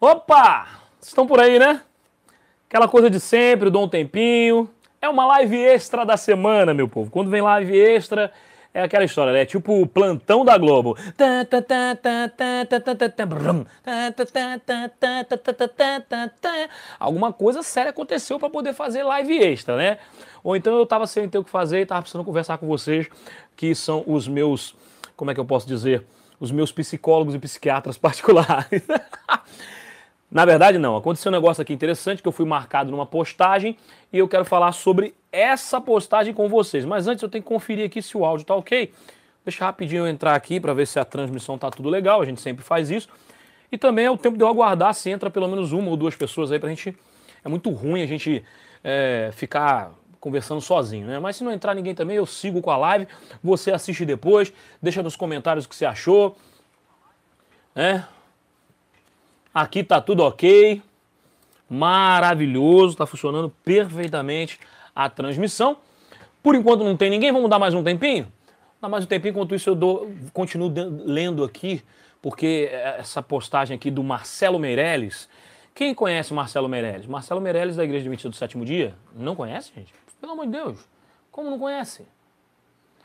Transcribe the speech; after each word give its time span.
Opa! 0.00 0.68
Estão 1.02 1.26
por 1.26 1.40
aí, 1.40 1.58
né? 1.58 1.82
Aquela 2.68 2.86
coisa 2.86 3.10
de 3.10 3.18
sempre, 3.18 3.68
dou 3.68 3.82
um 3.82 3.88
tempinho. 3.88 4.70
É 5.02 5.08
uma 5.08 5.26
live 5.26 5.56
extra 5.56 6.06
da 6.06 6.16
semana, 6.16 6.72
meu 6.72 6.88
povo. 6.88 7.10
Quando 7.10 7.30
vem 7.30 7.42
live 7.42 7.76
extra, 7.76 8.32
é 8.72 8.80
aquela 8.80 9.04
história, 9.04 9.32
né? 9.32 9.44
Tipo 9.44 9.82
o 9.82 9.88
plantão 9.88 10.44
da 10.44 10.56
Globo. 10.56 10.96
Alguma 16.96 17.32
coisa 17.32 17.64
séria 17.64 17.90
aconteceu 17.90 18.38
para 18.38 18.48
poder 18.48 18.74
fazer 18.74 19.02
live 19.02 19.36
extra, 19.36 19.76
né? 19.76 19.98
Ou 20.44 20.54
então 20.54 20.78
eu 20.78 20.86
tava 20.86 21.08
sem 21.08 21.28
ter 21.28 21.38
o 21.38 21.44
que 21.44 21.50
fazer 21.50 21.80
e 21.80 21.86
tava 21.86 22.02
precisando 22.02 22.24
conversar 22.24 22.58
com 22.58 22.68
vocês, 22.68 23.08
que 23.56 23.74
são 23.74 24.04
os 24.06 24.28
meus, 24.28 24.76
como 25.16 25.32
é 25.32 25.34
que 25.34 25.40
eu 25.40 25.44
posso 25.44 25.66
dizer? 25.66 26.06
Os 26.38 26.52
meus 26.52 26.70
psicólogos 26.70 27.34
e 27.34 27.38
psiquiatras 27.40 27.98
particulares. 27.98 28.84
Na 30.30 30.44
verdade, 30.44 30.78
não. 30.78 30.96
Aconteceu 30.96 31.30
um 31.30 31.34
negócio 31.34 31.62
aqui 31.62 31.72
interessante 31.72 32.22
que 32.22 32.28
eu 32.28 32.32
fui 32.32 32.44
marcado 32.44 32.90
numa 32.90 33.06
postagem 33.06 33.76
e 34.12 34.18
eu 34.18 34.28
quero 34.28 34.44
falar 34.44 34.72
sobre 34.72 35.14
essa 35.32 35.80
postagem 35.80 36.34
com 36.34 36.48
vocês. 36.48 36.84
Mas 36.84 37.06
antes 37.06 37.22
eu 37.22 37.28
tenho 37.28 37.42
que 37.42 37.48
conferir 37.48 37.86
aqui 37.86 38.02
se 38.02 38.16
o 38.16 38.24
áudio 38.24 38.44
tá 38.44 38.54
ok. 38.54 38.92
Deixa 39.44 39.64
rapidinho 39.64 40.00
eu 40.00 40.08
entrar 40.08 40.34
aqui 40.34 40.60
para 40.60 40.74
ver 40.74 40.86
se 40.86 40.98
a 40.98 41.04
transmissão 41.04 41.56
tá 41.56 41.70
tudo 41.70 41.88
legal. 41.88 42.20
A 42.20 42.26
gente 42.26 42.40
sempre 42.40 42.62
faz 42.62 42.90
isso. 42.90 43.08
E 43.72 43.78
também 43.78 44.04
é 44.04 44.10
o 44.10 44.18
tempo 44.18 44.36
de 44.36 44.44
eu 44.44 44.48
aguardar 44.48 44.94
se 44.94 45.10
entra 45.10 45.30
pelo 45.30 45.48
menos 45.48 45.72
uma 45.72 45.88
ou 45.88 45.96
duas 45.96 46.14
pessoas 46.14 46.52
aí 46.52 46.58
pra 46.58 46.68
gente. 46.68 46.96
É 47.42 47.48
muito 47.48 47.70
ruim 47.70 48.02
a 48.02 48.06
gente 48.06 48.44
é, 48.84 49.30
ficar 49.32 49.92
conversando 50.20 50.60
sozinho, 50.60 51.06
né? 51.06 51.18
Mas 51.18 51.36
se 51.36 51.44
não 51.44 51.52
entrar 51.52 51.74
ninguém 51.74 51.94
também, 51.94 52.16
eu 52.16 52.26
sigo 52.26 52.60
com 52.60 52.70
a 52.70 52.76
live. 52.76 53.08
Você 53.42 53.70
assiste 53.70 54.04
depois, 54.04 54.52
deixa 54.82 55.02
nos 55.02 55.16
comentários 55.16 55.64
o 55.64 55.68
que 55.68 55.76
você 55.76 55.86
achou. 55.86 56.36
Né? 57.74 58.06
Aqui 59.58 59.82
tá 59.82 60.00
tudo 60.00 60.22
ok. 60.22 60.80
Maravilhoso, 61.68 62.96
tá 62.96 63.04
funcionando 63.06 63.52
perfeitamente 63.64 64.60
a 64.94 65.10
transmissão. 65.10 65.78
Por 66.40 66.54
enquanto 66.54 66.84
não 66.84 66.96
tem 66.96 67.10
ninguém, 67.10 67.32
vamos 67.32 67.50
dar 67.50 67.58
mais 67.58 67.74
um 67.74 67.82
tempinho? 67.82 68.32
Dá 68.80 68.88
mais 68.88 69.02
um 69.02 69.08
tempinho, 69.08 69.32
enquanto 69.32 69.56
isso 69.56 69.70
eu 69.70 69.74
dou, 69.74 70.12
continuo 70.32 70.72
lendo 71.04 71.42
aqui, 71.42 71.82
porque 72.22 72.70
essa 72.72 73.20
postagem 73.20 73.74
aqui 73.74 73.90
do 73.90 74.04
Marcelo 74.04 74.60
Meirelles. 74.60 75.28
Quem 75.74 75.92
conhece 75.92 76.32
Marcelo 76.32 76.68
Meirelles? 76.68 77.08
Marcelo 77.08 77.40
Meirelles 77.40 77.74
da 77.74 77.82
Igreja 77.82 78.02
Adventista 78.02 78.28
do 78.28 78.36
Sétimo 78.36 78.64
Dia? 78.64 78.94
Não 79.12 79.34
conhece, 79.34 79.72
gente? 79.74 79.92
Pelo 80.20 80.34
amor 80.34 80.46
de 80.46 80.52
Deus. 80.52 80.88
Como 81.32 81.50
não 81.50 81.58
conhece? 81.58 82.06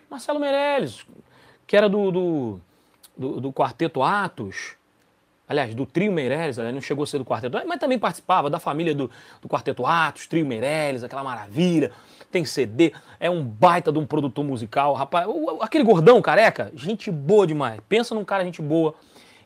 Marcelo 0.07 0.39
Meirelles, 0.39 1.03
que 1.65 1.75
era 1.75 1.89
do, 1.89 2.11
do, 2.11 2.61
do, 3.17 3.41
do 3.41 3.51
Quarteto 3.51 4.03
Atos, 4.03 4.77
aliás, 5.47 5.73
do 5.75 5.85
Trio 5.85 6.11
Meirelles, 6.11 6.57
não 6.57 6.81
chegou 6.81 7.03
a 7.03 7.07
ser 7.07 7.17
do 7.17 7.25
Quarteto, 7.25 7.61
mas 7.67 7.79
também 7.79 7.99
participava 7.99 8.49
da 8.49 8.59
família 8.59 8.95
do, 8.95 9.09
do 9.41 9.47
Quarteto 9.47 9.85
Atos, 9.85 10.27
Trio 10.27 10.45
Meirelles, 10.45 11.03
aquela 11.03 11.23
maravilha, 11.23 11.91
tem 12.31 12.45
CD, 12.45 12.93
é 13.19 13.29
um 13.29 13.43
baita 13.43 13.91
de 13.91 13.99
um 13.99 14.05
produtor 14.05 14.43
musical, 14.43 14.93
rapaz, 14.93 15.27
aquele 15.61 15.83
gordão 15.83 16.21
careca, 16.21 16.71
gente 16.75 17.11
boa 17.11 17.45
demais, 17.45 17.79
pensa 17.87 18.15
num 18.15 18.25
cara 18.25 18.43
gente 18.43 18.61
boa, 18.61 18.95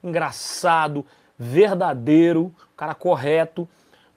engraçado, 0.03 1.05
verdadeiro, 1.37 2.53
cara 2.75 2.95
correto, 2.95 3.67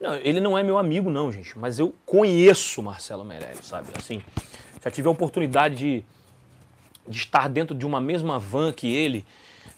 não, 0.00 0.14
ele 0.16 0.40
não 0.40 0.56
é 0.56 0.62
meu 0.62 0.78
amigo 0.78 1.10
não, 1.10 1.32
gente, 1.32 1.58
mas 1.58 1.78
eu 1.78 1.94
conheço 2.06 2.82
Marcelo 2.82 3.24
Meirelles, 3.24 3.66
sabe, 3.66 3.88
assim, 3.98 4.22
já 4.82 4.90
tive 4.90 5.08
a 5.08 5.10
oportunidade 5.10 5.74
de, 5.76 6.04
de 7.08 7.18
estar 7.18 7.48
dentro 7.48 7.74
de 7.74 7.84
uma 7.84 8.00
mesma 8.00 8.38
van 8.38 8.72
que 8.72 8.94
ele, 8.94 9.26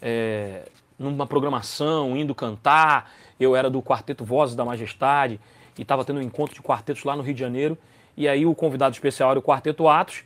é, 0.01 0.67
numa 0.97 1.25
programação, 1.25 2.15
indo 2.15 2.33
cantar. 2.33 3.11
Eu 3.39 3.55
era 3.55 3.69
do 3.69 3.81
Quarteto 3.81 4.23
Vozes 4.23 4.55
da 4.55 4.63
Majestade 4.63 5.39
e 5.77 5.81
estava 5.81 6.05
tendo 6.05 6.19
um 6.19 6.23
encontro 6.23 6.55
de 6.55 6.61
quartetos 6.61 7.03
lá 7.03 7.15
no 7.15 7.23
Rio 7.23 7.33
de 7.33 7.39
Janeiro. 7.39 7.77
E 8.15 8.27
aí 8.27 8.45
o 8.45 8.53
convidado 8.53 8.93
especial 8.93 9.31
era 9.31 9.39
o 9.39 9.41
Quarteto 9.41 9.87
Atos 9.87 10.23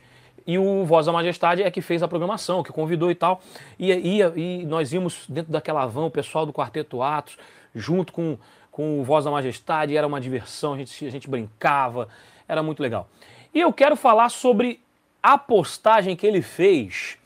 e 0.48 0.58
o 0.58 0.82
Voz 0.86 1.04
da 1.04 1.12
Majestade 1.12 1.62
é 1.62 1.70
que 1.70 1.82
fez 1.82 2.02
a 2.02 2.08
programação, 2.08 2.62
que 2.62 2.72
convidou 2.72 3.10
e 3.10 3.14
tal. 3.14 3.42
E, 3.78 3.92
e, 3.92 4.22
e 4.22 4.64
nós 4.64 4.94
íamos 4.94 5.26
dentro 5.28 5.52
daquela 5.52 5.84
van, 5.84 6.06
o 6.06 6.10
pessoal 6.10 6.46
do 6.46 6.54
Quarteto 6.54 7.02
Atos, 7.02 7.36
junto 7.74 8.14
com, 8.14 8.38
com 8.70 8.98
o 8.98 9.04
Voz 9.04 9.26
da 9.26 9.30
Majestade, 9.30 9.94
era 9.94 10.06
uma 10.06 10.18
diversão, 10.18 10.72
a 10.72 10.78
gente, 10.78 11.06
a 11.06 11.10
gente 11.10 11.28
brincava, 11.28 12.08
era 12.48 12.62
muito 12.62 12.82
legal. 12.82 13.10
E 13.52 13.60
eu 13.60 13.70
quero 13.74 13.94
falar 13.94 14.30
sobre 14.30 14.80
a 15.22 15.36
postagem 15.36 16.16
que 16.16 16.26
ele 16.26 16.40
fez 16.40 17.18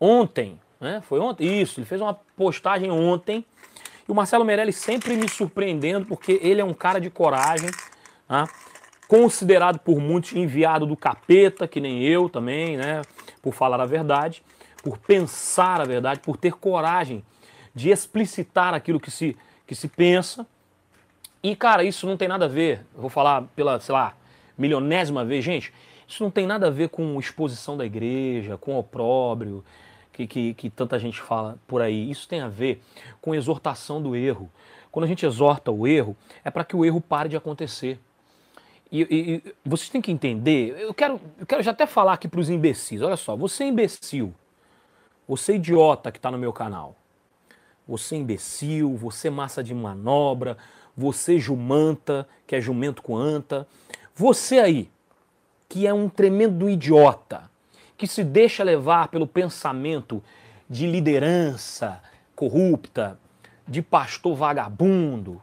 ontem, 0.00 0.58
né? 0.80 1.02
Foi 1.06 1.20
ontem? 1.20 1.60
Isso, 1.60 1.80
ele 1.80 1.86
fez 1.86 2.00
uma 2.00 2.14
postagem 2.36 2.90
ontem. 2.90 3.44
E 4.06 4.12
o 4.12 4.14
Marcelo 4.14 4.44
Meirelles 4.44 4.76
sempre 4.76 5.16
me 5.16 5.28
surpreendendo, 5.28 6.06
porque 6.06 6.38
ele 6.42 6.60
é 6.60 6.64
um 6.64 6.74
cara 6.74 7.00
de 7.00 7.10
coragem, 7.10 7.70
né? 8.28 8.46
considerado 9.08 9.78
por 9.78 10.00
muitos 10.00 10.32
enviado 10.32 10.86
do 10.86 10.96
capeta, 10.96 11.68
que 11.68 11.80
nem 11.80 12.02
eu 12.02 12.28
também, 12.28 12.76
né? 12.76 13.02
Por 13.42 13.52
falar 13.52 13.80
a 13.80 13.86
verdade, 13.86 14.42
por 14.82 14.98
pensar 14.98 15.80
a 15.80 15.84
verdade, 15.84 16.20
por 16.20 16.36
ter 16.36 16.54
coragem 16.54 17.24
de 17.74 17.90
explicitar 17.90 18.74
aquilo 18.74 19.00
que 19.00 19.10
se, 19.10 19.36
que 19.66 19.74
se 19.74 19.88
pensa. 19.88 20.46
E, 21.42 21.54
cara, 21.54 21.84
isso 21.84 22.06
não 22.06 22.16
tem 22.16 22.28
nada 22.28 22.46
a 22.46 22.48
ver, 22.48 22.86
vou 22.94 23.10
falar 23.10 23.42
pela, 23.54 23.78
sei 23.80 23.92
lá, 23.92 24.14
milionésima 24.56 25.24
vez, 25.24 25.44
gente, 25.44 25.72
isso 26.06 26.22
não 26.22 26.30
tem 26.30 26.46
nada 26.46 26.68
a 26.68 26.70
ver 26.70 26.88
com 26.88 27.18
exposição 27.18 27.76
da 27.76 27.84
igreja, 27.84 28.56
com 28.56 28.78
opróbrio, 28.78 29.64
que, 30.14 30.26
que, 30.26 30.54
que 30.54 30.70
tanta 30.70 30.98
gente 30.98 31.20
fala 31.20 31.58
por 31.66 31.82
aí. 31.82 32.10
Isso 32.10 32.28
tem 32.28 32.40
a 32.40 32.48
ver 32.48 32.80
com 33.20 33.34
exortação 33.34 34.00
do 34.00 34.14
erro. 34.14 34.48
Quando 34.90 35.04
a 35.04 35.08
gente 35.08 35.26
exorta 35.26 35.72
o 35.72 35.86
erro, 35.86 36.16
é 36.44 36.50
para 36.50 36.64
que 36.64 36.76
o 36.76 36.84
erro 36.84 37.00
pare 37.00 37.28
de 37.28 37.36
acontecer. 37.36 37.98
E, 38.92 39.02
e, 39.02 39.34
e, 39.34 39.54
vocês 39.64 39.88
têm 39.88 40.00
que 40.00 40.12
entender, 40.12 40.78
eu 40.78 40.94
quero, 40.94 41.20
eu 41.38 41.44
quero 41.44 41.62
já 41.64 41.72
até 41.72 41.84
falar 41.84 42.12
aqui 42.12 42.28
para 42.28 42.38
os 42.38 42.48
imbecis. 42.48 43.02
Olha 43.02 43.16
só, 43.16 43.34
você 43.34 43.64
é 43.64 43.66
imbecil, 43.66 44.32
você 45.26 45.52
é 45.52 45.56
idiota 45.56 46.12
que 46.12 46.18
está 46.18 46.30
no 46.30 46.38
meu 46.38 46.52
canal, 46.52 46.94
você 47.88 48.14
é 48.14 48.18
imbecil, 48.18 48.96
você 48.96 49.28
é 49.28 49.30
massa 49.32 49.64
de 49.64 49.74
manobra, 49.74 50.56
você 50.96 51.36
é 51.36 51.40
jumanta, 51.40 52.28
que 52.46 52.54
é 52.54 52.60
jumento 52.60 53.02
com 53.02 53.16
anta, 53.16 53.66
você 54.14 54.60
aí, 54.60 54.88
que 55.68 55.88
é 55.88 55.92
um 55.92 56.08
tremendo 56.08 56.70
idiota, 56.70 57.50
que 57.96 58.06
se 58.06 58.24
deixa 58.24 58.64
levar 58.64 59.08
pelo 59.08 59.26
pensamento 59.26 60.22
de 60.68 60.86
liderança 60.86 62.00
corrupta, 62.34 63.18
de 63.66 63.80
pastor 63.80 64.34
vagabundo, 64.34 65.40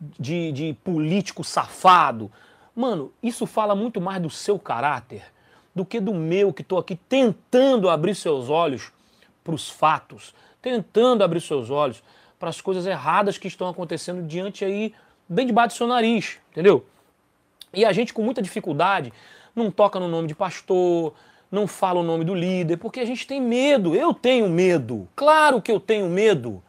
de, 0.00 0.52
de 0.52 0.76
político 0.84 1.44
safado. 1.44 2.30
Mano, 2.74 3.12
isso 3.22 3.46
fala 3.46 3.74
muito 3.74 4.00
mais 4.00 4.20
do 4.20 4.30
seu 4.30 4.58
caráter 4.58 5.22
do 5.74 5.84
que 5.84 5.98
do 6.00 6.14
meu, 6.14 6.52
que 6.52 6.62
estou 6.62 6.78
aqui 6.78 6.94
tentando 6.94 7.90
abrir 7.90 8.14
seus 8.14 8.48
olhos 8.48 8.92
para 9.42 9.54
os 9.54 9.68
fatos, 9.68 10.34
tentando 10.62 11.24
abrir 11.24 11.40
seus 11.40 11.68
olhos 11.68 12.02
para 12.38 12.48
as 12.48 12.60
coisas 12.60 12.86
erradas 12.86 13.36
que 13.36 13.48
estão 13.48 13.68
acontecendo 13.68 14.22
diante 14.22 14.64
aí, 14.64 14.94
bem 15.28 15.46
debaixo 15.46 15.74
do 15.74 15.78
seu 15.78 15.86
nariz, 15.86 16.38
entendeu? 16.52 16.86
E 17.72 17.84
a 17.84 17.92
gente 17.92 18.14
com 18.14 18.22
muita 18.22 18.40
dificuldade 18.40 19.12
não 19.54 19.70
toca 19.70 19.98
no 19.98 20.08
nome 20.08 20.28
de 20.28 20.34
pastor, 20.34 21.14
não 21.54 21.66
fala 21.66 22.00
o 22.00 22.02
nome 22.02 22.24
do 22.24 22.34
líder, 22.34 22.76
porque 22.76 23.00
a 23.00 23.04
gente 23.04 23.26
tem 23.26 23.40
medo. 23.40 23.94
Eu 23.94 24.12
tenho 24.12 24.48
medo. 24.48 25.08
Claro 25.14 25.62
que 25.62 25.72
eu 25.72 25.80
tenho 25.80 26.08
medo. 26.08 26.62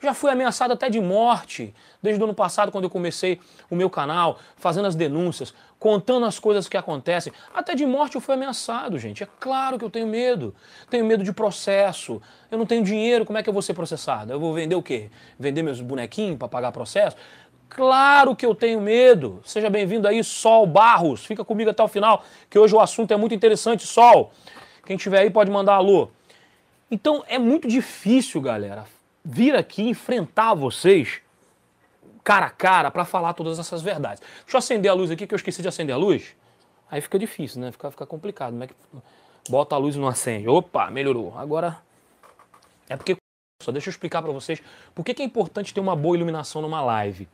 Já 0.00 0.12
fui 0.12 0.32
ameaçado 0.32 0.72
até 0.72 0.90
de 0.90 1.00
morte, 1.00 1.72
desde 2.02 2.20
o 2.20 2.24
ano 2.24 2.34
passado, 2.34 2.72
quando 2.72 2.84
eu 2.84 2.90
comecei 2.90 3.38
o 3.70 3.76
meu 3.76 3.88
canal, 3.88 4.40
fazendo 4.56 4.88
as 4.88 4.96
denúncias, 4.96 5.54
contando 5.78 6.26
as 6.26 6.40
coisas 6.40 6.68
que 6.68 6.76
acontecem. 6.76 7.32
Até 7.54 7.74
de 7.76 7.86
morte 7.86 8.16
eu 8.16 8.20
fui 8.20 8.34
ameaçado, 8.34 8.98
gente. 8.98 9.22
É 9.22 9.28
claro 9.38 9.78
que 9.78 9.84
eu 9.84 9.90
tenho 9.90 10.08
medo. 10.08 10.52
Tenho 10.90 11.04
medo 11.04 11.22
de 11.22 11.32
processo. 11.32 12.20
Eu 12.50 12.58
não 12.58 12.66
tenho 12.66 12.82
dinheiro, 12.82 13.24
como 13.24 13.38
é 13.38 13.44
que 13.44 13.48
eu 13.48 13.52
vou 13.52 13.62
ser 13.62 13.74
processado? 13.74 14.32
Eu 14.32 14.40
vou 14.40 14.52
vender 14.52 14.74
o 14.74 14.82
quê? 14.82 15.08
Vender 15.38 15.62
meus 15.62 15.80
bonequinhos 15.80 16.36
para 16.36 16.48
pagar 16.48 16.72
processo? 16.72 17.16
Claro 17.74 18.36
que 18.36 18.44
eu 18.44 18.54
tenho 18.54 18.82
medo. 18.82 19.40
Seja 19.46 19.70
bem-vindo 19.70 20.06
aí, 20.06 20.22
Sol 20.22 20.66
Barros. 20.66 21.24
Fica 21.24 21.42
comigo 21.42 21.70
até 21.70 21.82
o 21.82 21.88
final, 21.88 22.22
que 22.50 22.58
hoje 22.58 22.74
o 22.74 22.80
assunto 22.80 23.14
é 23.14 23.16
muito 23.16 23.34
interessante, 23.34 23.86
Sol. 23.86 24.30
Quem 24.84 24.98
tiver 24.98 25.20
aí 25.20 25.30
pode 25.30 25.50
mandar 25.50 25.76
alô. 25.76 26.10
Então 26.90 27.24
é 27.26 27.38
muito 27.38 27.66
difícil, 27.66 28.42
galera, 28.42 28.84
vir 29.24 29.56
aqui 29.56 29.88
enfrentar 29.88 30.52
vocês 30.52 31.22
cara 32.22 32.44
a 32.44 32.50
cara 32.50 32.90
para 32.90 33.06
falar 33.06 33.32
todas 33.32 33.58
essas 33.58 33.80
verdades. 33.80 34.20
Deixa 34.20 34.54
eu 34.54 34.58
acender 34.58 34.90
a 34.90 34.94
luz 34.94 35.10
aqui, 35.10 35.26
que 35.26 35.32
eu 35.32 35.36
esqueci 35.36 35.62
de 35.62 35.68
acender 35.68 35.94
a 35.94 35.98
luz. 35.98 36.36
Aí 36.90 37.00
fica 37.00 37.18
difícil, 37.18 37.58
né? 37.62 37.72
Fica, 37.72 37.90
fica 37.90 38.04
complicado. 38.04 38.50
Como 38.50 38.64
é 38.64 38.66
que 38.66 38.74
bota 39.48 39.74
a 39.74 39.78
luz 39.78 39.96
e 39.96 39.98
não 39.98 40.08
acende? 40.08 40.46
Opa, 40.46 40.90
melhorou. 40.90 41.32
Agora 41.38 41.78
é 42.86 42.98
porque 42.98 43.16
só 43.62 43.72
deixa 43.72 43.88
eu 43.88 43.92
explicar 43.92 44.20
para 44.20 44.30
vocês 44.30 44.62
por 44.94 45.02
que 45.02 45.22
é 45.22 45.24
importante 45.24 45.72
ter 45.72 45.80
uma 45.80 45.96
boa 45.96 46.14
iluminação 46.14 46.60
numa 46.60 46.82
live. 46.82 47.26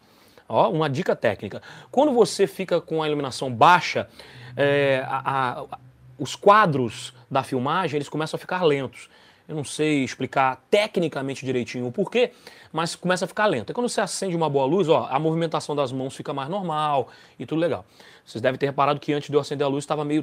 Ó, 0.48 0.70
uma 0.70 0.88
dica 0.88 1.14
técnica. 1.14 1.60
Quando 1.90 2.12
você 2.12 2.46
fica 2.46 2.80
com 2.80 3.02
a 3.02 3.06
iluminação 3.06 3.52
baixa, 3.52 4.08
é, 4.56 5.04
a, 5.06 5.60
a, 5.60 5.78
os 6.18 6.34
quadros 6.34 7.12
da 7.30 7.42
filmagem 7.42 7.98
eles 7.98 8.08
começam 8.08 8.36
a 8.36 8.40
ficar 8.40 8.64
lentos. 8.64 9.10
Eu 9.46 9.56
não 9.56 9.64
sei 9.64 10.04
explicar 10.04 10.62
tecnicamente 10.70 11.44
direitinho 11.44 11.86
o 11.86 11.92
porquê, 11.92 12.32
mas 12.72 12.94
começa 12.94 13.24
a 13.24 13.28
ficar 13.28 13.46
lento. 13.46 13.70
E 13.70 13.74
quando 13.74 13.88
você 13.88 14.00
acende 14.00 14.36
uma 14.36 14.48
boa 14.48 14.66
luz, 14.66 14.88
ó, 14.88 15.08
a 15.10 15.18
movimentação 15.18 15.74
das 15.74 15.90
mãos 15.90 16.14
fica 16.14 16.34
mais 16.34 16.48
normal 16.50 17.08
e 17.38 17.46
tudo 17.46 17.58
legal. 17.58 17.84
Vocês 18.26 18.42
devem 18.42 18.58
ter 18.58 18.66
reparado 18.66 19.00
que 19.00 19.12
antes 19.12 19.30
de 19.30 19.36
eu 19.36 19.40
acender 19.40 19.66
a 19.66 19.68
luz 19.68 19.84
estava 19.84 20.04
meio 20.04 20.22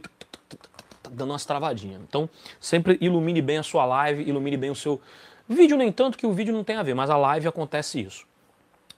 dando 1.10 1.32
umas 1.32 1.46
travadinhas. 1.46 2.02
Então, 2.08 2.30
sempre 2.60 2.98
ilumine 3.02 3.42
bem 3.42 3.58
a 3.58 3.64
sua 3.64 3.86
live, 3.86 4.28
ilumine 4.28 4.58
bem 4.58 4.70
o 4.70 4.76
seu 4.76 5.02
vídeo, 5.50 5.78
nem 5.78 5.92
tanto 5.92 6.18
que 6.18 6.26
o 6.28 6.34
vídeo 6.34 6.54
não 6.54 6.64
tem 6.64 6.76
a 6.76 6.84
ver, 6.84 6.94
mas 6.94 7.10
a 7.10 7.18
live 7.18 7.48
acontece 7.48 8.02
isso. 8.02 8.26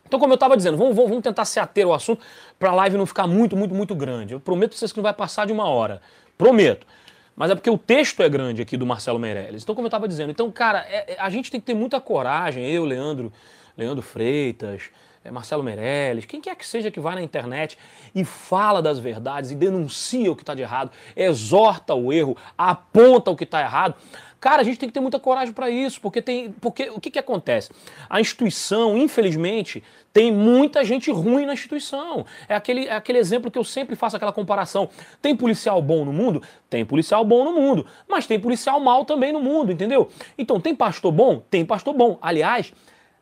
Então, 0.08 0.20
como 0.20 0.34
eu 0.34 0.36
estava 0.36 0.56
dizendo, 0.56 0.78
vamos, 0.78 0.96
vamos, 0.96 1.22
tentar 1.22 1.46
se 1.46 1.60
ater 1.60 1.86
ao 1.86 1.94
assunto 1.94 2.24
para 2.58 2.70
a 2.70 2.74
live 2.74 2.98
não 2.98 3.06
ficar 3.06 3.28
muito, 3.28 3.56
muito, 3.56 3.76
muito 3.76 3.94
grande. 3.94 4.34
Eu 4.34 4.40
prometo 4.40 4.72
para 4.72 4.80
vocês 4.80 4.92
que 4.92 4.98
não 4.98 5.04
vai 5.04 5.14
passar 5.14 5.46
de 5.46 5.54
uma 5.54 5.68
hora. 5.68 6.02
Prometo. 6.38 6.88
Mas 7.36 7.52
é 7.52 7.56
porque 7.56 7.70
o 7.70 7.78
texto 7.78 8.24
é 8.24 8.30
grande 8.30 8.64
aqui 8.64 8.76
do 8.76 8.86
Marcelo 8.86 9.20
Meirelles. 9.20 9.62
Então, 9.62 9.76
como 9.76 9.86
eu 9.86 9.90
estava 9.90 10.08
dizendo, 10.08 10.32
então, 10.32 10.52
cara, 10.52 10.86
é, 10.90 11.14
é, 11.14 11.18
a 11.20 11.30
gente 11.30 11.52
tem 11.52 11.60
que 11.60 11.68
ter 11.68 11.76
muita 11.76 12.02
coragem, 12.02 12.68
eu, 12.68 12.84
Leandro, 12.84 13.32
Leandro 13.78 14.02
Freitas, 14.02 14.90
é, 15.24 15.30
Marcelo 15.30 15.62
Meirelles, 15.62 16.26
quem 16.26 16.42
quer 16.42 16.56
que 16.56 16.66
seja 16.66 16.90
que 16.90 17.00
vai 17.00 17.14
na 17.14 17.22
internet 17.22 17.78
e 18.16 18.26
fala 18.26 18.82
das 18.82 18.98
verdades 18.98 19.52
e 19.52 19.56
denuncia 19.56 20.32
o 20.32 20.36
que 20.36 20.42
está 20.42 20.56
de 20.56 20.64
errado, 20.64 20.90
exorta 21.16 21.94
o 21.94 22.12
erro, 22.12 22.36
aponta 22.58 23.30
o 23.30 23.36
que 23.36 23.44
está 23.44 23.62
errado. 23.62 23.94
Cara, 24.40 24.62
a 24.62 24.64
gente 24.64 24.78
tem 24.78 24.88
que 24.88 24.94
ter 24.94 25.00
muita 25.00 25.20
coragem 25.20 25.54
para 25.54 25.70
isso, 25.70 26.00
porque 26.00 26.22
tem, 26.22 26.52
porque 26.52 26.90
o 26.92 27.00
que, 27.00 27.10
que 27.10 27.18
acontece? 27.18 27.72
A 28.08 28.22
instituição, 28.22 28.96
infelizmente, 28.96 29.84
tem 30.14 30.32
muita 30.32 30.84
gente 30.86 31.12
ruim 31.12 31.46
na 31.46 31.54
instituição. 31.54 32.26
É 32.48 32.56
aquele, 32.56 32.86
é 32.86 32.96
aquele 32.96 33.18
exemplo 33.18 33.50
que 33.50 33.58
eu 33.58 33.64
sempre 33.64 33.96
faço 33.96 34.16
aquela 34.16 34.32
comparação. 34.32 34.90
Tem 35.22 35.36
policial 35.36 35.82
bom 35.82 36.06
no 36.06 36.14
mundo? 36.14 36.44
Tem 36.70 36.86
policial 36.86 37.26
bom 37.26 37.44
no 37.46 37.54
mundo, 37.54 37.86
mas 38.08 38.28
tem 38.28 38.40
policial 38.40 38.80
mal 38.80 39.06
também 39.06 39.32
no 39.32 39.40
mundo, 39.40 39.72
entendeu? 39.72 40.10
Então, 40.38 40.60
tem 40.60 40.76
pastor 40.76 41.12
bom? 41.12 41.42
Tem 41.50 41.66
pastor 41.66 41.96
bom. 41.96 42.20
Aliás, 42.22 42.72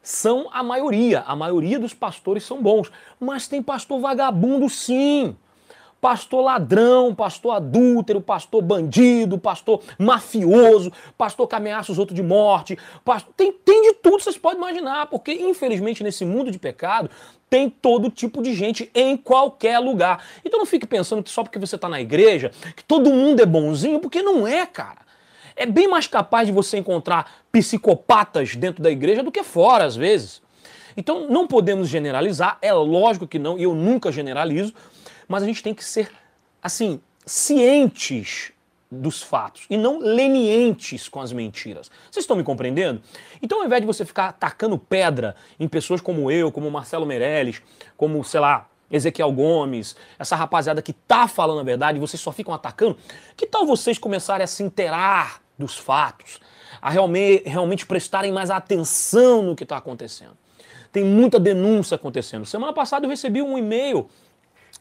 são 0.02 0.50
a 0.52 0.62
maioria. 0.62 1.22
A 1.22 1.36
maioria 1.36 1.80
dos 1.80 1.94
pastores 1.94 2.44
são 2.44 2.62
bons, 2.62 2.92
mas 3.20 3.48
tem 3.48 3.64
pastor 3.64 4.00
vagabundo 4.02 4.70
sim 4.70 5.36
pastor 6.06 6.44
ladrão, 6.44 7.16
pastor 7.16 7.56
adúltero, 7.56 8.22
pastor 8.22 8.62
bandido, 8.62 9.40
pastor 9.40 9.82
mafioso, 9.98 10.94
pastor 11.18 11.48
que 11.48 11.56
ameaça 11.56 11.92
os 11.92 11.98
outros 11.98 12.16
de 12.16 12.22
morte, 12.22 12.78
pastor... 13.04 13.34
tem, 13.36 13.52
tem 13.52 13.82
de 13.82 13.94
tudo, 13.94 14.22
vocês 14.22 14.38
podem 14.38 14.60
imaginar, 14.60 15.08
porque 15.08 15.34
infelizmente 15.34 16.04
nesse 16.04 16.24
mundo 16.24 16.52
de 16.52 16.60
pecado 16.60 17.10
tem 17.50 17.72
todo 17.72 18.12
tipo 18.12 18.44
de 18.44 18.54
gente 18.54 18.88
em 18.94 19.18
qualquer 19.18 19.80
lugar. 19.80 20.24
Então 20.46 20.60
não 20.60 20.66
fique 20.68 20.86
pensando 20.86 21.24
que 21.24 21.30
só 21.32 21.42
porque 21.42 21.58
você 21.58 21.76
está 21.76 21.90
na 21.90 22.00
igreja, 22.00 22.52
que 22.76 22.84
todo 22.84 23.10
mundo 23.10 23.42
é 23.42 23.46
bonzinho, 23.48 24.00
porque 24.00 24.22
não 24.22 24.48
é, 24.48 24.64
cara. 24.64 25.00
É 25.56 25.66
bem 25.66 25.88
mais 25.88 26.06
capaz 26.06 26.46
de 26.46 26.54
você 26.54 26.78
encontrar 26.78 27.32
psicopatas 27.52 28.56
dentro 28.56 28.84
da 28.84 28.92
igreja 28.92 29.24
do 29.24 29.32
que 29.32 29.42
fora, 29.42 29.86
às 29.86 29.96
vezes. 29.96 30.40
Então 30.96 31.28
não 31.28 31.48
podemos 31.48 31.90
generalizar, 31.90 32.60
é 32.62 32.72
lógico 32.72 33.26
que 33.26 33.40
não, 33.40 33.58
e 33.58 33.64
eu 33.64 33.74
nunca 33.74 34.12
generalizo, 34.12 34.72
mas 35.28 35.44
a 35.44 35.46
gente 35.46 35.64
tem 35.64 35.74
que 35.74 35.84
ser, 35.84 36.12
assim, 36.62 37.02
cientes 37.26 38.52
dos 38.92 39.22
fatos 39.22 39.66
e 39.70 39.78
não 39.78 40.00
lenientes 40.00 41.10
com 41.10 41.20
as 41.20 41.32
mentiras. 41.32 41.90
Vocês 42.10 42.24
estão 42.24 42.36
me 42.36 42.44
compreendendo? 42.44 43.02
Então, 43.42 43.60
ao 43.60 43.66
invés 43.66 43.82
de 43.82 43.88
você 43.88 44.06
ficar 44.06 44.30
atacando 44.30 44.78
pedra 44.78 45.36
em 45.60 45.68
pessoas 45.68 46.02
como 46.02 46.30
eu, 46.32 46.52
como 46.52 46.70
Marcelo 46.70 47.06
Meirelles, 47.06 47.62
como, 47.98 48.24
sei 48.24 48.40
lá, 48.40 48.70
Ezequiel 48.90 49.32
Gomes, 49.32 49.96
essa 50.18 50.36
rapaziada 50.36 50.82
que 50.82 50.94
tá 50.94 51.28
falando 51.28 51.60
a 51.60 51.64
verdade, 51.64 52.00
vocês 52.00 52.22
só 52.22 52.32
ficam 52.32 52.54
atacando, 52.54 52.98
que 53.36 53.48
tal 53.48 53.66
vocês 53.66 53.98
começarem 53.98 54.44
a 54.44 54.48
se 54.48 54.64
inteirar 54.64 55.42
dos 55.58 55.78
fatos, 55.78 56.40
a 56.82 56.90
realmente, 56.90 57.44
realmente 57.48 57.86
prestarem 57.86 58.32
mais 58.32 58.52
atenção 58.52 59.42
no 59.42 59.56
que 59.56 59.64
está 59.64 59.78
acontecendo? 59.78 60.38
Tem 60.92 61.04
muita 61.04 61.40
denúncia 61.40 61.96
acontecendo. 61.96 62.46
Semana 62.46 62.72
passada 62.72 63.06
eu 63.06 63.10
recebi 63.10 63.42
um 63.42 63.58
e-mail 63.58 64.10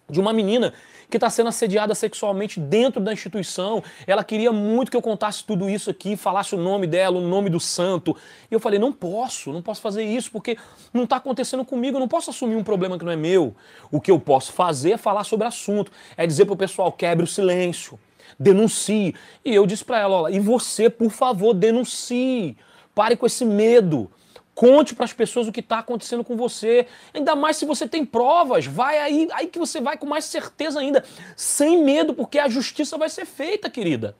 de 0.08 0.20
uma 0.20 0.32
menina 0.32 0.72
que 1.10 1.16
está 1.16 1.30
sendo 1.30 1.48
assediada 1.48 1.94
sexualmente 1.94 2.58
dentro 2.58 3.00
da 3.00 3.12
instituição. 3.12 3.82
Ela 4.06 4.24
queria 4.24 4.52
muito 4.52 4.90
que 4.90 4.96
eu 4.96 5.02
contasse 5.02 5.44
tudo 5.44 5.68
isso 5.68 5.90
aqui, 5.90 6.16
falasse 6.16 6.54
o 6.54 6.58
nome 6.58 6.86
dela, 6.86 7.18
o 7.18 7.20
nome 7.20 7.50
do 7.50 7.60
santo. 7.60 8.16
E 8.50 8.54
eu 8.54 8.60
falei: 8.60 8.78
não 8.78 8.92
posso, 8.92 9.52
não 9.52 9.62
posso 9.62 9.80
fazer 9.80 10.04
isso, 10.04 10.30
porque 10.30 10.56
não 10.92 11.04
está 11.04 11.16
acontecendo 11.16 11.64
comigo, 11.64 11.96
eu 11.96 12.00
não 12.00 12.08
posso 12.08 12.30
assumir 12.30 12.56
um 12.56 12.64
problema 12.64 12.98
que 12.98 13.04
não 13.04 13.12
é 13.12 13.16
meu. 13.16 13.54
O 13.90 14.00
que 14.00 14.10
eu 14.10 14.18
posso 14.18 14.52
fazer 14.52 14.92
é 14.92 14.96
falar 14.96 15.24
sobre 15.24 15.44
o 15.44 15.48
assunto, 15.48 15.92
é 16.16 16.26
dizer 16.26 16.44
para 16.44 16.54
o 16.54 16.56
pessoal: 16.56 16.90
quebre 16.90 17.24
o 17.24 17.28
silêncio, 17.28 17.98
denuncie. 18.38 19.14
E 19.44 19.54
eu 19.54 19.66
disse 19.66 19.84
para 19.84 20.00
ela: 20.00 20.22
olha, 20.22 20.34
e 20.34 20.40
você, 20.40 20.90
por 20.90 21.10
favor, 21.10 21.54
denuncie. 21.54 22.56
Pare 22.94 23.16
com 23.16 23.26
esse 23.26 23.44
medo. 23.44 24.10
Conte 24.54 24.94
para 24.94 25.04
as 25.04 25.12
pessoas 25.12 25.48
o 25.48 25.52
que 25.52 25.60
está 25.60 25.80
acontecendo 25.80 26.22
com 26.22 26.36
você. 26.36 26.86
Ainda 27.12 27.34
mais 27.34 27.56
se 27.56 27.66
você 27.66 27.88
tem 27.88 28.04
provas. 28.04 28.66
Vai 28.66 28.98
aí, 28.98 29.28
aí 29.32 29.46
que 29.48 29.58
você 29.58 29.80
vai 29.80 29.96
com 29.96 30.06
mais 30.06 30.24
certeza 30.24 30.78
ainda. 30.78 31.04
Sem 31.36 31.82
medo, 31.82 32.14
porque 32.14 32.38
a 32.38 32.48
justiça 32.48 32.96
vai 32.96 33.08
ser 33.08 33.26
feita, 33.26 33.68
querida. 33.68 34.16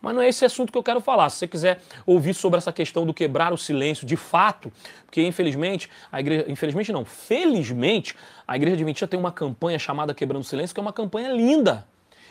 Mas 0.00 0.14
não 0.14 0.22
é 0.22 0.28
esse 0.28 0.44
assunto 0.44 0.72
que 0.72 0.78
eu 0.78 0.82
quero 0.82 1.00
falar. 1.00 1.28
Se 1.28 1.38
você 1.38 1.46
quiser 1.46 1.80
ouvir 2.06 2.34
sobre 2.34 2.58
essa 2.58 2.72
questão 2.72 3.04
do 3.04 3.12
quebrar 3.12 3.52
o 3.52 3.58
silêncio 3.58 4.06
de 4.06 4.16
fato, 4.16 4.72
porque 5.04 5.22
infelizmente, 5.22 5.90
a 6.10 6.20
igreja. 6.20 6.46
Infelizmente 6.48 6.92
não, 6.92 7.04
felizmente, 7.04 8.16
a 8.46 8.56
Igreja 8.56 8.76
Adventista 8.76 9.06
tem 9.06 9.20
uma 9.20 9.32
campanha 9.32 9.78
chamada 9.78 10.14
Quebrando 10.14 10.42
o 10.42 10.44
Silêncio, 10.44 10.74
que 10.74 10.80
é 10.80 10.82
uma 10.82 10.92
campanha 10.92 11.30
linda. 11.30 11.86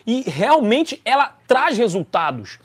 E 0.05 0.21
realmente 0.21 1.01
ela 1.05 1.37
traz 1.47 1.77
resultados. 1.77 2.57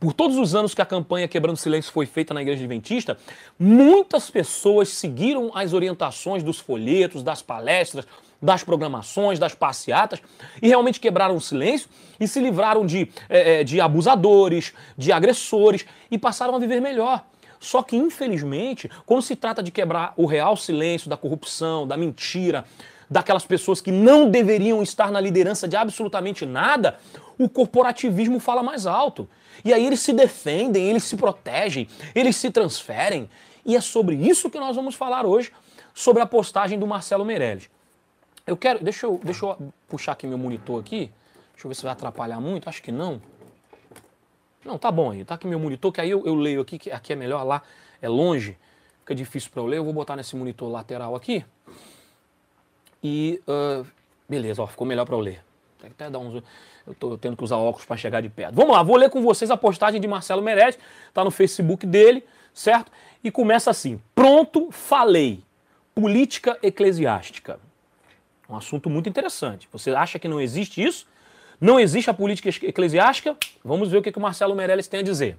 Por 0.00 0.12
todos 0.12 0.36
os 0.36 0.54
anos 0.54 0.74
que 0.74 0.82
a 0.82 0.86
campanha 0.86 1.26
Quebrando 1.26 1.56
Silêncio 1.56 1.92
foi 1.92 2.06
feita 2.06 2.32
na 2.32 2.40
Igreja 2.40 2.60
Adventista, 2.60 3.18
muitas 3.58 4.30
pessoas 4.30 4.90
seguiram 4.90 5.50
as 5.54 5.72
orientações 5.72 6.42
dos 6.42 6.60
folhetos, 6.60 7.22
das 7.22 7.42
palestras, 7.42 8.06
das 8.40 8.62
programações, 8.62 9.40
das 9.40 9.56
passeatas 9.56 10.20
e 10.62 10.68
realmente 10.68 11.00
quebraram 11.00 11.34
o 11.34 11.40
silêncio 11.40 11.88
e 12.20 12.28
se 12.28 12.38
livraram 12.38 12.86
de, 12.86 13.10
é, 13.28 13.64
de 13.64 13.80
abusadores, 13.80 14.72
de 14.96 15.10
agressores 15.10 15.84
e 16.08 16.16
passaram 16.16 16.54
a 16.54 16.58
viver 16.60 16.80
melhor. 16.80 17.24
Só 17.58 17.82
que, 17.82 17.96
infelizmente, 17.96 18.88
quando 19.04 19.22
se 19.22 19.34
trata 19.34 19.62
de 19.62 19.72
quebrar 19.72 20.12
o 20.16 20.26
real 20.26 20.56
silêncio 20.56 21.10
da 21.10 21.16
corrupção, 21.16 21.88
da 21.88 21.96
mentira, 21.96 22.64
daquelas 23.10 23.44
pessoas 23.44 23.80
que 23.80 23.90
não 23.90 24.30
deveriam 24.30 24.82
estar 24.82 25.10
na 25.10 25.20
liderança 25.20 25.66
de 25.66 25.76
absolutamente 25.76 26.44
nada, 26.44 26.98
o 27.38 27.48
corporativismo 27.48 28.38
fala 28.40 28.62
mais 28.62 28.86
alto. 28.86 29.28
E 29.64 29.72
aí 29.72 29.86
eles 29.86 30.00
se 30.00 30.12
defendem, 30.12 30.88
eles 30.88 31.04
se 31.04 31.16
protegem, 31.16 31.88
eles 32.14 32.36
se 32.36 32.50
transferem. 32.50 33.28
E 33.64 33.76
é 33.76 33.80
sobre 33.80 34.16
isso 34.16 34.50
que 34.50 34.58
nós 34.58 34.76
vamos 34.76 34.94
falar 34.94 35.26
hoje, 35.26 35.52
sobre 35.94 36.22
a 36.22 36.26
postagem 36.26 36.78
do 36.78 36.86
Marcelo 36.86 37.24
Meirelles. 37.24 37.68
Eu 38.46 38.56
quero. 38.56 38.82
Deixa 38.82 39.06
eu, 39.06 39.20
deixa 39.22 39.44
eu 39.44 39.72
puxar 39.86 40.12
aqui 40.12 40.26
meu 40.26 40.38
monitor 40.38 40.80
aqui. 40.80 41.10
Deixa 41.52 41.66
eu 41.66 41.68
ver 41.68 41.74
se 41.74 41.82
vai 41.82 41.92
atrapalhar 41.92 42.40
muito. 42.40 42.68
Acho 42.68 42.82
que 42.82 42.90
não. 42.90 43.20
Não, 44.64 44.78
tá 44.78 44.90
bom 44.90 45.10
aí. 45.10 45.24
Tá 45.24 45.34
aqui 45.34 45.46
meu 45.46 45.58
monitor, 45.58 45.92
que 45.92 46.00
aí 46.00 46.10
eu, 46.10 46.24
eu 46.24 46.34
leio 46.34 46.60
aqui, 46.60 46.78
que 46.78 46.90
aqui 46.90 47.12
é 47.12 47.16
melhor, 47.16 47.42
lá 47.42 47.62
é 48.00 48.08
longe. 48.08 48.56
Fica 49.00 49.14
difícil 49.14 49.50
para 49.50 49.62
eu 49.62 49.66
ler. 49.66 49.78
Eu 49.78 49.84
vou 49.84 49.92
botar 49.92 50.16
nesse 50.16 50.34
monitor 50.34 50.70
lateral 50.70 51.14
aqui. 51.14 51.44
E. 53.02 53.40
Uh, 53.46 53.86
beleza, 54.28 54.62
ó, 54.62 54.66
ficou 54.66 54.86
melhor 54.86 55.04
para 55.04 55.14
eu 55.14 55.20
ler. 55.20 55.42
Tem 55.78 55.90
que 55.90 56.02
até 56.02 56.10
dar 56.10 56.18
uns. 56.18 56.42
Eu 56.86 56.92
estou 56.92 57.18
tendo 57.18 57.36
que 57.36 57.44
usar 57.44 57.56
óculos 57.56 57.84
para 57.84 57.96
chegar 57.96 58.20
de 58.20 58.28
perto. 58.28 58.54
Vamos 58.54 58.72
lá, 58.72 58.82
vou 58.82 58.96
ler 58.96 59.10
com 59.10 59.22
vocês 59.22 59.50
a 59.50 59.56
postagem 59.56 60.00
de 60.00 60.08
Marcelo 60.08 60.40
Meirelles, 60.40 60.78
está 61.08 61.22
no 61.22 61.30
Facebook 61.30 61.86
dele, 61.86 62.24
certo? 62.52 62.90
E 63.22 63.30
começa 63.30 63.70
assim: 63.70 64.00
Pronto, 64.14 64.70
falei. 64.70 65.42
Política 65.94 66.56
eclesiástica. 66.62 67.58
Um 68.48 68.56
assunto 68.56 68.88
muito 68.88 69.08
interessante. 69.08 69.68
Você 69.72 69.90
acha 69.90 70.18
que 70.18 70.28
não 70.28 70.40
existe 70.40 70.82
isso? 70.82 71.06
Não 71.60 71.78
existe 71.78 72.08
a 72.08 72.14
política 72.14 72.48
eclesiástica? 72.66 73.36
Vamos 73.64 73.90
ver 73.90 73.98
o 73.98 74.02
que, 74.02 74.12
que 74.12 74.18
o 74.18 74.22
Marcelo 74.22 74.54
Meirelles 74.54 74.86
tem 74.86 75.00
a 75.00 75.02
dizer. 75.02 75.36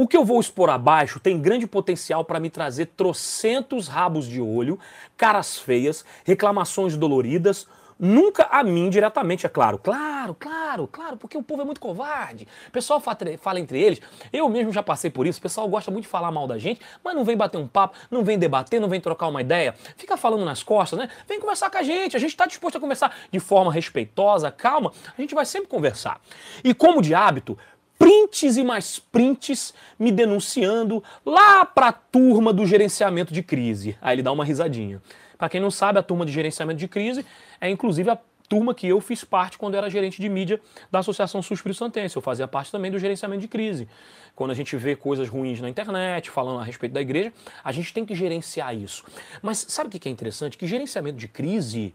O 0.00 0.06
que 0.06 0.16
eu 0.16 0.24
vou 0.24 0.38
expor 0.38 0.70
abaixo 0.70 1.18
tem 1.18 1.40
grande 1.40 1.66
potencial 1.66 2.24
para 2.24 2.38
me 2.38 2.48
trazer 2.48 2.86
trocentos 2.96 3.88
rabos 3.88 4.28
de 4.28 4.40
olho, 4.40 4.78
caras 5.16 5.58
feias, 5.58 6.04
reclamações 6.24 6.96
doloridas, 6.96 7.66
Nunca 8.00 8.44
a 8.44 8.62
mim 8.62 8.88
diretamente, 8.88 9.44
é 9.44 9.48
claro. 9.48 9.76
Claro, 9.76 10.32
claro, 10.32 10.86
claro, 10.86 11.16
porque 11.16 11.36
o 11.36 11.42
povo 11.42 11.62
é 11.62 11.64
muito 11.64 11.80
covarde. 11.80 12.46
O 12.68 12.70
pessoal 12.70 13.00
fala 13.00 13.58
entre 13.58 13.82
eles. 13.82 14.00
Eu 14.32 14.48
mesmo 14.48 14.72
já 14.72 14.84
passei 14.84 15.10
por 15.10 15.26
isso. 15.26 15.40
O 15.40 15.42
pessoal 15.42 15.66
gosta 15.66 15.90
muito 15.90 16.04
de 16.04 16.08
falar 16.08 16.30
mal 16.30 16.46
da 16.46 16.58
gente, 16.58 16.80
mas 17.02 17.12
não 17.16 17.24
vem 17.24 17.36
bater 17.36 17.58
um 17.58 17.66
papo, 17.66 17.98
não 18.08 18.22
vem 18.22 18.38
debater, 18.38 18.80
não 18.80 18.88
vem 18.88 19.00
trocar 19.00 19.26
uma 19.26 19.40
ideia. 19.40 19.74
Fica 19.96 20.16
falando 20.16 20.44
nas 20.44 20.62
costas, 20.62 20.96
né? 20.96 21.08
Vem 21.26 21.40
conversar 21.40 21.70
com 21.70 21.78
a 21.78 21.82
gente. 21.82 22.16
A 22.16 22.20
gente 22.20 22.30
está 22.30 22.46
disposto 22.46 22.76
a 22.76 22.80
conversar 22.80 23.12
de 23.32 23.40
forma 23.40 23.72
respeitosa, 23.72 24.48
calma. 24.52 24.92
A 25.16 25.20
gente 25.20 25.34
vai 25.34 25.44
sempre 25.44 25.68
conversar. 25.68 26.20
E 26.62 26.72
como 26.72 27.02
de 27.02 27.16
hábito, 27.16 27.58
prints 27.98 28.56
e 28.56 28.62
mais 28.62 28.98
prints 28.98 29.74
me 29.98 30.12
denunciando 30.12 31.02
lá 31.26 31.64
para 31.64 31.88
a 31.88 31.92
turma 31.92 32.52
do 32.52 32.64
gerenciamento 32.66 33.34
de 33.34 33.42
crise. 33.42 33.96
Aí 34.00 34.14
ele 34.14 34.22
dá 34.22 34.32
uma 34.32 34.44
risadinha. 34.44 35.02
Para 35.36 35.48
quem 35.48 35.60
não 35.60 35.70
sabe, 35.70 35.98
a 35.98 36.02
turma 36.02 36.24
de 36.24 36.32
gerenciamento 36.32 36.78
de 36.78 36.88
crise 36.88 37.24
é 37.60 37.68
inclusive 37.68 38.10
a 38.10 38.18
turma 38.48 38.74
que 38.74 38.88
eu 38.88 39.00
fiz 39.00 39.22
parte 39.24 39.58
quando 39.58 39.76
era 39.76 39.90
gerente 39.90 40.20
de 40.20 40.28
mídia 40.28 40.60
da 40.90 41.00
Associação 41.00 41.42
Sul 41.42 41.54
Espírito 41.54 41.78
Santense. 41.78 42.16
Eu 42.16 42.22
fazia 42.22 42.48
parte 42.48 42.72
também 42.72 42.90
do 42.90 42.98
gerenciamento 42.98 43.42
de 43.42 43.48
crise. 43.48 43.86
Quando 44.34 44.52
a 44.52 44.54
gente 44.54 44.74
vê 44.76 44.96
coisas 44.96 45.28
ruins 45.28 45.60
na 45.60 45.68
internet, 45.68 46.30
falando 46.30 46.60
a 46.60 46.64
respeito 46.64 46.92
da 46.92 47.00
igreja, 47.00 47.32
a 47.62 47.72
gente 47.72 47.92
tem 47.92 48.06
que 48.06 48.14
gerenciar 48.14 48.74
isso. 48.74 49.04
Mas 49.42 49.66
sabe 49.68 49.88
o 49.88 50.00
que 50.00 50.08
é 50.08 50.12
interessante? 50.12 50.56
Que 50.56 50.66
gerenciamento 50.66 51.18
de 51.18 51.28
crise 51.28 51.94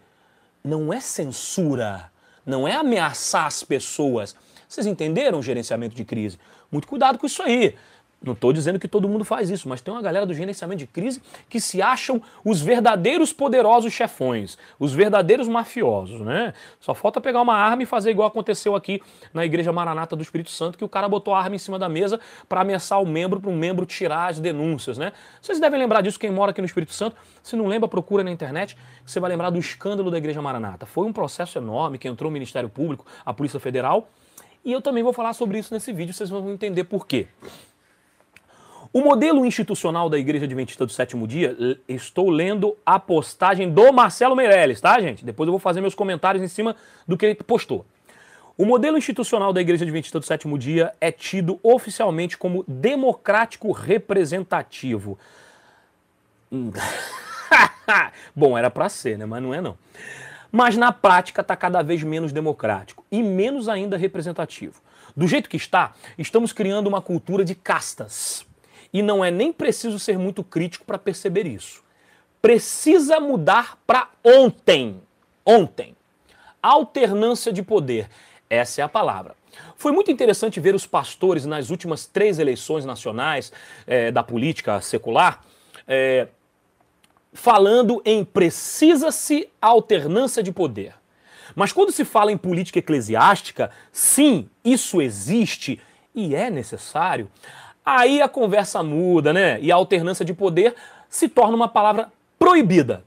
não 0.64 0.94
é 0.94 1.00
censura, 1.00 2.12
não 2.46 2.68
é 2.68 2.74
ameaçar 2.74 3.48
as 3.48 3.64
pessoas. 3.64 4.36
Vocês 4.74 4.88
entenderam 4.88 5.38
o 5.38 5.44
gerenciamento 5.44 5.94
de 5.94 6.04
crise? 6.04 6.40
Muito 6.72 6.88
cuidado 6.88 7.20
com 7.20 7.28
isso 7.28 7.44
aí. 7.44 7.76
Não 8.24 8.34
estou 8.34 8.52
dizendo 8.52 8.80
que 8.80 8.88
todo 8.88 9.08
mundo 9.08 9.24
faz 9.24 9.52
isso, 9.52 9.70
mas 9.70 9.82
tem 9.82 9.94
uma 9.94 10.02
galera 10.02 10.26
do 10.26 10.34
gerenciamento 10.34 10.80
de 10.80 10.88
crise 10.88 11.22
que 11.48 11.60
se 11.60 11.80
acham 11.80 12.20
os 12.44 12.60
verdadeiros 12.60 13.32
poderosos 13.32 13.94
chefões, 13.94 14.58
os 14.80 14.94
verdadeiros 14.94 15.48
mafiosos, 15.48 16.22
né? 16.22 16.56
Só 16.80 16.96
falta 16.96 17.22
pegar 17.22 17.42
uma 17.42 17.54
arma 17.54 17.84
e 17.84 17.86
fazer 17.86 18.10
igual 18.10 18.28
aconteceu 18.28 18.76
aqui 18.76 19.00
na 19.32 19.46
Igreja 19.46 19.72
Maranata 19.72 20.16
do 20.16 20.24
Espírito 20.24 20.50
Santo, 20.50 20.76
que 20.76 20.86
o 20.86 20.90
cara 20.90 21.08
botou 21.08 21.36
a 21.36 21.40
arma 21.40 21.56
em 21.56 21.60
cima 21.60 21.78
da 21.78 21.88
mesa 21.88 22.20
para 22.50 22.62
ameaçar 22.62 23.00
o 23.00 23.06
membro, 23.06 23.40
para 23.40 23.52
um 23.52 23.56
membro 23.56 23.86
tirar 23.86 24.30
as 24.30 24.40
denúncias, 24.40 24.98
né? 24.98 25.12
Vocês 25.40 25.60
devem 25.60 25.78
lembrar 25.78 26.02
disso, 26.02 26.18
quem 26.18 26.32
mora 26.32 26.50
aqui 26.50 26.62
no 26.62 26.66
Espírito 26.66 26.94
Santo. 26.94 27.16
Se 27.44 27.56
não 27.56 27.68
lembra, 27.68 27.88
procura 27.88 28.24
na 28.24 28.32
internet, 28.32 28.76
você 29.06 29.20
vai 29.20 29.30
lembrar 29.30 29.52
do 29.52 29.60
escândalo 29.60 30.10
da 30.10 30.18
Igreja 30.18 30.42
Maranata. 30.42 30.88
Foi 30.88 31.06
um 31.06 31.14
processo 31.14 31.60
enorme 31.60 32.00
que 32.00 32.08
entrou 32.08 32.32
o 32.32 32.34
Ministério 32.34 32.70
Público, 32.70 33.06
a 33.24 33.34
Polícia 33.34 33.60
Federal, 33.60 34.08
e 34.64 34.72
eu 34.72 34.82
também 34.82 35.04
vou 35.04 35.14
falar 35.14 35.34
sobre 35.34 35.60
isso 35.60 35.74
nesse 35.74 35.92
vídeo, 35.92 36.14
vocês 36.14 36.30
vão 36.30 36.52
entender 36.52 36.84
por 36.86 37.06
quê. 37.06 37.28
O 38.92 39.02
modelo 39.02 39.44
institucional 39.44 40.08
da 40.08 40.20
Igreja 40.20 40.46
Adventista 40.46 40.86
do 40.86 40.92
Sétimo 40.92 41.28
Dia, 41.28 41.58
estou 41.88 42.30
lendo 42.30 42.78
a 42.86 43.00
postagem 43.00 43.72
do 43.72 43.92
Marcelo 43.92 44.36
Meirelles, 44.36 44.80
tá, 44.80 45.02
gente? 45.02 45.26
Depois 45.26 45.48
eu 45.48 45.52
vou 45.52 45.60
fazer 45.60 45.82
meus 45.82 45.96
comentários 45.96 46.44
em 46.44 46.48
cima 46.48 46.76
do 47.08 47.18
que 47.18 47.26
ele 47.26 47.36
postou. 47.36 47.86
O 48.56 48.66
modelo 48.66 48.96
institucional 48.96 49.52
da 49.52 49.60
Igreja 49.60 49.84
Adventista 49.84 50.20
do 50.20 50.26
Sétimo 50.26 50.60
Dia 50.60 50.94
é 51.02 51.12
tido 51.12 51.60
oficialmente 51.64 52.38
como 52.38 52.64
democrático 52.68 53.72
representativo. 53.72 55.18
Bom, 58.36 58.56
era 58.56 58.70
para 58.70 58.90
ser, 58.90 59.18
né? 59.18 59.26
Mas 59.26 59.42
não 59.42 59.56
é 59.56 59.60
não. 59.60 59.76
Mas 60.56 60.78
na 60.78 60.92
prática 60.92 61.42
está 61.42 61.56
cada 61.56 61.82
vez 61.82 62.04
menos 62.04 62.32
democrático 62.32 63.04
e 63.12 63.24
menos 63.24 63.68
ainda 63.68 63.98
representativo. 63.98 64.80
Do 65.18 65.28
jeito 65.28 65.50
que 65.50 65.58
está, 65.58 65.94
estamos 66.16 66.54
criando 66.54 66.86
uma 66.86 67.02
cultura 67.02 67.44
de 67.44 67.56
castas 67.56 68.46
e 68.94 69.02
não 69.02 69.26
é 69.26 69.32
nem 69.32 69.52
preciso 69.52 69.98
ser 69.98 70.20
muito 70.20 70.44
crítico 70.44 70.86
para 70.86 71.00
perceber 71.00 71.48
isso. 71.48 71.84
Precisa 72.40 73.20
mudar 73.20 73.80
para 73.88 74.10
ontem. 74.24 75.02
Ontem. 75.44 75.96
Alternância 76.62 77.52
de 77.52 77.64
poder. 77.64 78.08
Essa 78.48 78.82
é 78.82 78.84
a 78.84 78.90
palavra. 78.90 79.36
Foi 79.76 79.92
muito 79.92 80.12
interessante 80.12 80.60
ver 80.60 80.76
os 80.76 80.86
pastores 80.86 81.48
nas 81.48 81.72
últimas 81.72 82.06
três 82.06 82.38
eleições 82.38 82.86
nacionais 82.86 83.52
é, 83.88 84.12
da 84.12 84.22
política 84.22 84.80
secular 84.82 85.44
é, 85.88 86.28
falando 87.34 88.02
em 88.06 88.24
precisa-se 88.24 89.50
alternância 89.62 90.44
de 90.44 90.52
poder. 90.52 90.94
Mas 91.56 91.72
quando 91.72 91.92
se 91.92 92.06
fala 92.06 92.32
em 92.32 92.38
política 92.38 92.80
eclesiástica, 92.80 93.72
sim, 93.92 94.50
isso 94.64 95.02
existe 95.02 95.80
e 96.16 96.36
é 96.36 96.50
necessário. 96.50 97.30
Aí 97.86 98.22
a 98.22 98.30
conversa 98.30 98.82
muda, 98.82 99.34
né? 99.34 99.60
E 99.62 99.72
a 99.72 99.76
alternância 99.76 100.24
de 100.24 100.34
poder 100.34 100.76
se 101.10 101.28
torna 101.28 101.56
uma 101.56 101.68
palavra 101.68 102.12
proibida. 102.40 103.04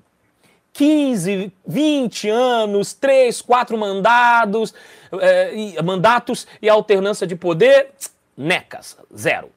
15, 0.72 1.50
20 1.66 2.28
anos, 2.28 2.92
3, 2.92 3.40
4 3.40 3.78
mandados, 3.78 4.74
é, 5.20 5.82
mandatos 5.82 6.46
e 6.60 6.68
alternância 6.68 7.26
de 7.26 7.34
poder, 7.34 7.92
necas, 8.36 8.98
zero. 9.16 9.50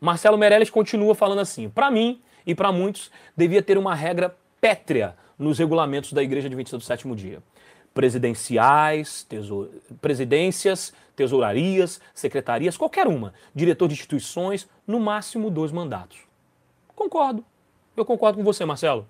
Marcelo 0.00 0.38
Meirelles 0.38 0.70
continua 0.70 1.14
falando 1.16 1.40
assim: 1.40 1.68
para 1.68 1.90
mim 1.90 2.20
e 2.46 2.54
para 2.54 2.70
muitos, 2.70 3.10
devia 3.36 3.62
ter 3.62 3.76
uma 3.76 3.94
regra 3.94 4.36
pétrea 4.60 5.16
nos 5.38 5.58
regulamentos 5.58 6.12
da 6.12 6.22
Igreja 6.22 6.46
Adventista 6.46 6.78
do 6.78 6.84
Sétimo 6.84 7.16
Dia. 7.16 7.42
Presidenciais, 7.92 9.26
presidências, 10.00 10.92
tesourarias, 11.14 12.00
secretarias, 12.14 12.76
qualquer 12.76 13.06
uma, 13.06 13.32
diretor 13.54 13.88
de 13.88 13.94
instituições, 13.94 14.68
no 14.86 15.00
máximo 15.00 15.50
dois 15.50 15.72
mandatos. 15.72 16.18
Concordo. 16.94 17.44
Eu 17.96 18.04
concordo 18.04 18.38
com 18.38 18.44
você, 18.44 18.64
Marcelo. 18.64 19.06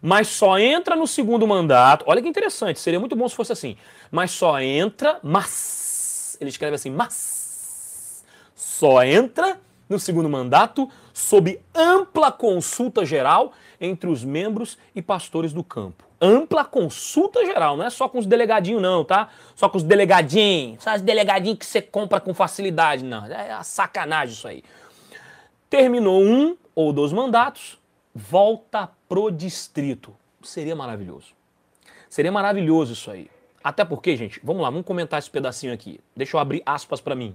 Mas 0.00 0.28
só 0.28 0.58
entra 0.58 0.96
no 0.96 1.06
segundo 1.06 1.46
mandato. 1.46 2.04
Olha 2.08 2.20
que 2.20 2.28
interessante, 2.28 2.80
seria 2.80 3.00
muito 3.00 3.14
bom 3.14 3.28
se 3.28 3.36
fosse 3.36 3.52
assim. 3.52 3.76
Mas 4.10 4.30
só 4.30 4.60
entra, 4.60 5.18
mas. 5.22 6.36
Ele 6.40 6.50
escreve 6.50 6.74
assim, 6.74 6.90
mas. 6.90 8.24
Só 8.54 9.02
entra 9.02 9.58
no 9.88 9.98
segundo 9.98 10.28
mandato 10.28 10.88
sob 11.12 11.60
ampla 11.74 12.32
consulta 12.32 13.04
geral 13.04 13.52
entre 13.80 14.08
os 14.08 14.24
membros 14.24 14.78
e 14.94 15.02
pastores 15.02 15.52
do 15.52 15.62
campo 15.62 16.04
ampla 16.24 16.64
consulta 16.64 17.44
geral, 17.44 17.76
não 17.76 17.84
é 17.84 17.90
só 17.90 18.08
com 18.08 18.18
os 18.18 18.24
delegadinhos 18.24 18.80
não, 18.80 19.04
tá? 19.04 19.28
Só 19.54 19.68
com 19.68 19.76
os 19.76 19.82
delegadinhos, 19.82 20.82
só 20.82 20.94
os 20.94 21.02
delegadinhos 21.02 21.58
que 21.58 21.66
você 21.66 21.82
compra 21.82 22.18
com 22.18 22.32
facilidade, 22.32 23.04
não. 23.04 23.26
É 23.26 23.52
a 23.52 23.62
sacanagem 23.62 24.34
isso 24.34 24.48
aí. 24.48 24.64
Terminou 25.68 26.22
um 26.22 26.56
ou 26.74 26.92
dois 26.92 27.12
mandatos, 27.12 27.78
volta 28.14 28.90
pro 29.06 29.30
distrito. 29.30 30.14
Seria 30.42 30.74
maravilhoso. 30.74 31.34
Seria 32.08 32.32
maravilhoso 32.32 32.94
isso 32.94 33.10
aí. 33.10 33.30
Até 33.62 33.84
porque, 33.84 34.16
gente, 34.16 34.40
vamos 34.42 34.62
lá, 34.62 34.70
vamos 34.70 34.86
comentar 34.86 35.18
esse 35.18 35.30
pedacinho 35.30 35.72
aqui. 35.72 36.00
Deixa 36.16 36.36
eu 36.36 36.40
abrir 36.40 36.62
aspas 36.64 37.00
para 37.00 37.14
mim. 37.14 37.34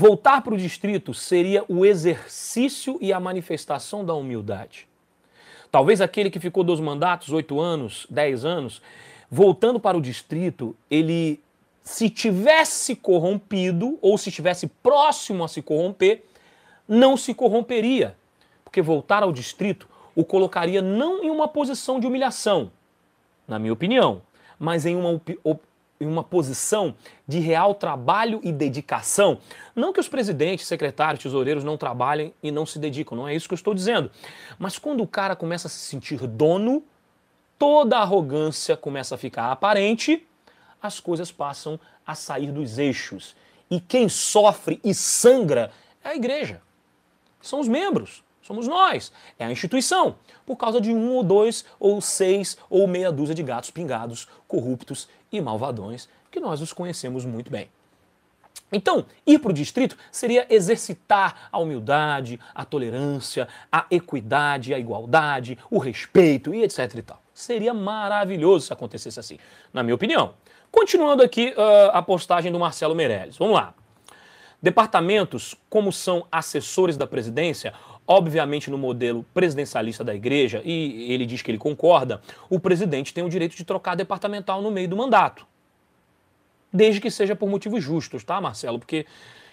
Voltar 0.00 0.40
para 0.40 0.54
o 0.54 0.56
distrito 0.56 1.12
seria 1.12 1.62
o 1.68 1.84
exercício 1.84 2.96
e 3.02 3.12
a 3.12 3.20
manifestação 3.20 4.02
da 4.02 4.14
humildade. 4.14 4.88
Talvez 5.70 6.00
aquele 6.00 6.30
que 6.30 6.40
ficou 6.40 6.64
dos 6.64 6.80
mandatos, 6.80 7.34
oito 7.34 7.60
anos, 7.60 8.06
dez 8.08 8.42
anos, 8.42 8.80
voltando 9.30 9.78
para 9.78 9.98
o 9.98 10.00
distrito, 10.00 10.74
ele, 10.90 11.38
se 11.84 12.08
tivesse 12.08 12.96
corrompido 12.96 13.98
ou 14.00 14.16
se 14.16 14.30
estivesse 14.30 14.68
próximo 14.68 15.44
a 15.44 15.48
se 15.48 15.60
corromper, 15.60 16.24
não 16.88 17.14
se 17.14 17.34
corromperia. 17.34 18.16
Porque 18.64 18.80
voltar 18.80 19.22
ao 19.22 19.30
distrito 19.30 19.86
o 20.16 20.24
colocaria 20.24 20.80
não 20.80 21.22
em 21.22 21.28
uma 21.28 21.46
posição 21.46 22.00
de 22.00 22.06
humilhação, 22.06 22.72
na 23.46 23.58
minha 23.58 23.74
opinião, 23.74 24.22
mas 24.58 24.86
em 24.86 24.96
uma 24.96 25.20
em 26.00 26.06
uma 26.06 26.24
posição 26.24 26.94
de 27.28 27.38
real 27.38 27.74
trabalho 27.74 28.40
e 28.42 28.50
dedicação. 28.50 29.38
Não 29.76 29.92
que 29.92 30.00
os 30.00 30.08
presidentes, 30.08 30.66
secretários, 30.66 31.22
tesoureiros 31.22 31.62
não 31.62 31.76
trabalhem 31.76 32.32
e 32.42 32.50
não 32.50 32.64
se 32.64 32.78
dedicam, 32.78 33.18
não 33.18 33.28
é 33.28 33.34
isso 33.34 33.46
que 33.46 33.52
eu 33.52 33.56
estou 33.56 33.74
dizendo. 33.74 34.10
Mas 34.58 34.78
quando 34.78 35.02
o 35.02 35.06
cara 35.06 35.36
começa 35.36 35.68
a 35.68 35.70
se 35.70 35.78
sentir 35.78 36.26
dono, 36.26 36.82
toda 37.58 37.98
a 37.98 38.02
arrogância 38.02 38.78
começa 38.78 39.14
a 39.14 39.18
ficar 39.18 39.52
aparente, 39.52 40.26
as 40.82 40.98
coisas 40.98 41.30
passam 41.30 41.78
a 42.06 42.14
sair 42.14 42.50
dos 42.50 42.78
eixos. 42.78 43.36
E 43.70 43.78
quem 43.78 44.08
sofre 44.08 44.80
e 44.82 44.94
sangra 44.94 45.70
é 46.02 46.08
a 46.08 46.16
igreja. 46.16 46.62
São 47.42 47.60
os 47.60 47.68
membros, 47.68 48.24
somos 48.42 48.66
nós, 48.66 49.12
é 49.38 49.44
a 49.44 49.52
instituição, 49.52 50.16
por 50.44 50.56
causa 50.56 50.80
de 50.80 50.90
um 50.90 51.12
ou 51.12 51.22
dois 51.22 51.64
ou 51.78 52.00
seis 52.00 52.56
ou 52.68 52.86
meia 52.86 53.12
dúzia 53.12 53.34
de 53.34 53.42
gatos 53.42 53.70
pingados, 53.70 54.26
corruptos 54.48 55.08
e 55.30 55.40
malvadões 55.40 56.08
que 56.30 56.40
nós 56.40 56.60
os 56.60 56.72
conhecemos 56.72 57.24
muito 57.24 57.50
bem. 57.50 57.68
Então, 58.72 59.04
ir 59.26 59.38
para 59.40 59.50
o 59.50 59.54
distrito 59.54 59.96
seria 60.12 60.46
exercitar 60.48 61.48
a 61.50 61.58
humildade, 61.58 62.38
a 62.54 62.64
tolerância, 62.64 63.48
a 63.70 63.84
equidade, 63.90 64.72
a 64.72 64.78
igualdade, 64.78 65.58
o 65.70 65.78
respeito 65.78 66.54
e 66.54 66.62
etc 66.62 66.94
e 66.94 67.02
tal. 67.02 67.20
Seria 67.34 67.74
maravilhoso 67.74 68.66
se 68.66 68.72
acontecesse 68.72 69.18
assim, 69.18 69.38
na 69.72 69.82
minha 69.82 69.94
opinião. 69.94 70.34
Continuando 70.70 71.22
aqui 71.22 71.52
uh, 71.56 71.90
a 71.92 72.00
postagem 72.00 72.52
do 72.52 72.60
Marcelo 72.60 72.94
Meirelles. 72.94 73.36
Vamos 73.36 73.54
lá. 73.54 73.74
Departamentos, 74.62 75.54
como 75.70 75.90
são 75.90 76.26
assessores 76.30 76.96
da 76.96 77.06
presidência, 77.06 77.72
obviamente 78.06 78.70
no 78.70 78.76
modelo 78.76 79.24
presidencialista 79.32 80.04
da 80.04 80.14
igreja, 80.14 80.60
e 80.64 81.10
ele 81.12 81.24
diz 81.24 81.40
que 81.40 81.50
ele 81.50 81.58
concorda, 81.58 82.20
o 82.48 82.60
presidente 82.60 83.14
tem 83.14 83.24
o 83.24 83.28
direito 83.28 83.56
de 83.56 83.64
trocar 83.64 83.94
departamental 83.94 84.60
no 84.60 84.70
meio 84.70 84.88
do 84.88 84.96
mandato. 84.96 85.46
Desde 86.72 87.00
que 87.00 87.10
seja 87.10 87.34
por 87.34 87.48
motivos 87.48 87.82
justos, 87.82 88.22
tá, 88.22 88.40
Marcelo? 88.40 88.78
Porque, 88.78 89.06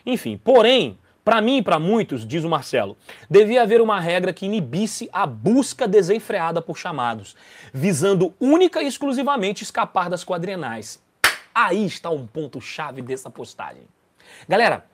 enfim, 0.06 0.40
porém, 0.44 0.98
para 1.24 1.42
mim 1.42 1.58
e 1.58 1.62
para 1.62 1.80
muitos, 1.80 2.26
diz 2.26 2.44
o 2.44 2.50
Marcelo, 2.50 2.98
devia 3.30 3.62
haver 3.62 3.82
uma 3.82 4.00
regra 4.00 4.34
que 4.34 4.46
inibisse 4.46 5.10
a 5.12 5.26
busca 5.26 5.88
desenfreada 5.88 6.62
por 6.62 6.78
chamados, 6.78 7.36
visando 7.74 8.34
única 8.40 8.82
e 8.82 8.88
exclusivamente 8.88 9.64
escapar 9.64 10.10
das 10.10 10.24
quadrenais. 10.24 11.02
Aí 11.54 11.86
está 11.86 12.10
um 12.10 12.26
ponto-chave 12.26 13.02
dessa 13.02 13.30
postagem. 13.30 13.84
Galera, 14.48 14.86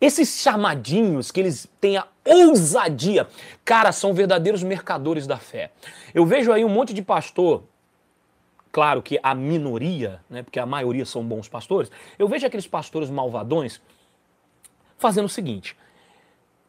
esses 0.00 0.40
chamadinhos 0.40 1.30
que 1.30 1.40
eles 1.40 1.68
têm 1.80 1.96
a 1.96 2.06
ousadia, 2.24 3.26
cara, 3.64 3.90
são 3.92 4.14
verdadeiros 4.14 4.62
mercadores 4.62 5.26
da 5.26 5.38
fé. 5.38 5.70
Eu 6.14 6.24
vejo 6.24 6.52
aí 6.52 6.64
um 6.64 6.68
monte 6.68 6.94
de 6.94 7.02
pastor 7.02 7.62
claro 8.70 9.02
que 9.02 9.18
a 9.22 9.34
minoria, 9.34 10.20
né, 10.30 10.42
porque 10.42 10.60
a 10.60 10.66
maioria 10.66 11.04
são 11.04 11.24
bons 11.24 11.48
pastores, 11.48 11.90
eu 12.18 12.28
vejo 12.28 12.46
aqueles 12.46 12.66
pastores 12.66 13.10
malvadões 13.10 13.80
fazendo 14.98 15.26
o 15.26 15.28
seguinte: 15.28 15.76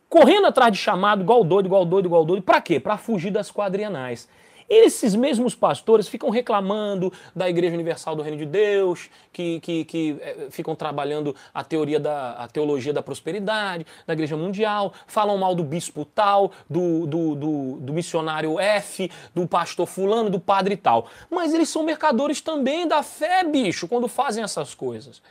correndo 0.09 0.47
atrás 0.47 0.71
de 0.71 0.79
chamado, 0.79 1.21
igual 1.21 1.43
doido, 1.43 1.67
igual 1.67 1.85
doido, 1.85 2.05
igual 2.05 2.25
doido, 2.25 2.41
para 2.41 2.61
quê? 2.61 2.79
Para 2.79 2.97
fugir 2.97 3.31
das 3.31 3.51
quadrienais. 3.51 4.27
Esses 4.69 5.15
mesmos 5.15 5.55
pastores 5.55 6.07
ficam 6.07 6.29
reclamando 6.29 7.11
da 7.35 7.49
Igreja 7.49 7.73
Universal 7.73 8.15
do 8.15 8.21
Reino 8.21 8.37
de 8.37 8.45
Deus, 8.45 9.09
que, 9.33 9.59
que, 9.61 9.85
que 9.85 10.17
é, 10.21 10.47
ficam 10.51 10.75
trabalhando 10.75 11.35
a 11.53 11.63
teoria 11.63 11.99
da 11.99 12.33
a 12.33 12.47
teologia 12.47 12.93
da 12.93 13.01
prosperidade, 13.01 13.85
da 14.05 14.13
Igreja 14.13 14.37
Mundial, 14.37 14.93
falam 15.07 15.37
mal 15.37 15.55
do 15.55 15.63
bispo 15.63 16.05
tal, 16.05 16.51
do, 16.69 17.07
do, 17.07 17.35
do, 17.35 17.77
do 17.77 17.93
missionário 17.93 18.59
F, 18.59 19.11
do 19.33 19.47
pastor 19.47 19.87
fulano, 19.87 20.29
do 20.29 20.39
padre 20.39 20.77
tal. 20.77 21.07
Mas 21.29 21.53
eles 21.53 21.69
são 21.69 21.83
mercadores 21.83 22.39
também 22.41 22.87
da 22.87 23.01
fé, 23.01 23.43
bicho, 23.43 23.87
quando 23.87 24.07
fazem 24.07 24.43
essas 24.43 24.75
coisas. 24.75 25.21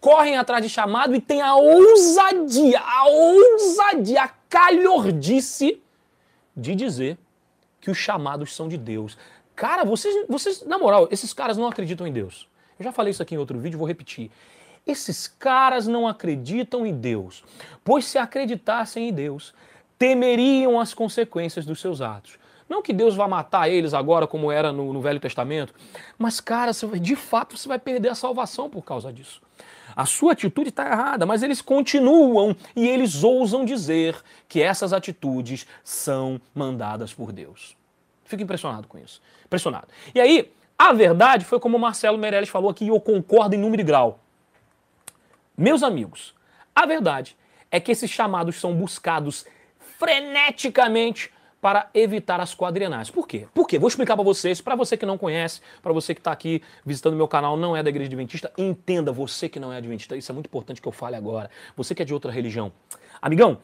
Correm 0.00 0.36
atrás 0.36 0.62
de 0.62 0.68
chamado 0.68 1.14
e 1.14 1.20
têm 1.20 1.40
a 1.40 1.54
ousadia, 1.54 2.80
a 2.80 3.08
ousadia, 3.08 4.22
a 4.24 4.30
calhordice 4.48 5.80
de 6.56 6.74
dizer 6.74 7.16
que 7.88 7.92
os 7.92 7.96
chamados 7.96 8.54
são 8.54 8.68
de 8.68 8.76
Deus. 8.76 9.16
Cara, 9.56 9.82
vocês, 9.82 10.26
vocês, 10.28 10.62
na 10.62 10.76
moral, 10.76 11.08
esses 11.10 11.32
caras 11.32 11.56
não 11.56 11.66
acreditam 11.66 12.06
em 12.06 12.12
Deus. 12.12 12.46
Eu 12.78 12.84
já 12.84 12.92
falei 12.92 13.12
isso 13.12 13.22
aqui 13.22 13.34
em 13.34 13.38
outro 13.38 13.58
vídeo, 13.58 13.78
vou 13.78 13.88
repetir. 13.88 14.30
Esses 14.86 15.26
caras 15.26 15.86
não 15.86 16.06
acreditam 16.06 16.84
em 16.84 16.94
Deus, 16.94 17.42
pois 17.82 18.04
se 18.04 18.18
acreditassem 18.18 19.08
em 19.08 19.12
Deus, 19.12 19.54
temeriam 19.98 20.78
as 20.78 20.92
consequências 20.92 21.64
dos 21.64 21.80
seus 21.80 22.02
atos. 22.02 22.38
Não 22.68 22.82
que 22.82 22.92
Deus 22.92 23.16
vá 23.16 23.26
matar 23.26 23.70
eles 23.70 23.94
agora, 23.94 24.26
como 24.26 24.52
era 24.52 24.70
no, 24.70 24.92
no 24.92 25.00
Velho 25.00 25.18
Testamento, 25.18 25.72
mas, 26.18 26.40
cara, 26.40 26.72
de 27.00 27.16
fato 27.16 27.56
você 27.56 27.66
vai 27.66 27.78
perder 27.78 28.10
a 28.10 28.14
salvação 28.14 28.68
por 28.68 28.82
causa 28.82 29.10
disso. 29.10 29.40
A 29.96 30.04
sua 30.04 30.32
atitude 30.32 30.68
está 30.68 30.86
errada, 30.86 31.24
mas 31.24 31.42
eles 31.42 31.62
continuam 31.62 32.54
e 32.76 32.86
eles 32.86 33.24
ousam 33.24 33.64
dizer 33.64 34.14
que 34.46 34.60
essas 34.60 34.92
atitudes 34.92 35.66
são 35.82 36.38
mandadas 36.54 37.14
por 37.14 37.32
Deus. 37.32 37.77
Fico 38.28 38.42
impressionado 38.42 38.86
com 38.86 38.98
isso. 38.98 39.22
Impressionado. 39.44 39.88
E 40.14 40.20
aí, 40.20 40.52
a 40.78 40.92
verdade 40.92 41.44
foi 41.44 41.58
como 41.58 41.76
o 41.76 41.80
Marcelo 41.80 42.18
Meirelles 42.18 42.50
falou 42.50 42.70
aqui, 42.70 42.84
e 42.84 42.88
eu 42.88 43.00
concordo 43.00 43.54
em 43.54 43.58
número 43.58 43.80
e 43.80 43.84
grau. 43.84 44.20
Meus 45.56 45.82
amigos, 45.82 46.34
a 46.76 46.86
verdade 46.86 47.36
é 47.70 47.80
que 47.80 47.90
esses 47.90 48.10
chamados 48.10 48.60
são 48.60 48.74
buscados 48.74 49.46
freneticamente 49.98 51.32
para 51.60 51.88
evitar 51.92 52.38
as 52.38 52.54
quadrienais. 52.54 53.10
Por 53.10 53.26
quê? 53.26 53.48
Por 53.52 53.66
quê? 53.66 53.78
Vou 53.78 53.88
explicar 53.88 54.14
para 54.14 54.24
vocês, 54.24 54.60
para 54.60 54.76
você 54.76 54.96
que 54.96 55.06
não 55.06 55.18
conhece, 55.18 55.60
para 55.82 55.92
você 55.92 56.14
que 56.14 56.20
está 56.20 56.30
aqui 56.30 56.62
visitando 56.84 57.16
meu 57.16 57.26
canal, 57.26 57.56
não 57.56 57.74
é 57.74 57.82
da 57.82 57.88
igreja 57.88 58.06
adventista, 58.06 58.52
entenda, 58.56 59.10
você 59.10 59.48
que 59.48 59.58
não 59.58 59.72
é 59.72 59.78
adventista, 59.78 60.16
isso 60.16 60.30
é 60.30 60.34
muito 60.34 60.46
importante 60.46 60.80
que 60.80 60.86
eu 60.86 60.92
fale 60.92 61.16
agora. 61.16 61.50
Você 61.76 61.94
que 61.94 62.02
é 62.02 62.04
de 62.04 62.14
outra 62.14 62.30
religião. 62.30 62.70
Amigão, 63.20 63.58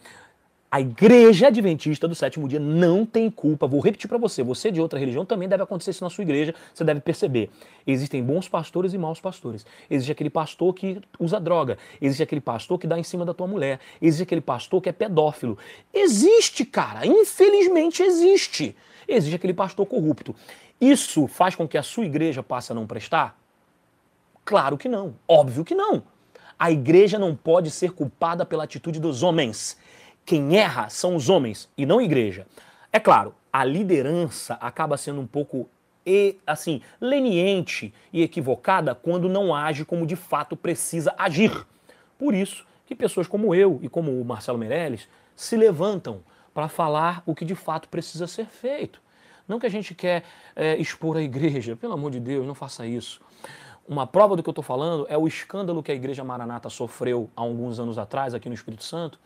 a 0.75 0.81
igreja 0.81 1.47
adventista 1.47 2.09
do 2.09 2.17
sétimo 2.17 2.49
dia 2.49 2.59
não 2.59 3.07
tem 3.07 3.31
culpa. 3.31 3.65
Vou 3.65 3.79
repetir 3.79 4.09
para 4.09 4.19
você, 4.19 4.43
você 4.43 4.73
de 4.73 4.81
outra 4.81 4.99
religião 4.99 5.25
também 5.25 5.49
deve 5.49 5.63
acontecer 5.63 5.93
isso 5.93 6.03
na 6.03 6.11
sua 6.11 6.23
igreja, 6.23 6.53
você 6.75 6.83
deve 6.83 6.99
perceber. 6.99 7.49
Existem 7.87 8.21
bons 8.25 8.49
pastores 8.49 8.93
e 8.93 8.99
maus 8.99 9.21
pastores. 9.21 9.65
Existe 9.89 10.11
aquele 10.11 10.31
pastor 10.31 10.75
que 10.75 11.01
usa 11.17 11.39
droga, 11.39 11.79
existe 12.03 12.25
aquele 12.25 12.41
pastor 12.41 12.77
que 12.77 12.89
dá 12.89 12.99
em 12.99 13.05
cima 13.05 13.25
da 13.25 13.33
tua 13.33 13.47
mulher, 13.47 13.79
existe 14.03 14.25
aquele 14.25 14.41
pastor 14.41 14.83
que 14.83 14.89
é 14.89 14.93
pedófilo. 14.93 15.57
Existe, 15.95 16.65
cara, 16.65 17.07
infelizmente 17.07 18.03
existe. 18.03 18.75
Existe 19.07 19.37
aquele 19.37 19.55
pastor 19.55 19.87
corrupto. 19.87 20.35
Isso 20.81 21.29
faz 21.29 21.55
com 21.55 21.69
que 21.69 21.79
a 21.79 21.85
sua 21.85 22.05
igreja 22.05 22.43
passe 22.43 22.73
a 22.73 22.75
não 22.75 22.85
prestar? 22.85 23.39
Claro 24.45 24.77
que 24.77 24.89
não, 24.89 25.15
óbvio 25.29 25.65
que 25.65 25.77
não. 25.77 26.03
A 26.59 26.73
igreja 26.73 27.17
não 27.17 27.33
pode 27.35 27.71
ser 27.71 27.93
culpada 27.93 28.45
pela 28.45 28.65
atitude 28.65 28.99
dos 28.99 29.23
homens. 29.23 29.77
Quem 30.25 30.57
erra 30.57 30.89
são 30.89 31.17
os 31.17 31.29
homens 31.29 31.69
e 31.77 31.85
não 31.85 31.99
a 31.99 32.05
igreja. 32.05 32.47
É 32.93 32.99
claro, 32.99 33.35
a 33.53 33.65
liderança 33.65 34.55
acaba 34.55 34.97
sendo 34.97 35.21
um 35.21 35.27
pouco 35.27 35.69
e 36.07 36.37
assim 36.47 36.83
leniente 37.01 37.93
e 38.13 38.23
equivocada 38.23 38.95
quando 38.95 39.29
não 39.29 39.55
age 39.55 39.85
como 39.85 40.07
de 40.07 40.17
fato 40.17 40.57
precisa 40.57 41.15
agir. 41.17 41.67
Por 42.19 42.35
isso 42.35 42.67
que 42.87 42.95
pessoas 42.95 43.27
como 43.27 43.55
eu 43.55 43.79
e 43.83 43.89
como 43.89 44.21
o 44.21 44.25
Marcelo 44.25 44.59
Meirelles 44.59 45.09
se 45.35 45.57
levantam 45.57 46.21
para 46.53 46.69
falar 46.69 47.23
o 47.27 47.35
que 47.35 47.45
de 47.45 47.55
fato 47.55 47.89
precisa 47.89 48.27
ser 48.27 48.47
feito. 48.47 49.01
Não 49.47 49.59
que 49.59 49.67
a 49.67 49.71
gente 49.71 49.95
quer 49.95 50.25
é, 50.55 50.77
expor 50.77 51.17
a 51.17 51.23
igreja, 51.23 51.77
pelo 51.77 51.95
amor 51.95 52.11
de 52.11 52.21
Deus, 52.21 52.47
não 52.47 52.55
faça 52.55 52.87
isso. 52.87 53.21
Uma 53.87 54.07
prova 54.07 54.35
do 54.35 54.43
que 54.43 54.49
eu 54.49 54.53
estou 54.53 54.65
falando 54.65 55.07
é 55.11 55.19
o 55.19 55.27
escândalo 55.27 55.83
que 55.83 55.93
a 55.93 55.95
Igreja 55.95 56.25
Maranata 56.25 56.71
sofreu 56.71 57.29
há 57.37 57.43
alguns 57.43 57.79
anos 57.79 57.99
atrás 57.99 58.33
aqui 58.33 58.49
no 58.49 58.55
Espírito 58.55 58.83
Santo, 58.83 59.19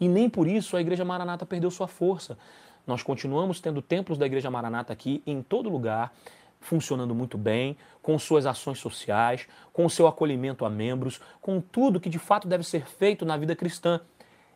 e 0.00 0.08
nem 0.08 0.28
por 0.28 0.46
isso 0.46 0.76
a 0.76 0.80
Igreja 0.80 1.04
Maranata 1.04 1.44
perdeu 1.46 1.70
sua 1.70 1.88
força. 1.88 2.38
Nós 2.86 3.02
continuamos 3.02 3.60
tendo 3.60 3.82
templos 3.82 4.16
da 4.16 4.26
Igreja 4.26 4.50
Maranata 4.50 4.92
aqui 4.92 5.22
em 5.26 5.42
todo 5.42 5.68
lugar, 5.68 6.12
funcionando 6.60 7.14
muito 7.14 7.36
bem, 7.36 7.76
com 8.02 8.18
suas 8.18 8.46
ações 8.46 8.78
sociais, 8.78 9.46
com 9.72 9.88
seu 9.88 10.06
acolhimento 10.06 10.64
a 10.64 10.70
membros, 10.70 11.20
com 11.40 11.60
tudo 11.60 12.00
que 12.00 12.08
de 12.08 12.18
fato 12.18 12.48
deve 12.48 12.64
ser 12.64 12.86
feito 12.86 13.24
na 13.24 13.36
vida 13.36 13.54
cristã. 13.54 14.00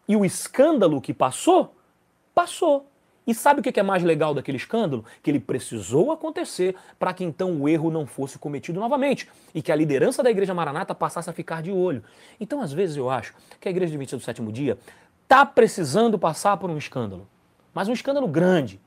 E 0.09 0.17
o 0.17 0.25
escândalo 0.25 1.01
que 1.01 1.13
passou, 1.13 1.75
passou. 2.35 2.87
E 3.25 3.33
sabe 3.35 3.61
o 3.61 3.63
que 3.63 3.79
é 3.79 3.83
mais 3.85 4.03
legal 4.03 4.35
daquele 4.35 4.57
escândalo? 4.57 5.05
Que 5.23 5.31
ele 5.31 5.39
precisou 5.39 6.11
acontecer 6.11 6.75
para 6.99 7.15
que 7.15 7.23
então 7.23 7.61
o 7.61 7.69
erro 7.69 7.89
não 7.89 8.05
fosse 8.05 8.37
cometido 8.37 8.81
novamente 8.81 9.29
e 9.55 9.63
que 9.63 9.71
a 9.71 9.77
liderança 9.77 10.25
da 10.25 10.31
Igreja 10.31 10.53
Maranata 10.53 10.93
passasse 10.93 11.31
a 11.31 11.33
ficar 11.33 11.63
de 11.63 11.71
olho. 11.71 12.03
Então, 12.41 12.61
às 12.61 12.73
vezes, 12.73 12.97
eu 12.97 13.09
acho 13.09 13.33
que 13.61 13.69
a 13.69 13.71
Igreja 13.71 13.91
Adventista 13.91 14.17
do 14.17 14.23
Sétimo 14.25 14.51
Dia 14.51 14.77
está 15.33 15.47
precisando 15.47 16.19
passar 16.19 16.59
por 16.59 16.69
um 16.69 16.77
escândalo, 16.77 17.27
mas 17.73 17.89
um 17.89 17.93
escândalo 17.95 18.29
grande, 18.29 18.79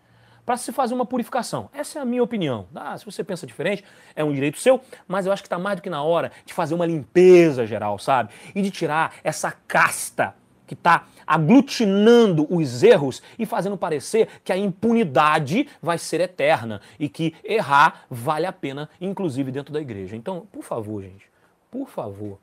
para 0.46 0.58
se 0.58 0.72
fazer 0.72 0.94
uma 0.94 1.08
purificação. 1.08 1.72
Essa 1.74 1.98
é 1.98 2.02
a 2.04 2.06
minha 2.06 2.22
opinião. 2.22 2.68
Ah, 2.76 2.96
se 2.96 3.04
você 3.04 3.24
pensa 3.24 3.48
diferente, 3.48 3.84
é 4.16 4.24
um 4.24 4.32
direito 4.32 4.60
seu, 4.60 4.80
mas 5.08 5.26
eu 5.26 5.32
acho 5.32 5.42
que 5.42 5.48
está 5.48 5.58
mais 5.58 5.78
do 5.78 5.82
que 5.82 5.90
na 5.90 6.04
hora 6.04 6.32
de 6.46 6.54
fazer 6.54 6.76
uma 6.76 6.86
limpeza 6.86 7.66
geral, 7.66 7.98
sabe? 7.98 8.32
E 8.54 8.62
de 8.62 8.70
tirar 8.70 9.16
essa 9.24 9.52
casta 9.68 10.36
que 10.68 10.76
está 10.76 11.06
aglutinando 11.26 12.46
os 12.48 12.84
erros 12.84 13.24
e 13.40 13.46
fazendo 13.48 13.76
parecer 13.76 14.28
que 14.44 14.54
a 14.54 14.58
impunidade 14.58 15.68
vai 15.82 15.98
ser 15.98 16.22
eterna 16.22 16.80
e 17.00 17.10
que 17.10 17.34
errar 17.44 18.06
vale 18.08 18.46
a 18.46 18.54
pena, 18.54 18.88
inclusive 19.02 19.52
dentro 19.52 19.74
da 19.74 19.82
igreja. 19.82 20.16
Então, 20.16 20.46
por 20.52 20.64
favor, 20.64 21.02
gente, 21.02 21.28
por 21.72 21.90
favor, 21.90 22.38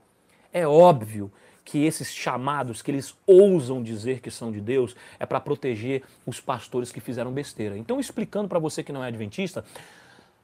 é 0.53 0.67
óbvio 0.67 1.31
que 1.65 1.85
esses 1.85 2.13
chamados 2.13 2.83
que 2.83 2.91
eles 2.91 3.15
ousam 3.27 3.83
dizer 3.83 4.21
que 4.21 4.31
são 4.31 4.51
de 4.51 4.61
Deus 4.61 4.97
é 5.19 5.27
para 5.27 5.41
proteger 5.41 6.03
os 6.27 6.41
pastores 6.41 6.91
que 6.91 7.01
fizeram 7.01 7.33
besteira. 7.33 7.79
Então, 7.79 8.01
explicando 8.01 8.49
para 8.49 8.59
você 8.59 8.83
que 8.83 8.93
não 8.93 9.05
é 9.05 9.09
adventista, 9.09 9.65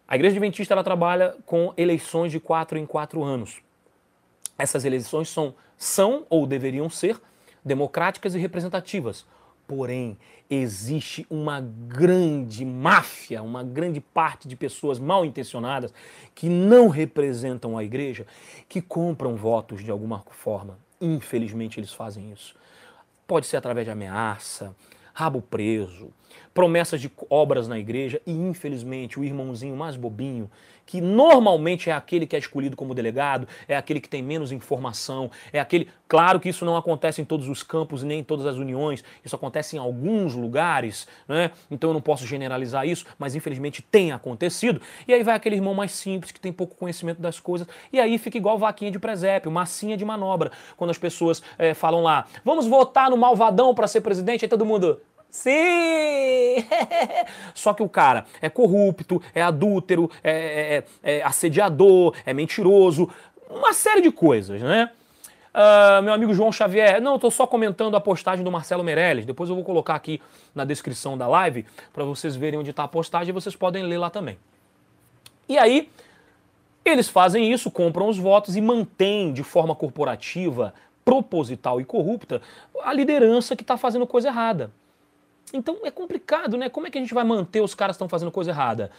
a 0.06 0.14
igreja 0.14 0.36
adventista 0.36 0.74
ela 0.74 0.84
trabalha 0.84 1.36
com 1.44 1.72
eleições 1.76 2.32
de 2.32 2.40
quatro 2.40 2.78
em 2.78 2.86
quatro 2.86 3.22
anos. 3.22 3.60
Essas 4.56 4.84
eleições 4.84 5.28
são, 5.28 5.54
são 5.76 6.24
ou 6.30 6.46
deveriam 6.46 6.88
ser 6.88 7.20
democráticas 7.64 8.34
e 8.34 8.38
representativas. 8.38 9.26
Porém, 9.66 10.16
existe 10.48 11.26
uma 11.28 11.60
grande 11.60 12.64
máfia, 12.64 13.42
uma 13.42 13.62
grande 13.62 14.00
parte 14.00 14.48
de 14.48 14.56
pessoas 14.56 14.98
mal 14.98 15.26
intencionadas 15.26 15.92
que 16.34 16.48
não 16.48 16.88
representam 16.88 17.76
a 17.76 17.84
igreja, 17.84 18.26
que 18.66 18.80
compram 18.80 19.36
votos 19.36 19.84
de 19.84 19.90
alguma 19.90 20.24
forma. 20.30 20.78
Infelizmente, 21.00 21.78
eles 21.78 21.92
fazem 21.92 22.32
isso. 22.32 22.54
Pode 23.26 23.46
ser 23.46 23.56
através 23.56 23.86
de 23.86 23.90
ameaça, 23.90 24.74
rabo 25.12 25.42
preso, 25.42 26.10
promessas 26.54 27.00
de 27.00 27.10
obras 27.28 27.68
na 27.68 27.78
igreja 27.78 28.20
e, 28.26 28.32
infelizmente, 28.32 29.18
o 29.18 29.24
irmãozinho 29.24 29.76
mais 29.76 29.96
bobinho, 29.96 30.50
que 30.88 31.02
normalmente 31.02 31.90
é 31.90 31.92
aquele 31.92 32.26
que 32.26 32.34
é 32.34 32.38
escolhido 32.38 32.74
como 32.74 32.94
delegado, 32.94 33.46
é 33.68 33.76
aquele 33.76 34.00
que 34.00 34.08
tem 34.08 34.22
menos 34.22 34.50
informação, 34.50 35.30
é 35.52 35.60
aquele. 35.60 35.90
Claro 36.08 36.40
que 36.40 36.48
isso 36.48 36.64
não 36.64 36.78
acontece 36.78 37.20
em 37.20 37.26
todos 37.26 37.46
os 37.46 37.62
campos 37.62 38.02
nem 38.02 38.20
em 38.20 38.24
todas 38.24 38.46
as 38.46 38.56
uniões, 38.56 39.04
isso 39.22 39.36
acontece 39.36 39.76
em 39.76 39.78
alguns 39.78 40.34
lugares, 40.34 41.06
né? 41.28 41.50
Então 41.70 41.90
eu 41.90 41.94
não 41.94 42.00
posso 42.00 42.26
generalizar 42.26 42.88
isso, 42.88 43.04
mas 43.18 43.34
infelizmente 43.34 43.82
tem 43.82 44.12
acontecido. 44.12 44.80
E 45.06 45.12
aí 45.12 45.22
vai 45.22 45.34
aquele 45.34 45.56
irmão 45.56 45.74
mais 45.74 45.92
simples, 45.92 46.32
que 46.32 46.40
tem 46.40 46.54
pouco 46.54 46.74
conhecimento 46.74 47.20
das 47.20 47.38
coisas, 47.38 47.68
e 47.92 48.00
aí 48.00 48.16
fica 48.16 48.38
igual 48.38 48.56
vaquinha 48.58 48.90
de 48.90 48.98
presépio, 48.98 49.50
massinha 49.50 49.94
de 49.94 50.06
manobra. 50.06 50.50
Quando 50.74 50.88
as 50.90 50.98
pessoas 50.98 51.42
é, 51.58 51.74
falam 51.74 52.02
lá, 52.02 52.26
vamos 52.42 52.66
votar 52.66 53.10
no 53.10 53.16
malvadão 53.18 53.74
para 53.74 53.86
ser 53.86 54.00
presidente, 54.00 54.46
aí 54.46 54.48
todo 54.48 54.64
mundo. 54.64 55.02
Sim! 55.30 56.64
Só 57.54 57.74
que 57.74 57.82
o 57.82 57.88
cara 57.88 58.24
é 58.40 58.48
corrupto, 58.48 59.22
é 59.34 59.42
adúltero, 59.42 60.10
é, 60.22 60.32
é, 60.32 60.84
é, 61.02 61.18
é 61.18 61.22
assediador, 61.22 62.14
é 62.24 62.32
mentiroso, 62.32 63.10
uma 63.50 63.72
série 63.72 64.00
de 64.00 64.10
coisas, 64.10 64.60
né? 64.60 64.90
Uh, 65.54 66.02
meu 66.02 66.12
amigo 66.12 66.32
João 66.34 66.52
Xavier, 66.52 67.00
não, 67.00 67.16
estou 67.16 67.30
só 67.30 67.46
comentando 67.46 67.96
a 67.96 68.00
postagem 68.00 68.44
do 68.44 68.50
Marcelo 68.50 68.84
Meirelles. 68.84 69.24
Depois 69.26 69.50
eu 69.50 69.56
vou 69.56 69.64
colocar 69.64 69.94
aqui 69.94 70.20
na 70.54 70.64
descrição 70.64 71.18
da 71.18 71.26
live 71.26 71.66
para 71.92 72.04
vocês 72.04 72.36
verem 72.36 72.60
onde 72.60 72.70
está 72.70 72.84
a 72.84 72.88
postagem 72.88 73.30
e 73.30 73.32
vocês 73.32 73.56
podem 73.56 73.82
ler 73.82 73.98
lá 73.98 74.10
também. 74.10 74.38
E 75.48 75.58
aí, 75.58 75.90
Eles 76.84 77.08
fazem 77.08 77.52
isso, 77.52 77.70
compram 77.70 78.08
os 78.08 78.18
votos 78.18 78.56
e 78.56 78.60
mantêm 78.60 79.32
de 79.32 79.42
forma 79.42 79.74
corporativa, 79.74 80.72
proposital 81.04 81.80
e 81.80 81.84
corrupta 81.84 82.40
a 82.82 82.92
liderança 82.92 83.54
que 83.56 83.62
está 83.62 83.76
fazendo 83.76 84.06
coisa 84.06 84.28
errada. 84.28 84.70
Então 85.52 85.78
é 85.84 85.90
complicado, 85.90 86.56
né? 86.56 86.68
Como 86.68 86.86
é 86.86 86.90
que 86.90 86.98
a 86.98 87.00
gente 87.00 87.14
vai 87.14 87.24
manter 87.24 87.60
os 87.60 87.74
caras 87.74 87.94
que 87.94 87.96
estão 87.96 88.08
fazendo 88.08 88.30
coisa 88.30 88.50
errada? 88.50 88.90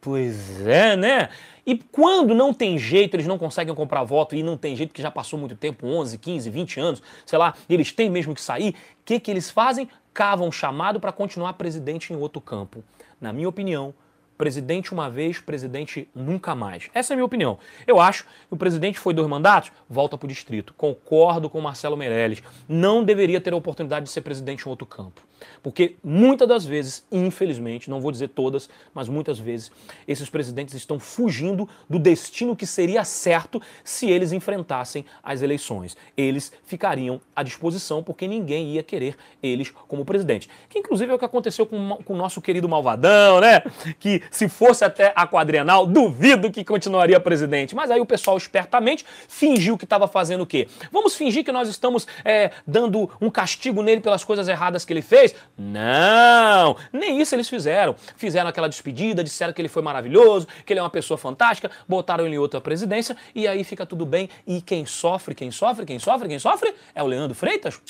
Pois 0.00 0.66
é, 0.66 0.96
né? 0.96 1.28
E 1.64 1.78
quando 1.78 2.34
não 2.34 2.52
tem 2.52 2.76
jeito, 2.76 3.14
eles 3.14 3.26
não 3.26 3.38
conseguem 3.38 3.72
comprar 3.74 4.02
voto 4.02 4.34
e 4.34 4.42
não 4.42 4.56
tem 4.56 4.74
jeito, 4.74 4.92
que 4.92 5.00
já 5.00 5.10
passou 5.12 5.38
muito 5.38 5.54
tempo 5.54 5.86
11, 5.86 6.18
15, 6.18 6.50
20 6.50 6.80
anos, 6.80 7.02
sei 7.24 7.38
lá, 7.38 7.54
eles 7.68 7.92
têm 7.92 8.10
mesmo 8.10 8.34
que 8.34 8.40
sair, 8.40 8.70
o 8.70 8.74
que, 9.04 9.20
que 9.20 9.30
eles 9.30 9.48
fazem? 9.48 9.88
Cavam 10.12 10.50
chamado 10.50 10.98
para 10.98 11.12
continuar 11.12 11.52
presidente 11.52 12.12
em 12.12 12.16
outro 12.16 12.40
campo. 12.40 12.82
Na 13.20 13.32
minha 13.32 13.48
opinião, 13.48 13.94
Presidente 14.42 14.92
uma 14.92 15.08
vez, 15.08 15.38
presidente 15.38 16.08
nunca 16.12 16.52
mais. 16.52 16.90
Essa 16.92 17.12
é 17.12 17.14
a 17.14 17.16
minha 17.16 17.24
opinião. 17.24 17.60
Eu 17.86 18.00
acho 18.00 18.24
que 18.24 18.30
o 18.50 18.56
presidente 18.56 18.98
foi 18.98 19.14
dois 19.14 19.28
mandatos, 19.28 19.70
volta 19.88 20.18
para 20.18 20.26
o 20.26 20.28
distrito. 20.28 20.74
Concordo 20.76 21.48
com 21.48 21.60
Marcelo 21.60 21.96
Meirelles. 21.96 22.42
Não 22.68 23.04
deveria 23.04 23.40
ter 23.40 23.52
a 23.52 23.56
oportunidade 23.56 24.06
de 24.06 24.10
ser 24.10 24.22
presidente 24.22 24.66
em 24.66 24.68
outro 24.68 24.84
campo. 24.84 25.22
Porque 25.62 25.96
muitas 26.02 26.48
das 26.48 26.64
vezes, 26.64 27.04
infelizmente, 27.10 27.88
não 27.88 28.00
vou 28.00 28.10
dizer 28.10 28.28
todas, 28.28 28.68
mas 28.94 29.08
muitas 29.08 29.38
vezes, 29.38 29.70
esses 30.06 30.28
presidentes 30.28 30.74
estão 30.74 30.98
fugindo 30.98 31.68
do 31.88 31.98
destino 31.98 32.56
que 32.56 32.66
seria 32.66 33.04
certo 33.04 33.60
se 33.84 34.10
eles 34.10 34.32
enfrentassem 34.32 35.04
as 35.22 35.42
eleições. 35.42 35.96
Eles 36.16 36.52
ficariam 36.64 37.20
à 37.34 37.42
disposição 37.42 38.02
porque 38.02 38.26
ninguém 38.26 38.72
ia 38.74 38.82
querer 38.82 39.16
eles 39.42 39.72
como 39.88 40.04
presidente. 40.04 40.48
Que 40.68 40.78
inclusive 40.78 41.10
é 41.12 41.14
o 41.14 41.18
que 41.18 41.24
aconteceu 41.24 41.66
com, 41.66 41.98
com 42.04 42.14
o 42.14 42.16
nosso 42.16 42.40
querido 42.40 42.68
Malvadão, 42.68 43.40
né? 43.40 43.62
Que 43.98 44.22
se 44.30 44.48
fosse 44.48 44.84
até 44.84 45.12
a 45.14 45.26
quadrienal, 45.26 45.86
duvido 45.86 46.50
que 46.50 46.64
continuaria 46.64 47.18
presidente. 47.20 47.74
Mas 47.74 47.90
aí 47.90 48.00
o 48.00 48.06
pessoal 48.06 48.36
espertamente 48.36 49.04
fingiu 49.28 49.76
que 49.78 49.84
estava 49.84 50.06
fazendo 50.06 50.42
o 50.42 50.46
quê? 50.46 50.68
Vamos 50.90 51.14
fingir 51.14 51.44
que 51.44 51.52
nós 51.52 51.68
estamos 51.68 52.06
é, 52.24 52.50
dando 52.66 53.10
um 53.20 53.30
castigo 53.30 53.82
nele 53.82 54.00
pelas 54.00 54.24
coisas 54.24 54.48
erradas 54.48 54.84
que 54.84 54.92
ele 54.92 55.02
fez? 55.02 55.31
Não! 55.56 56.76
Nem 56.92 57.20
isso 57.20 57.34
eles 57.34 57.48
fizeram. 57.48 57.94
Fizeram 58.16 58.48
aquela 58.48 58.68
despedida, 58.68 59.22
disseram 59.22 59.52
que 59.52 59.60
ele 59.60 59.68
foi 59.68 59.82
maravilhoso, 59.82 60.46
que 60.64 60.72
ele 60.72 60.80
é 60.80 60.82
uma 60.82 60.90
pessoa 60.90 61.18
fantástica, 61.18 61.70
botaram 61.88 62.26
ele 62.26 62.36
em 62.36 62.38
outra 62.38 62.60
presidência 62.60 63.16
e 63.34 63.46
aí 63.46 63.64
fica 63.64 63.86
tudo 63.86 64.04
bem. 64.06 64.28
E 64.46 64.60
quem 64.60 64.86
sofre, 64.86 65.34
quem 65.34 65.50
sofre, 65.50 65.86
quem 65.86 65.98
sofre, 65.98 66.28
quem 66.28 66.38
sofre 66.38 66.74
é 66.94 67.02
o 67.02 67.06
Leandro 67.06 67.34
Freitas. 67.34 67.80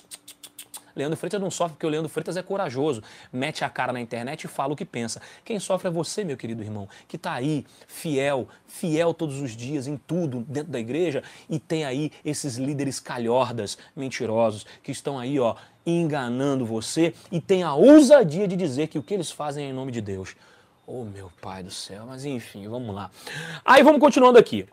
Leandro 0.95 1.17
Freitas 1.17 1.41
não 1.41 1.51
sofre 1.51 1.75
porque 1.75 1.87
o 1.87 1.89
Leandro 1.89 2.09
Freitas 2.09 2.37
é 2.37 2.43
corajoso, 2.43 3.03
mete 3.33 3.65
a 3.65 3.71
cara 3.71 3.93
na 3.93 4.01
internet 4.01 4.45
e 4.45 4.49
fala 4.49 4.73
o 4.73 4.77
que 4.77 4.85
pensa. 4.85 5.21
Quem 5.45 5.59
sofre 5.59 5.89
é 5.89 5.91
você, 5.91 6.25
meu 6.25 6.37
querido 6.37 6.63
irmão, 6.63 6.89
que 7.09 7.17
está 7.17 7.33
aí, 7.33 7.65
fiel, 7.87 8.49
fiel 8.67 9.15
todos 9.15 9.41
os 9.41 9.57
dias 9.57 9.87
em 9.87 9.97
tudo 9.97 10.45
dentro 10.49 10.71
da 10.71 10.79
igreja 10.79 11.23
e 11.49 11.59
tem 11.59 11.85
aí 11.85 12.13
esses 12.25 12.57
líderes 12.57 13.01
calhordas, 13.01 13.79
mentirosos, 13.97 14.67
que 14.83 14.93
estão 14.93 15.19
aí, 15.19 15.39
ó, 15.39 15.57
enganando 15.87 16.65
você 16.65 17.15
e 17.31 17.41
tem 17.41 17.63
a 17.63 17.75
ousadia 17.75 18.47
de 18.47 18.57
dizer 18.57 18.89
que 18.89 18.99
o 18.99 19.03
que 19.03 19.15
eles 19.15 19.31
fazem 19.31 19.67
é 19.67 19.71
em 19.71 19.73
nome 19.73 19.93
de 19.93 20.01
Deus. 20.01 20.35
Oh, 20.87 21.05
meu 21.05 21.31
pai 21.41 21.63
do 21.63 21.71
céu, 21.71 22.05
mas 22.07 22.25
enfim, 22.25 22.69
vamos 22.69 22.95
lá. 22.95 23.11
Aí 23.65 23.83
vamos 23.83 24.01
continuando 24.01 24.39
aqui. 24.39 24.67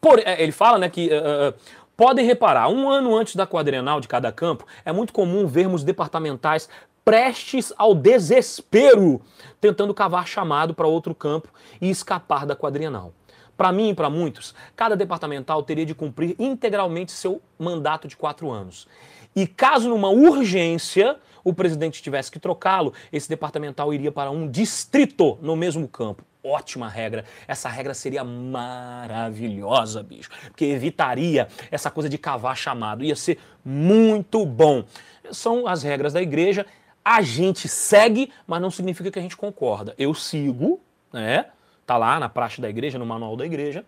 Por, 0.00 0.18
é, 0.18 0.42
ele 0.42 0.52
fala 0.52 0.78
né, 0.78 0.90
que 0.90 1.08
uh, 1.08 1.54
Podem 1.96 2.26
reparar, 2.26 2.68
um 2.68 2.88
ano 2.90 3.16
antes 3.16 3.36
da 3.36 3.46
quadrenal 3.46 4.00
de 4.00 4.08
cada 4.08 4.32
campo, 4.32 4.66
é 4.84 4.92
muito 4.92 5.12
comum 5.12 5.46
vermos 5.46 5.84
departamentais 5.84 6.68
prestes 7.04 7.72
ao 7.76 7.94
desespero, 7.94 9.20
tentando 9.60 9.94
cavar 9.94 10.26
chamado 10.26 10.74
para 10.74 10.88
outro 10.88 11.14
campo 11.14 11.48
e 11.80 11.88
escapar 11.88 12.46
da 12.46 12.56
quadrenal. 12.56 13.12
Para 13.56 13.70
mim 13.70 13.90
e 13.90 13.94
para 13.94 14.10
muitos, 14.10 14.56
cada 14.74 14.96
departamental 14.96 15.62
teria 15.62 15.86
de 15.86 15.94
cumprir 15.94 16.34
integralmente 16.36 17.12
seu 17.12 17.40
mandato 17.56 18.08
de 18.08 18.16
quatro 18.16 18.50
anos. 18.50 18.88
E 19.34 19.46
caso 19.46 19.88
numa 19.88 20.08
urgência 20.08 21.16
o 21.42 21.52
presidente 21.52 22.02
tivesse 22.02 22.30
que 22.30 22.38
trocá-lo, 22.38 22.94
esse 23.12 23.28
departamental 23.28 23.92
iria 23.92 24.10
para 24.10 24.30
um 24.30 24.50
distrito 24.50 25.38
no 25.42 25.54
mesmo 25.54 25.86
campo 25.86 26.24
ótima 26.44 26.88
regra. 26.88 27.24
Essa 27.48 27.68
regra 27.68 27.94
seria 27.94 28.22
maravilhosa, 28.22 30.02
bicho. 30.02 30.28
Porque 30.48 30.66
evitaria 30.66 31.48
essa 31.70 31.90
coisa 31.90 32.08
de 32.08 32.18
cavar 32.18 32.56
chamado. 32.56 33.02
Ia 33.02 33.16
ser 33.16 33.38
muito 33.64 34.44
bom. 34.44 34.84
São 35.32 35.66
as 35.66 35.82
regras 35.82 36.12
da 36.12 36.20
igreja. 36.20 36.66
A 37.02 37.22
gente 37.22 37.66
segue, 37.66 38.30
mas 38.46 38.60
não 38.60 38.70
significa 38.70 39.10
que 39.10 39.18
a 39.18 39.22
gente 39.22 39.36
concorda. 39.36 39.94
Eu 39.98 40.14
sigo, 40.14 40.80
né? 41.12 41.46
Tá 41.86 41.96
lá 41.96 42.20
na 42.20 42.28
praxe 42.28 42.60
da 42.60 42.68
igreja, 42.68 42.98
no 42.98 43.06
manual 43.06 43.36
da 43.36 43.44
igreja. 43.44 43.84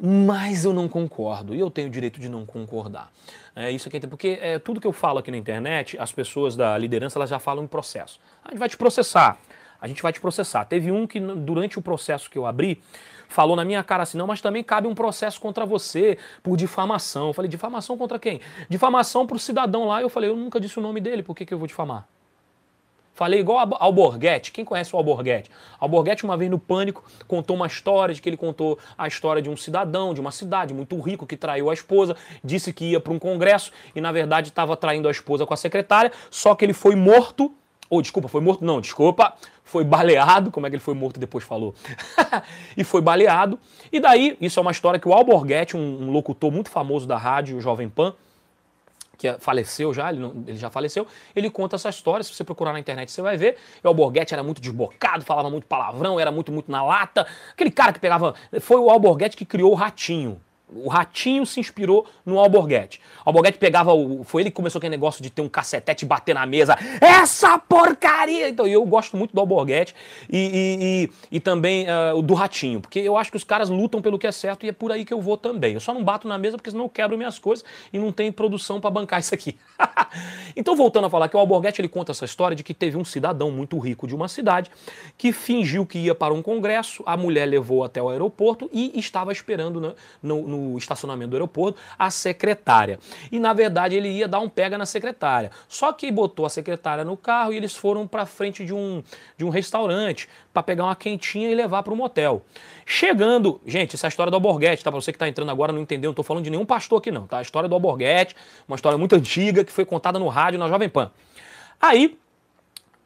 Mas 0.00 0.64
eu 0.64 0.72
não 0.72 0.88
concordo. 0.88 1.54
E 1.54 1.60
eu 1.60 1.70
tenho 1.70 1.88
o 1.88 1.90
direito 1.90 2.20
de 2.20 2.28
não 2.28 2.46
concordar. 2.46 3.10
É 3.56 3.70
isso 3.70 3.88
aqui, 3.88 3.98
porque 4.06 4.38
é, 4.40 4.58
tudo 4.58 4.80
que 4.80 4.86
eu 4.86 4.92
falo 4.92 5.18
aqui 5.18 5.30
na 5.30 5.36
internet, 5.36 5.98
as 5.98 6.12
pessoas 6.12 6.54
da 6.54 6.78
liderança 6.78 7.18
elas 7.18 7.30
já 7.30 7.38
falam 7.38 7.64
em 7.64 7.66
processo. 7.66 8.20
A 8.44 8.50
gente 8.50 8.58
vai 8.58 8.68
te 8.68 8.76
processar 8.76 9.38
a 9.80 9.86
gente 9.86 10.02
vai 10.02 10.12
te 10.12 10.20
processar. 10.20 10.64
Teve 10.64 10.90
um 10.90 11.06
que, 11.06 11.20
durante 11.20 11.78
o 11.78 11.82
processo 11.82 12.28
que 12.28 12.36
eu 12.36 12.46
abri, 12.46 12.82
falou 13.28 13.56
na 13.56 13.64
minha 13.64 13.82
cara 13.84 14.02
assim: 14.02 14.18
não, 14.18 14.26
mas 14.26 14.40
também 14.40 14.62
cabe 14.62 14.88
um 14.88 14.94
processo 14.94 15.40
contra 15.40 15.64
você 15.64 16.18
por 16.42 16.56
difamação. 16.56 17.28
Eu 17.28 17.32
falei: 17.32 17.48
difamação 17.48 17.96
contra 17.96 18.18
quem? 18.18 18.40
Difamação 18.68 19.26
para 19.26 19.36
o 19.36 19.38
cidadão 19.38 19.86
lá. 19.86 20.02
Eu 20.02 20.08
falei: 20.08 20.30
eu 20.30 20.36
nunca 20.36 20.60
disse 20.60 20.78
o 20.78 20.82
nome 20.82 21.00
dele, 21.00 21.22
por 21.22 21.34
que, 21.34 21.46
que 21.46 21.54
eu 21.54 21.58
vou 21.58 21.66
difamar? 21.66 22.06
Falei 23.18 23.40
igual 23.40 23.68
Alborguete. 23.80 24.52
Quem 24.52 24.64
conhece 24.64 24.94
o 24.94 24.96
Alborguete? 24.96 25.50
Alborguete, 25.80 26.22
uma 26.22 26.36
vez 26.36 26.48
no 26.48 26.56
Pânico, 26.56 27.02
contou 27.26 27.56
uma 27.56 27.66
história 27.66 28.14
de 28.14 28.22
que 28.22 28.28
ele 28.28 28.36
contou 28.36 28.78
a 28.96 29.08
história 29.08 29.42
de 29.42 29.50
um 29.50 29.56
cidadão 29.56 30.14
de 30.14 30.20
uma 30.20 30.30
cidade 30.30 30.72
muito 30.72 30.96
rico 31.00 31.26
que 31.26 31.36
traiu 31.36 31.68
a 31.68 31.74
esposa, 31.74 32.14
disse 32.44 32.72
que 32.72 32.92
ia 32.92 33.00
para 33.00 33.12
um 33.12 33.18
congresso 33.18 33.72
e, 33.92 34.00
na 34.00 34.12
verdade, 34.12 34.50
estava 34.50 34.76
traindo 34.76 35.08
a 35.08 35.10
esposa 35.10 35.44
com 35.44 35.52
a 35.52 35.56
secretária, 35.56 36.12
só 36.30 36.54
que 36.54 36.64
ele 36.64 36.72
foi 36.72 36.94
morto. 36.94 37.52
Ou, 37.90 37.98
oh, 37.98 38.02
desculpa, 38.02 38.28
foi 38.28 38.40
morto? 38.40 38.64
Não, 38.64 38.80
desculpa 38.80 39.34
foi 39.64 39.84
baleado, 39.84 40.50
como 40.50 40.66
é 40.66 40.70
que 40.70 40.76
ele 40.76 40.82
foi 40.82 40.94
morto 40.94 41.20
depois 41.20 41.44
falou, 41.44 41.74
e 42.74 42.82
foi 42.84 43.02
baleado. 43.02 43.58
E 43.92 44.00
daí, 44.00 44.34
isso 44.40 44.58
é 44.58 44.62
uma 44.62 44.70
história 44.70 44.98
que 44.98 45.06
o 45.06 45.12
Alborguete, 45.12 45.76
um, 45.76 46.04
um 46.04 46.10
locutor 46.10 46.50
muito 46.50 46.70
famoso 46.70 47.06
da 47.06 47.18
rádio, 47.18 47.58
o 47.58 47.60
Jovem 47.60 47.88
Pan, 47.88 48.14
que 49.18 49.32
faleceu 49.40 49.92
já, 49.92 50.10
ele, 50.10 50.20
não, 50.20 50.44
ele, 50.46 50.56
já 50.56 50.70
faleceu, 50.70 51.06
ele 51.34 51.50
conta 51.50 51.74
essa 51.74 51.88
história, 51.88 52.22
se 52.22 52.32
você 52.32 52.44
procurar 52.44 52.72
na 52.72 52.78
internet 52.78 53.10
você 53.10 53.20
vai 53.20 53.36
ver. 53.36 53.58
E 53.82 53.86
o 53.86 53.88
Alborguete 53.88 54.32
era 54.32 54.42
muito 54.42 54.60
desbocado, 54.60 55.24
falava 55.24 55.50
muito 55.50 55.66
palavrão, 55.66 56.18
era 56.18 56.30
muito, 56.30 56.52
muito 56.52 56.70
na 56.70 56.84
lata. 56.84 57.26
Aquele 57.52 57.72
cara 57.72 57.92
que 57.92 57.98
pegava... 57.98 58.34
Foi 58.60 58.78
o 58.78 58.88
Alborguete 58.88 59.36
que 59.36 59.44
criou 59.44 59.72
o 59.72 59.74
Ratinho. 59.74 60.40
O 60.70 60.88
Ratinho 60.88 61.46
se 61.46 61.58
inspirou 61.60 62.06
no 62.26 62.38
Alborguete. 62.38 63.00
O 63.24 63.30
Alborguete 63.30 63.58
pegava 63.58 63.92
o. 63.94 64.22
Foi 64.24 64.42
ele 64.42 64.50
que 64.50 64.56
começou 64.56 64.78
aquele 64.78 64.90
negócio 64.90 65.22
de 65.22 65.30
ter 65.30 65.40
um 65.40 65.48
cacetete 65.48 66.04
e 66.04 66.08
bater 66.08 66.34
na 66.34 66.44
mesa. 66.44 66.76
Essa 67.00 67.58
porcaria! 67.58 68.48
Então 68.48 68.66
eu 68.66 68.84
gosto 68.84 69.16
muito 69.16 69.34
do 69.34 69.40
Alborguete 69.40 69.94
e, 70.28 70.38
e, 70.38 70.78
e, 70.80 71.36
e 71.36 71.40
também 71.40 71.86
uh, 71.88 72.20
do 72.20 72.34
Ratinho, 72.34 72.80
porque 72.80 72.98
eu 72.98 73.16
acho 73.16 73.30
que 73.30 73.36
os 73.36 73.44
caras 73.44 73.70
lutam 73.70 74.02
pelo 74.02 74.18
que 74.18 74.26
é 74.26 74.32
certo 74.32 74.66
e 74.66 74.68
é 74.68 74.72
por 74.72 74.92
aí 74.92 75.04
que 75.04 75.14
eu 75.14 75.20
vou 75.20 75.36
também. 75.36 75.74
Eu 75.74 75.80
só 75.80 75.94
não 75.94 76.04
bato 76.04 76.28
na 76.28 76.36
mesa 76.36 76.56
porque 76.56 76.70
senão 76.70 76.84
eu 76.84 76.90
quebro 76.90 77.16
minhas 77.16 77.38
coisas 77.38 77.64
e 77.92 77.98
não 77.98 78.12
tem 78.12 78.30
produção 78.30 78.80
para 78.80 78.90
bancar 78.90 79.20
isso 79.20 79.34
aqui. 79.34 79.56
então, 80.54 80.76
voltando 80.76 81.06
a 81.06 81.10
falar 81.10 81.28
que 81.28 81.36
o 81.36 81.40
Alborguete 81.40 81.80
ele 81.80 81.88
conta 81.88 82.12
essa 82.12 82.24
história 82.24 82.54
de 82.54 82.62
que 82.62 82.74
teve 82.74 82.96
um 82.96 83.04
cidadão 83.04 83.50
muito 83.50 83.78
rico 83.78 84.06
de 84.06 84.14
uma 84.14 84.28
cidade 84.28 84.70
que 85.16 85.32
fingiu 85.32 85.86
que 85.86 85.98
ia 85.98 86.14
para 86.14 86.34
um 86.34 86.42
congresso, 86.42 87.02
a 87.06 87.16
mulher 87.16 87.46
levou 87.46 87.84
até 87.84 88.02
o 88.02 88.08
aeroporto 88.08 88.68
e 88.72 88.98
estava 88.98 89.32
esperando 89.32 89.80
no, 89.80 89.94
no, 90.22 90.57
no 90.58 90.78
estacionamento 90.78 91.30
do 91.30 91.36
aeroporto 91.36 91.78
a 91.98 92.10
secretária. 92.10 92.98
E 93.30 93.38
na 93.38 93.52
verdade 93.52 93.96
ele 93.96 94.08
ia 94.08 94.28
dar 94.28 94.40
um 94.40 94.48
pega 94.48 94.76
na 94.76 94.86
secretária. 94.86 95.50
Só 95.68 95.92
que 95.92 96.10
botou 96.10 96.46
a 96.46 96.50
secretária 96.50 97.04
no 97.04 97.16
carro 97.16 97.52
e 97.52 97.56
eles 97.56 97.74
foram 97.74 98.06
para 98.06 98.26
frente 98.26 98.64
de 98.64 98.74
um, 98.74 99.02
de 99.36 99.44
um 99.44 99.48
restaurante 99.48 100.28
para 100.52 100.62
pegar 100.62 100.84
uma 100.84 100.96
quentinha 100.96 101.50
e 101.50 101.54
levar 101.54 101.82
para 101.82 101.92
o 101.92 101.96
motel. 101.96 102.42
Chegando, 102.84 103.60
gente, 103.66 103.94
essa 103.94 104.06
é 104.06 104.08
a 104.08 104.10
história 104.10 104.30
do 104.30 104.34
Alborguete, 104.34 104.82
tá? 104.82 104.90
Para 104.90 105.00
você 105.00 105.12
que 105.12 105.16
está 105.16 105.28
entrando 105.28 105.50
agora 105.50 105.72
não 105.72 105.80
entendeu, 105.80 106.08
não 106.08 106.12
estou 106.12 106.24
falando 106.24 106.44
de 106.44 106.50
nenhum 106.50 106.66
pastor 106.66 106.98
aqui 106.98 107.10
não, 107.10 107.26
tá? 107.26 107.38
A 107.38 107.42
história 107.42 107.68
do 107.68 107.74
Alborguete, 107.74 108.34
uma 108.66 108.76
história 108.76 108.98
muito 108.98 109.14
antiga 109.14 109.64
que 109.64 109.72
foi 109.72 109.84
contada 109.84 110.18
no 110.18 110.28
rádio 110.28 110.58
na 110.58 110.68
Jovem 110.68 110.88
Pan. 110.88 111.10
Aí 111.80 112.18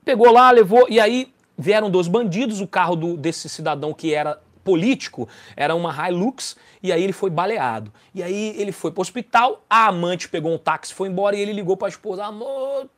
pegou 0.04 0.30
lá, 0.32 0.50
levou 0.50 0.86
e 0.88 0.98
aí 0.98 1.32
vieram 1.56 1.90
dois 1.90 2.08
bandidos, 2.08 2.60
o 2.60 2.66
carro 2.66 2.96
do, 2.96 3.16
desse 3.16 3.48
cidadão 3.48 3.92
que 3.92 4.14
era 4.14 4.40
político, 4.64 5.28
era 5.56 5.74
uma 5.74 6.08
Hilux, 6.08 6.56
e 6.82 6.92
aí 6.92 7.02
ele 7.02 7.12
foi 7.12 7.30
baleado. 7.30 7.92
E 8.14 8.22
aí 8.22 8.54
ele 8.56 8.72
foi 8.72 8.90
para 8.90 9.00
o 9.00 9.02
hospital, 9.02 9.64
a 9.68 9.88
amante 9.88 10.28
pegou 10.28 10.52
um 10.52 10.58
táxi, 10.58 10.94
foi 10.94 11.08
embora 11.08 11.36
e 11.36 11.40
ele 11.40 11.52
ligou 11.52 11.76
para 11.76 11.88
a 11.88 11.90
esposa, 11.90 12.24
amor... 12.24 12.88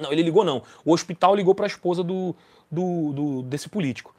Não, 0.00 0.10
ele 0.10 0.22
ligou 0.22 0.42
não. 0.42 0.62
O 0.84 0.92
hospital 0.94 1.34
ligou 1.34 1.54
para 1.54 1.66
a 1.66 1.68
esposa 1.68 2.02
do, 2.02 2.34
do, 2.70 3.12
do, 3.12 3.42
desse 3.42 3.68
político. 3.68 4.14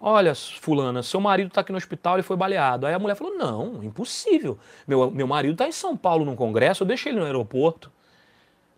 Olha, 0.00 0.34
fulana, 0.34 1.02
seu 1.02 1.20
marido 1.20 1.48
está 1.48 1.60
aqui 1.60 1.72
no 1.72 1.78
hospital, 1.78 2.14
ele 2.14 2.22
foi 2.22 2.36
baleado. 2.36 2.86
Aí 2.86 2.94
a 2.94 2.98
mulher 2.98 3.16
falou, 3.16 3.36
não, 3.36 3.82
impossível. 3.82 4.58
Meu, 4.86 5.10
meu 5.10 5.26
marido 5.26 5.52
está 5.52 5.68
em 5.68 5.72
São 5.72 5.96
Paulo 5.96 6.24
num 6.24 6.36
congresso, 6.36 6.84
eu 6.84 6.86
deixei 6.86 7.12
ele 7.12 7.18
no 7.18 7.26
aeroporto. 7.26 7.90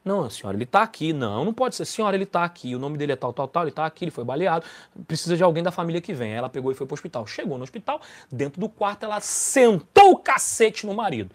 Não, 0.05 0.29
senhora, 0.29 0.57
ele 0.57 0.65
está 0.65 0.83
aqui. 0.83 1.13
Não, 1.13 1.45
não 1.45 1.53
pode 1.53 1.77
ser. 1.77 1.85
Senhora, 1.85 2.17
ele 2.17 2.25
está 2.25 2.43
aqui. 2.43 2.75
O 2.75 2.79
nome 2.79 2.99
dele 2.99 3.13
é 3.13 3.17
tal, 3.17 3.33
tal, 3.33 3.47
tal. 3.47 3.63
Ele 3.63 3.71
está 3.71 3.87
aqui, 3.87 4.05
ele 4.05 4.11
foi 4.11 4.25
baleado. 4.25 4.65
Precisa 5.07 5.37
de 5.37 5.45
alguém 5.45 5.63
da 5.63 5.71
família 5.71 6.01
que 6.01 6.13
vem. 6.13 6.33
Ela 6.33 6.49
pegou 6.49 6.73
e 6.73 6.75
foi 6.75 6.87
para 6.87 6.95
o 6.95 6.97
hospital. 6.97 7.27
Chegou 7.27 7.57
no 7.57 7.63
hospital, 7.63 8.01
dentro 8.31 8.61
do 8.61 8.69
quarto, 8.69 9.05
ela 9.05 9.21
sentou 9.21 10.13
o 10.13 10.17
cacete 10.17 10.87
no 10.87 10.95
marido. 10.95 11.31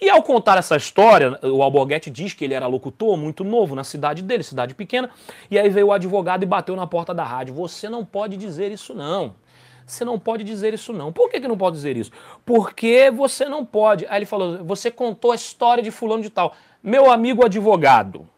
E 0.00 0.10
ao 0.10 0.22
contar 0.22 0.58
essa 0.58 0.76
história, 0.76 1.38
o 1.42 1.62
Alborguete 1.62 2.10
diz 2.10 2.32
que 2.32 2.44
ele 2.44 2.54
era 2.54 2.66
locutor 2.66 3.16
muito 3.16 3.44
novo 3.44 3.76
na 3.76 3.84
cidade 3.84 4.22
dele, 4.22 4.42
cidade 4.42 4.74
pequena. 4.74 5.10
E 5.48 5.58
aí 5.58 5.68
veio 5.68 5.86
o 5.86 5.92
advogado 5.92 6.42
e 6.42 6.46
bateu 6.46 6.74
na 6.74 6.86
porta 6.86 7.14
da 7.14 7.22
rádio. 7.22 7.54
Você 7.54 7.88
não 7.88 8.04
pode 8.04 8.36
dizer 8.36 8.72
isso, 8.72 8.94
não. 8.94 9.34
Você 9.86 10.04
não 10.04 10.18
pode 10.18 10.44
dizer 10.44 10.74
isso, 10.74 10.92
não. 10.92 11.12
Por 11.12 11.30
que, 11.30 11.40
que 11.40 11.48
não 11.48 11.56
pode 11.56 11.76
dizer 11.76 11.96
isso? 11.96 12.10
Porque 12.44 13.10
você 13.10 13.46
não 13.46 13.64
pode. 13.64 14.06
Aí 14.06 14.18
ele 14.18 14.26
falou: 14.26 14.62
você 14.62 14.90
contou 14.90 15.32
a 15.32 15.34
história 15.34 15.82
de 15.82 15.90
fulano 15.90 16.22
de 16.22 16.30
tal 16.30 16.54
meu 16.82 17.10
amigo 17.10 17.44
advogado, 17.44 18.28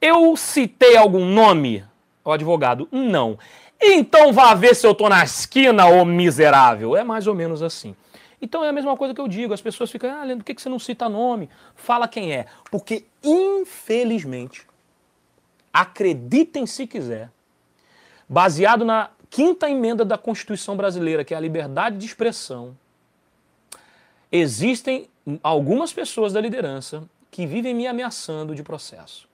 eu 0.00 0.36
citei 0.36 0.96
algum 0.96 1.24
nome, 1.24 1.84
o 2.24 2.30
advogado? 2.30 2.88
Não. 2.90 3.38
Então 3.80 4.32
vá 4.32 4.54
ver 4.54 4.74
se 4.74 4.86
eu 4.86 4.94
tô 4.94 5.08
na 5.08 5.22
esquina, 5.24 5.86
ô 5.86 6.04
miserável. 6.04 6.96
É 6.96 7.04
mais 7.04 7.26
ou 7.26 7.34
menos 7.34 7.62
assim. 7.62 7.94
Então 8.40 8.62
é 8.62 8.68
a 8.68 8.72
mesma 8.72 8.96
coisa 8.96 9.14
que 9.14 9.20
eu 9.20 9.28
digo, 9.28 9.54
as 9.54 9.62
pessoas 9.62 9.90
ficam, 9.90 10.10
ah, 10.10 10.22
Leandro, 10.22 10.44
por 10.44 10.54
que 10.54 10.60
você 10.60 10.68
não 10.68 10.78
cita 10.78 11.08
nome? 11.08 11.48
Fala 11.74 12.06
quem 12.06 12.34
é. 12.34 12.46
Porque, 12.70 13.06
infelizmente, 13.22 14.66
acreditem 15.72 16.66
se 16.66 16.86
quiser, 16.86 17.30
baseado 18.28 18.84
na 18.84 19.10
quinta 19.30 19.70
emenda 19.70 20.04
da 20.04 20.18
Constituição 20.18 20.76
brasileira, 20.76 21.24
que 21.24 21.32
é 21.32 21.36
a 21.36 21.40
liberdade 21.40 21.96
de 21.96 22.04
expressão, 22.04 22.76
existem 24.36 25.08
algumas 25.44 25.92
pessoas 25.92 26.32
da 26.32 26.40
liderança 26.40 27.04
que 27.30 27.46
vivem 27.46 27.72
me 27.72 27.86
ameaçando 27.86 28.52
de 28.52 28.64
processo. 28.64 29.28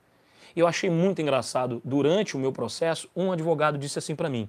Eu 0.55 0.67
achei 0.67 0.91
muito 0.91 1.23
engraçado, 1.23 1.81
durante 1.83 2.37
o 2.37 2.39
meu 2.39 2.53
processo, 2.53 3.09
um 3.17 3.33
advogado 3.33 3.79
disse 3.79 3.99
assim 3.99 4.15
para 4.15 4.29
mim: 4.29 4.47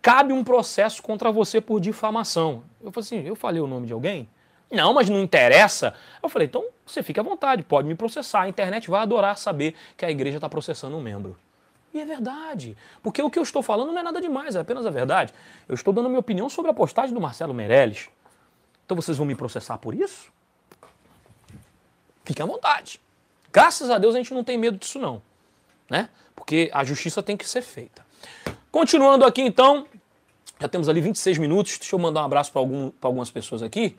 cabe 0.00 0.32
um 0.32 0.44
processo 0.44 1.02
contra 1.02 1.32
você 1.32 1.60
por 1.60 1.80
difamação. 1.80 2.62
Eu 2.80 2.92
falei 2.92 3.06
assim: 3.06 3.26
eu 3.26 3.34
falei 3.34 3.60
o 3.60 3.66
nome 3.66 3.88
de 3.88 3.92
alguém? 3.92 4.28
Não, 4.70 4.94
mas 4.94 5.10
não 5.10 5.20
interessa. 5.20 5.94
Eu 6.22 6.28
falei: 6.28 6.46
então 6.46 6.64
você 6.86 7.02
fica 7.02 7.20
à 7.20 7.24
vontade, 7.24 7.64
pode 7.64 7.88
me 7.88 7.96
processar. 7.96 8.42
A 8.42 8.48
internet 8.48 8.88
vai 8.88 9.00
adorar 9.00 9.36
saber 9.36 9.74
que 9.96 10.04
a 10.04 10.10
igreja 10.10 10.36
está 10.36 10.48
processando 10.48 10.96
um 10.96 11.02
membro. 11.02 11.36
E 11.92 12.00
é 12.00 12.04
verdade. 12.04 12.76
Porque 13.02 13.20
o 13.20 13.28
que 13.28 13.38
eu 13.38 13.42
estou 13.42 13.62
falando 13.64 13.90
não 13.90 13.98
é 13.98 14.02
nada 14.04 14.20
demais, 14.20 14.54
é 14.54 14.60
apenas 14.60 14.86
a 14.86 14.90
verdade. 14.90 15.32
Eu 15.68 15.74
estou 15.74 15.92
dando 15.92 16.08
minha 16.08 16.20
opinião 16.20 16.48
sobre 16.48 16.70
a 16.70 16.74
postagem 16.74 17.12
do 17.12 17.20
Marcelo 17.20 17.52
Meirelles. 17.52 18.10
Então 18.86 18.96
vocês 18.96 19.18
vão 19.18 19.26
me 19.26 19.34
processar 19.34 19.76
por 19.78 19.94
isso? 19.94 20.32
Fique 22.24 22.40
à 22.40 22.46
vontade. 22.46 23.00
Graças 23.52 23.90
a 23.90 23.98
Deus 23.98 24.14
a 24.14 24.18
gente 24.18 24.32
não 24.32 24.44
tem 24.44 24.56
medo 24.56 24.78
disso 24.78 24.98
não, 24.98 25.20
né? 25.90 26.08
Porque 26.34 26.70
a 26.72 26.84
justiça 26.84 27.22
tem 27.22 27.36
que 27.36 27.48
ser 27.48 27.62
feita. 27.62 28.06
Continuando 28.70 29.24
aqui 29.24 29.42
então, 29.42 29.86
já 30.60 30.68
temos 30.68 30.88
ali 30.88 31.00
26 31.00 31.38
minutos, 31.38 31.78
deixa 31.78 31.94
eu 31.94 31.98
mandar 31.98 32.22
um 32.22 32.26
abraço 32.26 32.52
para 32.52 32.60
algum, 32.60 32.92
algumas 33.02 33.30
pessoas 33.30 33.62
aqui. 33.62 33.96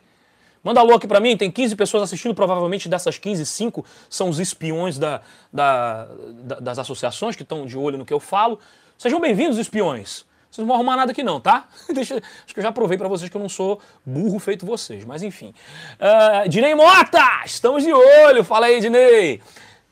Manda 0.63 0.80
alô 0.80 0.93
aqui 0.93 1.08
para 1.08 1.19
mim, 1.19 1.36
tem 1.36 1.52
15 1.52 1.76
pessoas 1.76 2.04
assistindo, 2.04 2.34
provavelmente 2.34 2.88
dessas 2.88 3.17
15, 3.17 3.45
5 3.45 3.86
são 4.10 4.30
os 4.30 4.39
espiões 4.39 4.97
da, 4.97 5.21
da, 5.52 6.06
da, 6.43 6.60
das 6.60 6.80
associações 6.80 7.36
que 7.36 7.43
estão 7.43 7.65
de 7.65 7.78
olho 7.78 7.97
no 7.97 8.06
que 8.06 8.13
eu 8.13 8.19
falo. 8.19 8.60
Sejam 8.97 9.19
bem-vindos, 9.19 9.58
espiões. 9.58 10.26
Vocês 10.49 10.60
não 10.60 10.67
vão 10.67 10.75
arrumar 10.75 10.95
nada 10.95 11.12
aqui 11.12 11.23
não, 11.23 11.39
tá? 11.39 11.67
Deixa, 11.93 12.15
acho 12.15 12.53
que 12.53 12.60
eu 12.60 12.63
já 12.63 12.71
provei 12.71 12.97
para 12.97 13.07
vocês 13.07 13.29
que 13.29 13.36
eu 13.36 13.41
não 13.41 13.49
sou 13.49 13.79
burro 14.05 14.39
feito 14.39 14.65
vocês, 14.65 15.05
mas 15.05 15.23
enfim. 15.23 15.53
Uh, 15.99 16.49
Dinei 16.49 16.73
Mota! 16.73 17.43
Estamos 17.45 17.83
de 17.83 17.93
olho! 17.93 18.43
Fala 18.43 18.67
aí, 18.67 18.79
Dinei! 18.79 19.41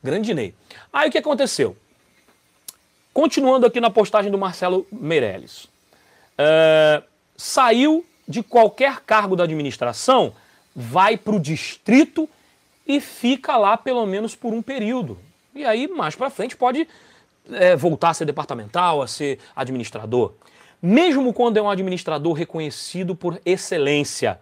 Grande 0.02 0.26
Dinei. 0.26 0.54
Aí 0.92 1.08
o 1.08 1.12
que 1.12 1.18
aconteceu? 1.18 1.76
Continuando 3.12 3.66
aqui 3.66 3.80
na 3.80 3.90
postagem 3.90 4.30
do 4.30 4.38
Marcelo 4.38 4.86
Meirelles. 4.92 5.64
Uh, 5.64 7.02
saiu 7.36 8.04
de 8.28 8.42
qualquer 8.42 9.00
cargo 9.00 9.36
da 9.36 9.44
administração, 9.44 10.34
vai 10.74 11.16
para 11.16 11.34
o 11.34 11.40
distrito 11.40 12.28
e 12.86 13.00
fica 13.00 13.56
lá 13.56 13.76
pelo 13.76 14.04
menos 14.06 14.34
por 14.34 14.52
um 14.52 14.62
período. 14.62 15.18
E 15.54 15.64
aí, 15.64 15.88
mais 15.88 16.14
para 16.14 16.28
frente, 16.28 16.56
pode 16.56 16.86
é, 17.52 17.76
voltar 17.76 18.10
a 18.10 18.14
ser 18.14 18.24
departamental, 18.24 19.02
a 19.02 19.06
ser 19.06 19.38
administrador 19.54 20.32
mesmo 20.80 21.32
quando 21.32 21.56
é 21.56 21.62
um 21.62 21.70
administrador 21.70 22.32
reconhecido 22.32 23.14
por 23.14 23.40
excelência. 23.44 24.38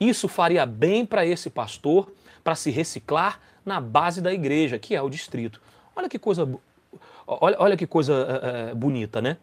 Isso 0.00 0.28
faria 0.28 0.66
bem 0.66 1.04
para 1.06 1.24
esse 1.24 1.48
pastor 1.50 2.12
para 2.42 2.54
se 2.54 2.70
reciclar 2.70 3.40
na 3.64 3.80
base 3.80 4.20
da 4.20 4.32
igreja, 4.32 4.78
que 4.78 4.94
é 4.94 5.00
o 5.00 5.08
distrito. 5.08 5.60
Olha 5.96 6.08
que 6.08 6.18
coisa, 6.18 6.48
olha, 7.26 7.56
olha 7.58 7.76
que 7.76 7.86
coisa 7.86 8.40
é, 8.42 8.74
bonita, 8.74 9.22
né? 9.22 9.36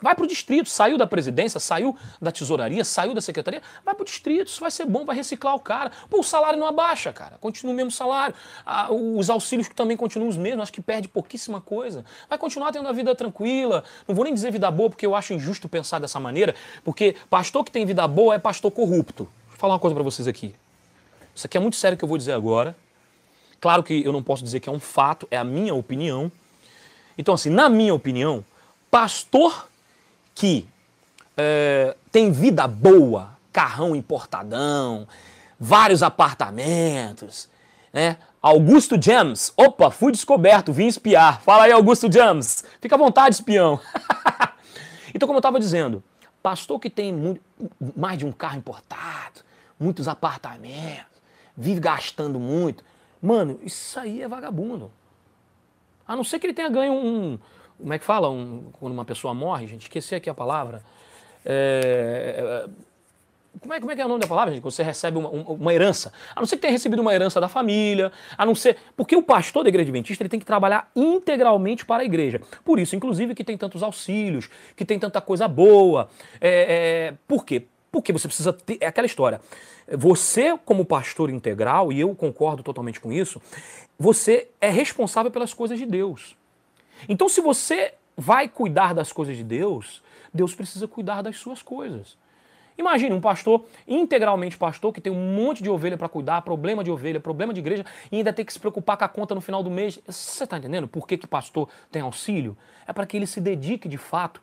Vai 0.00 0.14
para 0.14 0.24
o 0.24 0.26
distrito, 0.28 0.68
saiu 0.68 0.96
da 0.96 1.08
presidência, 1.08 1.58
saiu 1.58 1.96
da 2.22 2.30
tesouraria, 2.30 2.84
saiu 2.84 3.14
da 3.14 3.20
secretaria, 3.20 3.60
vai 3.84 3.94
para 3.94 4.02
o 4.02 4.04
distrito, 4.04 4.46
isso 4.46 4.60
vai 4.60 4.70
ser 4.70 4.86
bom, 4.86 5.04
vai 5.04 5.16
reciclar 5.16 5.56
o 5.56 5.60
cara. 5.60 5.90
Pô, 6.08 6.20
o 6.20 6.22
salário 6.22 6.58
não 6.58 6.68
abaixa, 6.68 7.12
cara, 7.12 7.36
continua 7.40 7.72
o 7.72 7.76
mesmo 7.76 7.90
salário. 7.90 8.32
Ah, 8.64 8.92
os 8.92 9.28
auxílios 9.28 9.68
também 9.74 9.96
continuam 9.96 10.28
os 10.28 10.36
mesmos, 10.36 10.62
acho 10.62 10.72
que 10.72 10.80
perde 10.80 11.08
pouquíssima 11.08 11.60
coisa. 11.60 12.04
Vai 12.28 12.38
continuar 12.38 12.70
tendo 12.70 12.86
a 12.86 12.92
vida 12.92 13.12
tranquila. 13.14 13.82
Não 14.06 14.14
vou 14.14 14.24
nem 14.24 14.32
dizer 14.32 14.52
vida 14.52 14.70
boa, 14.70 14.88
porque 14.88 15.04
eu 15.04 15.16
acho 15.16 15.32
injusto 15.32 15.68
pensar 15.68 15.98
dessa 15.98 16.20
maneira, 16.20 16.54
porque 16.84 17.16
pastor 17.28 17.64
que 17.64 17.72
tem 17.72 17.84
vida 17.84 18.06
boa 18.06 18.36
é 18.36 18.38
pastor 18.38 18.70
corrupto. 18.70 19.28
Eu 19.50 19.58
falar 19.58 19.74
uma 19.74 19.80
coisa 19.80 19.94
para 19.94 20.04
vocês 20.04 20.28
aqui. 20.28 20.54
Isso 21.34 21.46
aqui 21.46 21.56
é 21.56 21.60
muito 21.60 21.76
sério 21.76 21.98
que 21.98 22.04
eu 22.04 22.08
vou 22.08 22.18
dizer 22.18 22.32
agora. 22.32 22.76
Claro 23.60 23.82
que 23.82 24.04
eu 24.04 24.12
não 24.12 24.22
posso 24.22 24.44
dizer 24.44 24.60
que 24.60 24.68
é 24.68 24.72
um 24.72 24.78
fato, 24.78 25.26
é 25.28 25.36
a 25.36 25.42
minha 25.42 25.74
opinião. 25.74 26.30
Então, 27.16 27.34
assim, 27.34 27.50
na 27.50 27.68
minha 27.68 27.92
opinião, 27.92 28.44
pastor 28.88 29.67
que 30.38 30.68
é, 31.36 31.96
tem 32.12 32.30
vida 32.30 32.68
boa, 32.68 33.30
carrão 33.52 33.96
importadão, 33.96 35.06
vários 35.58 36.00
apartamentos, 36.00 37.48
né? 37.92 38.18
Augusto 38.40 38.96
James, 39.02 39.52
opa, 39.56 39.90
fui 39.90 40.12
descoberto, 40.12 40.72
vim 40.72 40.86
espiar. 40.86 41.40
Fala 41.40 41.64
aí, 41.64 41.72
Augusto 41.72 42.10
James. 42.10 42.64
Fica 42.80 42.94
à 42.94 42.98
vontade, 42.98 43.34
espião. 43.34 43.80
então, 45.12 45.26
como 45.26 45.38
eu 45.38 45.40
estava 45.40 45.58
dizendo, 45.58 46.04
pastor 46.40 46.78
que 46.78 46.88
tem 46.88 47.12
muito, 47.12 47.40
mais 47.96 48.16
de 48.16 48.24
um 48.24 48.30
carro 48.30 48.58
importado, 48.58 49.40
muitos 49.78 50.06
apartamentos, 50.06 51.20
vive 51.56 51.80
gastando 51.80 52.38
muito, 52.38 52.84
mano, 53.20 53.58
isso 53.64 53.98
aí 53.98 54.22
é 54.22 54.28
vagabundo. 54.28 54.88
A 56.06 56.14
não 56.14 56.22
ser 56.22 56.38
que 56.38 56.46
ele 56.46 56.54
tenha 56.54 56.68
ganho 56.68 56.92
um, 56.92 57.40
como 57.78 57.92
é 57.92 57.98
que 57.98 58.04
fala 58.04 58.28
um, 58.28 58.70
quando 58.72 58.92
uma 58.92 59.04
pessoa 59.04 59.32
morre, 59.32 59.66
gente? 59.66 59.82
Esqueci 59.82 60.14
aqui 60.14 60.28
a 60.28 60.34
palavra. 60.34 60.82
É, 61.44 62.66
é, 62.66 62.68
como, 63.60 63.74
é, 63.74 63.80
como 63.80 63.92
é 63.92 63.96
que 63.96 64.02
é 64.02 64.04
o 64.04 64.08
nome 64.08 64.20
da 64.20 64.26
palavra, 64.26 64.52
gente? 64.52 64.62
Quando 64.62 64.72
você 64.72 64.82
recebe 64.82 65.18
uma, 65.18 65.28
uma, 65.28 65.74
herança. 65.74 66.12
A 66.34 66.40
não 66.40 66.46
ser 66.46 66.56
que 66.56 66.62
tenha 66.62 66.72
recebido 66.72 67.00
uma 67.00 67.14
herança 67.14 67.40
da 67.40 67.48
família, 67.48 68.12
a 68.36 68.44
não 68.44 68.54
ser. 68.54 68.76
Porque 68.96 69.16
o 69.16 69.22
pastor 69.22 69.62
da 69.62 69.68
igreja 69.68 69.84
adventista 69.84 70.22
ele 70.22 70.28
tem 70.28 70.40
que 70.40 70.46
trabalhar 70.46 70.90
integralmente 70.94 71.84
para 71.84 72.02
a 72.02 72.04
igreja. 72.04 72.40
Por 72.64 72.78
isso, 72.78 72.94
inclusive, 72.94 73.34
que 73.34 73.44
tem 73.44 73.56
tantos 73.56 73.82
auxílios, 73.82 74.48
que 74.76 74.84
tem 74.84 74.98
tanta 74.98 75.20
coisa 75.20 75.48
boa. 75.48 76.08
É, 76.40 77.10
é, 77.10 77.14
por 77.26 77.44
quê? 77.44 77.64
Porque 77.90 78.12
você 78.12 78.28
precisa 78.28 78.52
ter. 78.52 78.78
É 78.80 78.86
aquela 78.86 79.06
história. 79.06 79.40
Você, 79.90 80.56
como 80.64 80.84
pastor 80.84 81.30
integral, 81.30 81.92
e 81.92 82.00
eu 82.00 82.14
concordo 82.14 82.62
totalmente 82.62 83.00
com 83.00 83.10
isso, 83.10 83.40
você 83.98 84.48
é 84.60 84.68
responsável 84.68 85.30
pelas 85.30 85.54
coisas 85.54 85.78
de 85.78 85.86
Deus. 85.86 86.37
Então, 87.08 87.28
se 87.28 87.40
você 87.40 87.94
vai 88.16 88.48
cuidar 88.48 88.94
das 88.94 89.12
coisas 89.12 89.36
de 89.36 89.44
Deus, 89.44 90.02
Deus 90.32 90.54
precisa 90.54 90.88
cuidar 90.88 91.22
das 91.22 91.36
suas 91.36 91.62
coisas. 91.62 92.16
Imagine 92.78 93.12
um 93.12 93.20
pastor, 93.20 93.64
integralmente 93.88 94.56
pastor, 94.56 94.92
que 94.92 95.00
tem 95.00 95.12
um 95.12 95.34
monte 95.34 95.64
de 95.64 95.68
ovelha 95.68 95.98
para 95.98 96.08
cuidar, 96.08 96.42
problema 96.42 96.84
de 96.84 96.90
ovelha, 96.92 97.18
problema 97.18 97.52
de 97.52 97.58
igreja, 97.58 97.84
e 98.10 98.18
ainda 98.18 98.32
tem 98.32 98.44
que 98.44 98.52
se 98.52 98.60
preocupar 98.60 98.96
com 98.96 99.04
a 99.04 99.08
conta 99.08 99.34
no 99.34 99.40
final 99.40 99.64
do 99.64 99.70
mês. 99.70 99.98
Você 100.06 100.44
está 100.44 100.58
entendendo 100.58 100.86
por 100.86 101.04
que, 101.04 101.18
que 101.18 101.26
pastor 101.26 101.68
tem 101.90 102.02
auxílio? 102.02 102.56
É 102.86 102.92
para 102.92 103.04
que 103.04 103.16
ele 103.16 103.26
se 103.26 103.40
dedique 103.40 103.88
de 103.88 103.98
fato 103.98 104.40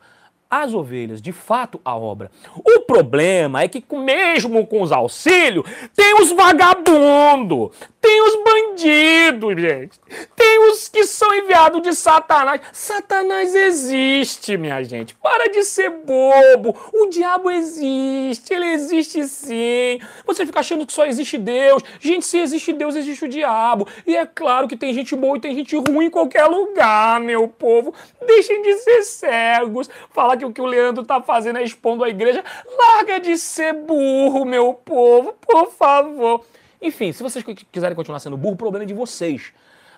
as 0.50 0.72
ovelhas, 0.74 1.20
de 1.20 1.32
fato, 1.32 1.80
a 1.84 1.96
obra. 1.96 2.30
O 2.64 2.80
problema 2.80 3.62
é 3.62 3.68
que, 3.68 3.84
mesmo 3.96 4.66
com 4.66 4.82
os 4.82 4.92
auxílios, 4.92 5.66
tem 5.94 6.20
os 6.20 6.32
vagabundos, 6.32 7.70
tem 8.00 8.22
os 8.22 8.36
bandidos, 8.44 9.60
gente. 9.60 9.98
Tem 10.36 10.70
os 10.70 10.88
que 10.88 11.04
são 11.04 11.34
enviados 11.34 11.82
de 11.82 11.92
Satanás. 11.92 12.60
Satanás 12.72 13.52
existe, 13.52 14.56
minha 14.56 14.80
gente. 14.84 15.12
Para 15.16 15.50
de 15.50 15.64
ser 15.64 15.90
bobo. 15.90 16.76
O 16.92 17.08
diabo 17.08 17.50
existe, 17.50 18.54
ele 18.54 18.66
existe 18.66 19.26
sim. 19.26 19.98
Você 20.24 20.46
fica 20.46 20.60
achando 20.60 20.86
que 20.86 20.92
só 20.92 21.04
existe 21.04 21.36
Deus. 21.36 21.82
Gente, 21.98 22.24
se 22.24 22.38
existe 22.38 22.72
Deus, 22.72 22.94
existe 22.94 23.24
o 23.24 23.28
diabo. 23.28 23.88
E 24.06 24.16
é 24.16 24.24
claro 24.24 24.68
que 24.68 24.76
tem 24.76 24.94
gente 24.94 25.16
boa 25.16 25.36
e 25.36 25.40
tem 25.40 25.54
gente 25.56 25.76
ruim 25.76 26.06
em 26.06 26.10
qualquer 26.10 26.46
lugar, 26.46 27.18
meu 27.18 27.48
povo. 27.48 27.92
Deixem 28.24 28.62
de 28.62 28.74
ser 28.74 29.02
cegos. 29.02 29.90
Que 30.38 30.44
o 30.44 30.52
que 30.52 30.60
o 30.60 30.66
Leandro 30.66 31.04
tá 31.04 31.20
fazendo 31.20 31.58
é 31.58 31.62
expondo 31.62 32.04
a 32.04 32.08
igreja. 32.08 32.44
Larga 32.78 33.20
de 33.20 33.36
ser 33.36 33.72
burro, 33.72 34.44
meu 34.44 34.74
povo, 34.74 35.34
por 35.34 35.70
favor. 35.72 36.44
Enfim, 36.80 37.12
se 37.12 37.22
vocês 37.22 37.44
quiserem 37.72 37.96
continuar 37.96 38.20
sendo 38.20 38.36
burro, 38.36 38.54
o 38.54 38.58
problema 38.58 38.84
é 38.84 38.86
de 38.86 38.94
vocês. 38.94 39.52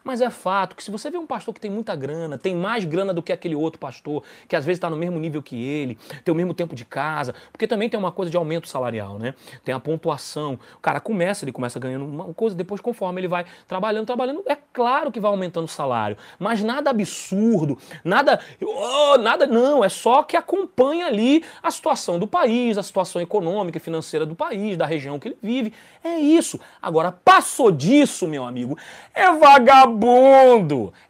Mas 0.09 0.23
é 0.23 0.31
fato 0.31 0.75
que 0.75 0.83
se 0.83 0.91
você 0.91 1.11
vê 1.11 1.19
um 1.19 1.27
pastor 1.27 1.53
que 1.53 1.61
tem 1.61 1.71
muita 1.71 1.95
grana, 1.95 2.39
tem 2.39 2.57
mais 2.57 2.83
grana 2.83 3.13
do 3.13 3.23
que 3.23 3.31
aquele 3.31 3.55
outro 3.55 3.79
pastor, 3.79 4.23
que 4.49 4.57
às 4.57 4.65
vezes 4.65 4.79
está 4.79 4.89
no 4.89 4.97
mesmo 4.97 5.19
nível 5.19 5.43
que 5.43 5.55
ele, 5.55 5.99
tem 6.25 6.33
o 6.33 6.35
mesmo 6.35 6.55
tempo 6.55 6.75
de 6.75 6.83
casa, 6.83 7.35
porque 7.53 7.67
também 7.67 7.91
tem 7.91 8.01
uma 8.01 8.11
coisa 8.11 8.31
de 8.31 8.37
aumento 8.39 8.67
salarial, 8.71 9.19
né? 9.19 9.35
Tem 9.63 9.75
a 9.75 9.79
pontuação. 9.79 10.59
O 10.77 10.81
cara 10.81 10.99
começa, 10.99 11.45
ele 11.45 11.53
começa 11.53 11.79
ganhando 11.79 12.07
uma 12.07 12.33
coisa, 12.33 12.57
depois 12.57 12.81
conforme 12.81 13.21
ele 13.21 13.29
vai 13.29 13.45
trabalhando, 13.67 14.07
trabalhando, 14.07 14.43
é 14.47 14.57
claro 14.73 15.13
que 15.13 15.21
vai 15.21 15.31
aumentando 15.31 15.67
o 15.67 15.69
salário, 15.69 16.17
mas 16.39 16.63
nada 16.63 16.89
absurdo, 16.89 17.77
nada, 18.03 18.41
oh, 18.63 19.19
nada 19.19 19.47
não, 19.47 19.85
é 19.85 19.91
só 19.91 20.23
que 20.23 20.39
acompanha 20.39 21.05
ali 21.05 21.45
a 21.63 21.71
situação 21.71 22.19
do 22.19 22.27
país, 22.27 22.79
a 22.79 22.83
situação 22.83 23.21
econômica 23.21 23.77
e 23.77 23.81
financeira 23.81 24.25
do 24.25 24.35
país, 24.35 24.75
da 24.75 24.87
região 24.87 25.19
que 25.19 25.29
ele 25.29 25.39
vive. 25.43 25.75
É 26.03 26.17
isso. 26.17 26.59
Agora, 26.81 27.13
passou 27.13 27.71
disso, 27.71 28.27
meu 28.27 28.45
amigo, 28.45 28.79
é 29.13 29.31
vagabundo, 29.33 29.98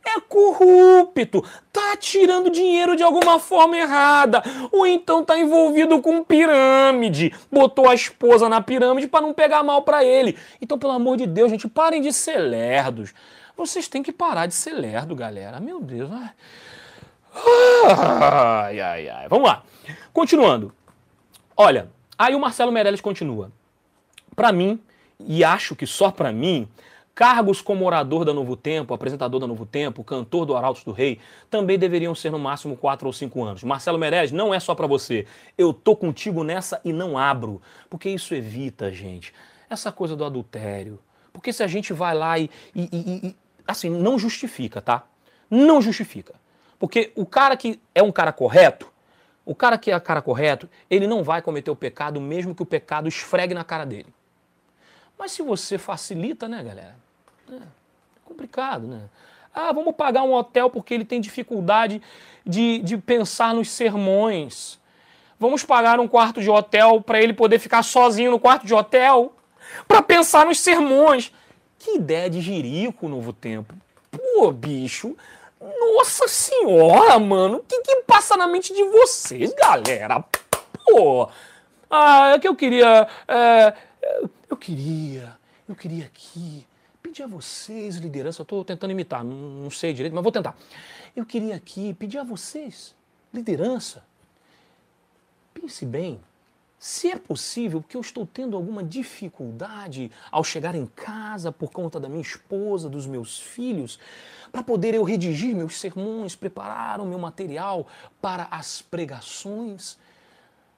é 0.04 0.20
corrupto, 0.20 1.44
tá 1.72 1.96
tirando 1.96 2.50
dinheiro 2.50 2.96
de 2.96 3.02
alguma 3.02 3.38
forma 3.38 3.76
errada, 3.76 4.42
ou 4.72 4.86
então 4.86 5.24
tá 5.24 5.38
envolvido 5.38 6.00
com 6.00 6.24
pirâmide, 6.24 7.34
botou 7.50 7.88
a 7.88 7.94
esposa 7.94 8.48
na 8.48 8.60
pirâmide 8.60 9.06
para 9.06 9.20
não 9.20 9.34
pegar 9.34 9.62
mal 9.62 9.82
para 9.82 10.04
ele. 10.04 10.38
Então, 10.60 10.78
pelo 10.78 10.92
amor 10.92 11.16
de 11.16 11.26
Deus, 11.26 11.50
gente, 11.50 11.68
parem 11.68 12.00
de 12.00 12.12
ser 12.12 12.38
lerdos. 12.38 13.12
Vocês 13.56 13.88
têm 13.88 14.02
que 14.02 14.12
parar 14.12 14.46
de 14.46 14.54
ser 14.54 14.72
lerdo, 14.72 15.16
galera. 15.16 15.58
Meu 15.58 15.80
Deus. 15.80 16.08
Ai, 17.34 18.80
ai, 18.80 19.08
ai. 19.08 19.28
Vamos 19.28 19.48
lá. 19.48 19.62
Continuando. 20.12 20.72
Olha, 21.56 21.88
aí 22.16 22.34
o 22.34 22.40
Marcelo 22.40 22.70
Meirelles 22.70 23.00
continua. 23.00 23.50
Para 24.36 24.52
mim, 24.52 24.80
e 25.18 25.42
acho 25.42 25.74
que 25.74 25.86
só 25.86 26.10
para 26.10 26.30
mim, 26.30 26.68
cargos 27.18 27.60
como 27.60 27.84
orador 27.84 28.24
da 28.24 28.32
Novo 28.32 28.56
Tempo, 28.56 28.94
apresentador 28.94 29.40
da 29.40 29.46
Novo 29.48 29.66
Tempo, 29.66 30.04
cantor 30.04 30.46
do 30.46 30.56
Arautos 30.56 30.84
do 30.84 30.92
Rei, 30.92 31.18
também 31.50 31.76
deveriam 31.76 32.14
ser 32.14 32.30
no 32.30 32.38
máximo 32.38 32.76
quatro 32.76 33.08
ou 33.08 33.12
cinco 33.12 33.42
anos. 33.42 33.64
Marcelo 33.64 33.98
Meirelles, 33.98 34.30
não 34.30 34.54
é 34.54 34.60
só 34.60 34.72
para 34.72 34.86
você. 34.86 35.26
Eu 35.58 35.72
tô 35.72 35.96
contigo 35.96 36.44
nessa 36.44 36.80
e 36.84 36.92
não 36.92 37.18
abro, 37.18 37.60
porque 37.90 38.08
isso 38.08 38.36
evita, 38.36 38.92
gente, 38.92 39.34
essa 39.68 39.90
coisa 39.90 40.14
do 40.14 40.24
adultério. 40.24 41.00
Porque 41.32 41.52
se 41.52 41.60
a 41.60 41.66
gente 41.66 41.92
vai 41.92 42.14
lá 42.14 42.38
e, 42.38 42.48
e, 42.72 42.82
e, 42.82 43.26
e 43.26 43.36
assim, 43.66 43.90
não 43.90 44.16
justifica, 44.16 44.80
tá? 44.80 45.02
Não 45.50 45.82
justifica. 45.82 46.36
Porque 46.78 47.10
o 47.16 47.26
cara 47.26 47.56
que 47.56 47.80
é 47.96 48.00
um 48.00 48.12
cara 48.12 48.32
correto, 48.32 48.92
o 49.44 49.56
cara 49.56 49.76
que 49.76 49.90
é 49.90 49.98
cara 49.98 50.22
correto, 50.22 50.70
ele 50.88 51.08
não 51.08 51.24
vai 51.24 51.42
cometer 51.42 51.72
o 51.72 51.74
pecado 51.74 52.20
mesmo 52.20 52.54
que 52.54 52.62
o 52.62 52.66
pecado 52.66 53.08
esfregue 53.08 53.54
na 53.54 53.64
cara 53.64 53.84
dele. 53.84 54.14
Mas 55.18 55.32
se 55.32 55.42
você 55.42 55.78
facilita, 55.78 56.46
né, 56.46 56.62
galera? 56.62 57.07
É 57.52 57.60
complicado, 58.24 58.86
né? 58.86 59.02
Ah, 59.54 59.72
vamos 59.72 59.94
pagar 59.94 60.22
um 60.22 60.32
hotel 60.32 60.70
porque 60.70 60.94
ele 60.94 61.04
tem 61.04 61.20
dificuldade 61.20 62.00
de, 62.44 62.78
de 62.78 62.96
pensar 62.96 63.54
nos 63.54 63.70
sermões. 63.70 64.78
Vamos 65.38 65.64
pagar 65.64 66.00
um 66.00 66.08
quarto 66.08 66.40
de 66.40 66.50
hotel 66.50 67.00
para 67.00 67.20
ele 67.20 67.32
poder 67.32 67.58
ficar 67.58 67.82
sozinho 67.82 68.30
no 68.30 68.40
quarto 68.40 68.66
de 68.66 68.74
hotel 68.74 69.32
para 69.86 70.02
pensar 70.02 70.46
nos 70.46 70.60
sermões. 70.60 71.32
Que 71.78 71.96
ideia 71.96 72.28
de 72.28 72.40
jirico, 72.40 73.08
novo 73.08 73.32
tempo. 73.32 73.74
Pô, 74.10 74.50
bicho. 74.50 75.16
Nossa 75.60 76.28
senhora, 76.28 77.18
mano. 77.18 77.58
O 77.58 77.64
que, 77.64 77.80
que 77.82 77.96
passa 78.06 78.36
na 78.36 78.46
mente 78.46 78.74
de 78.74 78.84
vocês, 78.84 79.52
galera? 79.54 80.24
Pô. 80.84 81.28
Ah, 81.90 82.32
é 82.34 82.38
que 82.38 82.46
eu 82.46 82.54
queria. 82.54 83.08
É, 83.26 83.74
eu 84.48 84.56
queria, 84.56 85.36
eu 85.68 85.74
queria 85.74 86.04
aqui 86.04 86.66
pedir 87.18 87.22
a 87.24 87.26
vocês, 87.26 87.96
liderança, 87.96 88.42
estou 88.42 88.64
tentando 88.64 88.92
imitar, 88.92 89.24
não, 89.24 89.34
não 89.34 89.70
sei 89.70 89.92
direito, 89.92 90.14
mas 90.14 90.22
vou 90.22 90.30
tentar. 90.30 90.56
Eu 91.16 91.26
queria 91.26 91.56
aqui 91.56 91.92
pedir 91.94 92.18
a 92.18 92.22
vocês, 92.22 92.94
liderança, 93.34 94.04
pense 95.52 95.84
bem, 95.84 96.20
se 96.78 97.10
é 97.10 97.16
possível, 97.16 97.80
porque 97.80 97.96
eu 97.96 98.00
estou 98.00 98.24
tendo 98.24 98.56
alguma 98.56 98.84
dificuldade 98.84 100.12
ao 100.30 100.44
chegar 100.44 100.76
em 100.76 100.86
casa 100.86 101.50
por 101.50 101.72
conta 101.72 101.98
da 101.98 102.08
minha 102.08 102.22
esposa, 102.22 102.88
dos 102.88 103.04
meus 103.04 103.40
filhos, 103.40 103.98
para 104.52 104.62
poder 104.62 104.94
eu 104.94 105.02
redigir 105.02 105.56
meus 105.56 105.80
sermões, 105.80 106.36
preparar 106.36 107.00
o 107.00 107.06
meu 107.06 107.18
material 107.18 107.88
para 108.22 108.46
as 108.48 108.80
pregações, 108.80 109.98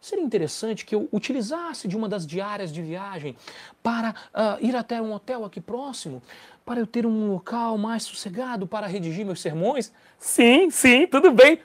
Seria 0.00 0.24
interessante 0.24 0.86
que 0.86 0.94
eu 0.94 1.08
utilizasse 1.12 1.86
de 1.86 1.96
uma 1.96 2.08
das 2.08 2.26
diárias 2.26 2.72
de 2.72 2.80
viagem 2.80 3.36
para 3.82 4.10
uh, 4.10 4.64
ir 4.64 4.74
até 4.74 5.00
um 5.00 5.12
hotel 5.12 5.44
aqui 5.44 5.60
próximo, 5.60 6.22
para 6.64 6.80
eu 6.80 6.86
ter 6.86 7.04
um 7.04 7.32
local 7.32 7.76
mais 7.76 8.04
sossegado 8.04 8.66
para 8.66 8.86
redigir 8.86 9.26
meus 9.26 9.42
sermões? 9.42 9.92
Sim, 10.18 10.70
sim, 10.70 11.06
tudo 11.06 11.30
bem. 11.32 11.60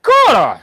Cara, 0.00 0.62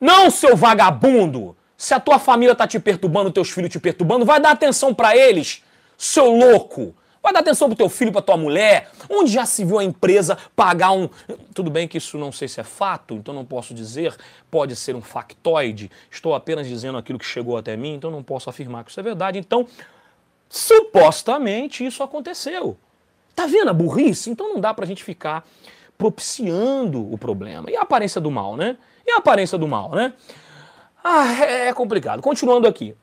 não, 0.00 0.30
seu 0.30 0.56
vagabundo! 0.56 1.56
Se 1.76 1.94
a 1.94 2.00
tua 2.00 2.18
família 2.18 2.54
tá 2.54 2.66
te 2.66 2.78
perturbando, 2.78 3.32
teus 3.32 3.50
filhos 3.50 3.70
te 3.70 3.80
perturbando, 3.80 4.24
vai 4.24 4.40
dar 4.40 4.50
atenção 4.50 4.94
para 4.94 5.16
eles, 5.16 5.64
seu 5.96 6.30
louco! 6.30 6.94
Vai 7.22 7.32
dar 7.32 7.40
atenção 7.40 7.68
pro 7.68 7.76
teu 7.76 7.88
filho, 7.88 8.12
pra 8.12 8.22
tua 8.22 8.36
mulher. 8.36 8.90
Onde 9.08 9.32
já 9.32 9.44
se 9.44 9.64
viu 9.64 9.78
a 9.78 9.84
empresa 9.84 10.38
pagar 10.54 10.92
um. 10.92 11.08
Tudo 11.52 11.70
bem 11.70 11.88
que 11.88 11.98
isso 11.98 12.16
não 12.16 12.30
sei 12.30 12.48
se 12.48 12.60
é 12.60 12.64
fato, 12.64 13.14
então 13.14 13.34
não 13.34 13.44
posso 13.44 13.74
dizer. 13.74 14.16
Pode 14.50 14.76
ser 14.76 14.94
um 14.94 15.02
factoide. 15.02 15.90
Estou 16.10 16.34
apenas 16.34 16.66
dizendo 16.66 16.96
aquilo 16.98 17.18
que 17.18 17.24
chegou 17.26 17.56
até 17.56 17.76
mim, 17.76 17.94
então 17.94 18.10
não 18.10 18.22
posso 18.22 18.48
afirmar 18.48 18.84
que 18.84 18.90
isso 18.90 19.00
é 19.00 19.02
verdade. 19.02 19.38
Então, 19.38 19.66
supostamente 20.48 21.84
isso 21.84 22.02
aconteceu. 22.02 22.76
Tá 23.34 23.46
vendo 23.46 23.70
a 23.70 23.72
burrice? 23.72 24.30
Então 24.30 24.54
não 24.54 24.60
dá 24.60 24.72
pra 24.72 24.86
gente 24.86 25.04
ficar 25.04 25.46
propiciando 25.96 27.12
o 27.12 27.18
problema. 27.18 27.70
E 27.70 27.76
a 27.76 27.82
aparência 27.82 28.20
do 28.20 28.30
mal, 28.30 28.56
né? 28.56 28.76
E 29.06 29.10
a 29.10 29.16
aparência 29.16 29.58
do 29.58 29.66
mal, 29.66 29.90
né? 29.90 30.12
Ah, 31.02 31.32
é 31.44 31.72
complicado. 31.72 32.22
Continuando 32.22 32.66
aqui. 32.68 32.94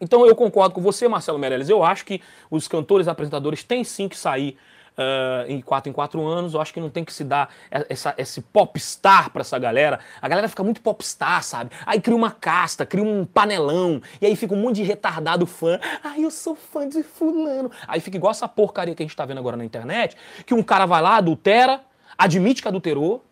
Então 0.00 0.26
eu 0.26 0.36
concordo 0.36 0.74
com 0.74 0.80
você, 0.80 1.08
Marcelo 1.08 1.38
Meirelles. 1.38 1.68
Eu 1.68 1.82
acho 1.82 2.04
que 2.04 2.20
os 2.50 2.68
cantores 2.68 3.08
apresentadores 3.08 3.62
têm 3.62 3.82
sim 3.82 4.08
que 4.08 4.16
sair 4.16 4.56
uh, 4.96 5.50
em 5.50 5.60
quatro 5.60 5.90
em 5.90 5.92
quatro 5.92 6.24
anos. 6.26 6.54
Eu 6.54 6.60
acho 6.60 6.72
que 6.72 6.80
não 6.80 6.90
tem 6.90 7.04
que 7.04 7.12
se 7.12 7.24
dar 7.24 7.48
essa, 7.70 8.14
esse 8.18 8.40
popstar 8.40 9.30
para 9.30 9.42
essa 9.42 9.58
galera. 9.58 10.00
A 10.20 10.28
galera 10.28 10.48
fica 10.48 10.62
muito 10.62 10.80
popstar, 10.80 11.42
sabe? 11.42 11.70
Aí 11.84 12.00
cria 12.00 12.16
uma 12.16 12.30
casta, 12.30 12.84
cria 12.84 13.04
um 13.04 13.24
panelão. 13.24 14.00
E 14.20 14.26
aí 14.26 14.36
fica 14.36 14.54
um 14.54 14.60
monte 14.60 14.76
de 14.76 14.82
retardado 14.82 15.46
fã. 15.46 15.78
Ai, 16.02 16.24
eu 16.24 16.30
sou 16.30 16.54
fã 16.54 16.88
de 16.88 17.02
fulano. 17.02 17.70
Aí 17.86 18.00
fica 18.00 18.16
igual 18.16 18.30
essa 18.30 18.48
porcaria 18.48 18.94
que 18.94 19.02
a 19.02 19.06
gente 19.06 19.16
tá 19.16 19.24
vendo 19.24 19.38
agora 19.38 19.56
na 19.56 19.64
internet, 19.64 20.16
que 20.44 20.54
um 20.54 20.62
cara 20.62 20.86
vai 20.86 21.02
lá, 21.02 21.16
adultera, 21.16 21.80
admite 22.16 22.62
que 22.62 22.68
adulterou. 22.68 23.24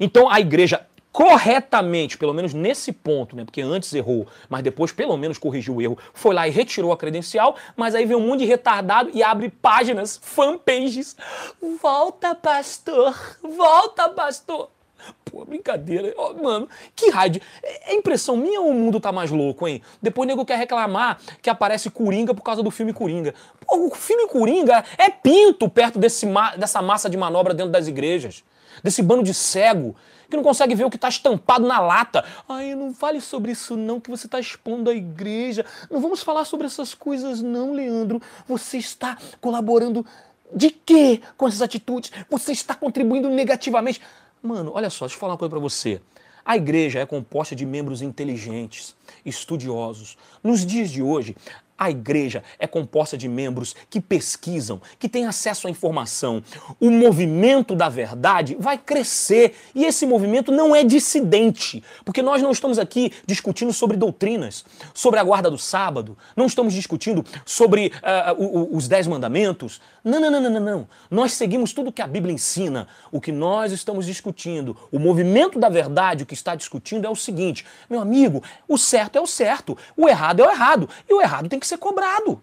Então 0.00 0.28
a 0.30 0.40
igreja 0.40 0.86
corretamente, 1.12 2.16
pelo 2.16 2.32
menos 2.32 2.54
nesse 2.54 2.90
ponto, 2.90 3.36
né? 3.36 3.44
Porque 3.44 3.60
antes 3.60 3.92
errou, 3.92 4.26
mas 4.48 4.62
depois 4.62 4.90
pelo 4.90 5.16
menos 5.16 5.36
corrigiu 5.36 5.76
o 5.76 5.82
erro, 5.82 5.98
foi 6.14 6.34
lá 6.34 6.48
e 6.48 6.50
retirou 6.50 6.90
a 6.90 6.96
credencial, 6.96 7.54
mas 7.76 7.94
aí 7.94 8.06
vem 8.06 8.16
um 8.16 8.26
monte 8.26 8.40
de 8.40 8.46
retardado 8.46 9.10
e 9.12 9.22
abre 9.22 9.50
páginas, 9.50 10.18
fanpages. 10.22 11.14
Volta, 11.80 12.34
pastor! 12.34 13.14
Volta, 13.42 14.08
pastor! 14.08 14.70
Pô, 15.24 15.44
brincadeira. 15.44 16.14
Oh, 16.16 16.34
mano, 16.34 16.68
que 16.94 17.10
rádio. 17.10 17.42
É, 17.62 17.92
é 17.92 17.94
impressão 17.94 18.36
minha 18.36 18.60
ou 18.60 18.68
o 18.68 18.74
mundo 18.74 19.00
tá 19.00 19.10
mais 19.10 19.30
louco, 19.30 19.66
hein? 19.66 19.82
Depois 20.00 20.26
o 20.26 20.28
nego 20.28 20.44
quer 20.44 20.56
reclamar 20.56 21.18
que 21.40 21.50
aparece 21.50 21.90
Coringa 21.90 22.34
por 22.34 22.42
causa 22.42 22.62
do 22.62 22.70
filme 22.70 22.92
Coringa. 22.92 23.34
Pô, 23.66 23.88
o 23.88 23.94
filme 23.94 24.28
Coringa 24.28 24.84
é 24.96 25.10
pinto 25.10 25.68
perto 25.68 25.98
desse 25.98 26.24
ma 26.24 26.54
dessa 26.54 26.80
massa 26.80 27.10
de 27.10 27.16
manobra 27.16 27.52
dentro 27.52 27.72
das 27.72 27.88
igrejas. 27.88 28.44
Desse 28.82 29.02
bando 29.02 29.22
de 29.22 29.34
cego 29.34 29.96
que 30.28 30.36
não 30.36 30.42
consegue 30.42 30.74
ver 30.74 30.84
o 30.84 30.90
que 30.90 30.96
está 30.96 31.08
estampado 31.08 31.66
na 31.66 31.78
lata. 31.78 32.24
Ai, 32.48 32.74
não 32.74 32.92
fale 32.92 33.20
sobre 33.20 33.52
isso 33.52 33.76
não, 33.76 34.00
que 34.00 34.10
você 34.10 34.26
está 34.26 34.40
expondo 34.40 34.90
a 34.90 34.94
igreja. 34.94 35.64
Não 35.90 36.00
vamos 36.00 36.22
falar 36.22 36.44
sobre 36.44 36.66
essas 36.66 36.94
coisas 36.94 37.40
não, 37.40 37.72
Leandro. 37.72 38.20
Você 38.46 38.78
está 38.78 39.16
colaborando 39.40 40.04
de 40.54 40.70
quê 40.70 41.20
com 41.36 41.46
essas 41.46 41.62
atitudes? 41.62 42.10
Você 42.30 42.52
está 42.52 42.74
contribuindo 42.74 43.28
negativamente. 43.28 44.00
Mano, 44.42 44.72
olha 44.74 44.90
só, 44.90 45.06
deixa 45.06 45.16
eu 45.16 45.20
falar 45.20 45.32
uma 45.32 45.38
coisa 45.38 45.50
para 45.50 45.60
você. 45.60 46.00
A 46.44 46.56
igreja 46.56 46.98
é 46.98 47.06
composta 47.06 47.54
de 47.54 47.64
membros 47.64 48.02
inteligentes, 48.02 48.96
estudiosos. 49.24 50.18
Nos 50.42 50.66
dias 50.66 50.90
de 50.90 51.00
hoje, 51.00 51.36
a 51.82 51.90
igreja 51.90 52.44
é 52.60 52.66
composta 52.66 53.18
de 53.18 53.28
membros 53.28 53.74
que 53.90 54.00
pesquisam, 54.00 54.80
que 55.00 55.08
têm 55.08 55.26
acesso 55.26 55.66
à 55.66 55.70
informação. 55.70 56.42
O 56.78 56.90
movimento 56.90 57.74
da 57.74 57.88
verdade 57.88 58.56
vai 58.58 58.78
crescer 58.78 59.56
e 59.74 59.84
esse 59.84 60.06
movimento 60.06 60.52
não 60.52 60.76
é 60.76 60.84
dissidente, 60.84 61.82
porque 62.04 62.22
nós 62.22 62.40
não 62.40 62.52
estamos 62.52 62.78
aqui 62.78 63.12
discutindo 63.26 63.72
sobre 63.72 63.96
doutrinas, 63.96 64.64
sobre 64.94 65.18
a 65.18 65.24
guarda 65.24 65.50
do 65.50 65.58
sábado, 65.58 66.16
não 66.36 66.46
estamos 66.46 66.72
discutindo 66.72 67.24
sobre 67.44 67.92
uh, 68.38 68.76
os 68.76 68.86
dez 68.86 69.08
mandamentos. 69.08 69.80
Não, 70.04 70.20
não, 70.20 70.30
não, 70.30 70.50
não, 70.50 70.60
não. 70.60 70.88
Nós 71.10 71.32
seguimos 71.32 71.72
tudo 71.72 71.92
que 71.92 72.02
a 72.02 72.06
Bíblia 72.06 72.34
ensina. 72.34 72.88
O 73.10 73.20
que 73.20 73.30
nós 73.30 73.72
estamos 73.72 74.06
discutindo, 74.06 74.76
o 74.90 74.98
movimento 74.98 75.58
da 75.58 75.68
verdade, 75.68 76.22
o 76.22 76.26
que 76.26 76.34
está 76.34 76.54
discutindo 76.54 77.06
é 77.06 77.10
o 77.10 77.16
seguinte: 77.16 77.64
meu 77.88 78.00
amigo, 78.00 78.42
o 78.68 78.78
certo 78.78 79.16
é 79.16 79.20
o 79.20 79.26
certo, 79.26 79.76
o 79.96 80.08
errado 80.08 80.40
é 80.40 80.46
o 80.46 80.50
errado, 80.50 80.88
e 81.08 81.14
o 81.14 81.20
errado 81.20 81.48
tem 81.48 81.58
que 81.58 81.66
ser 81.66 81.71
cobrado. 81.76 82.42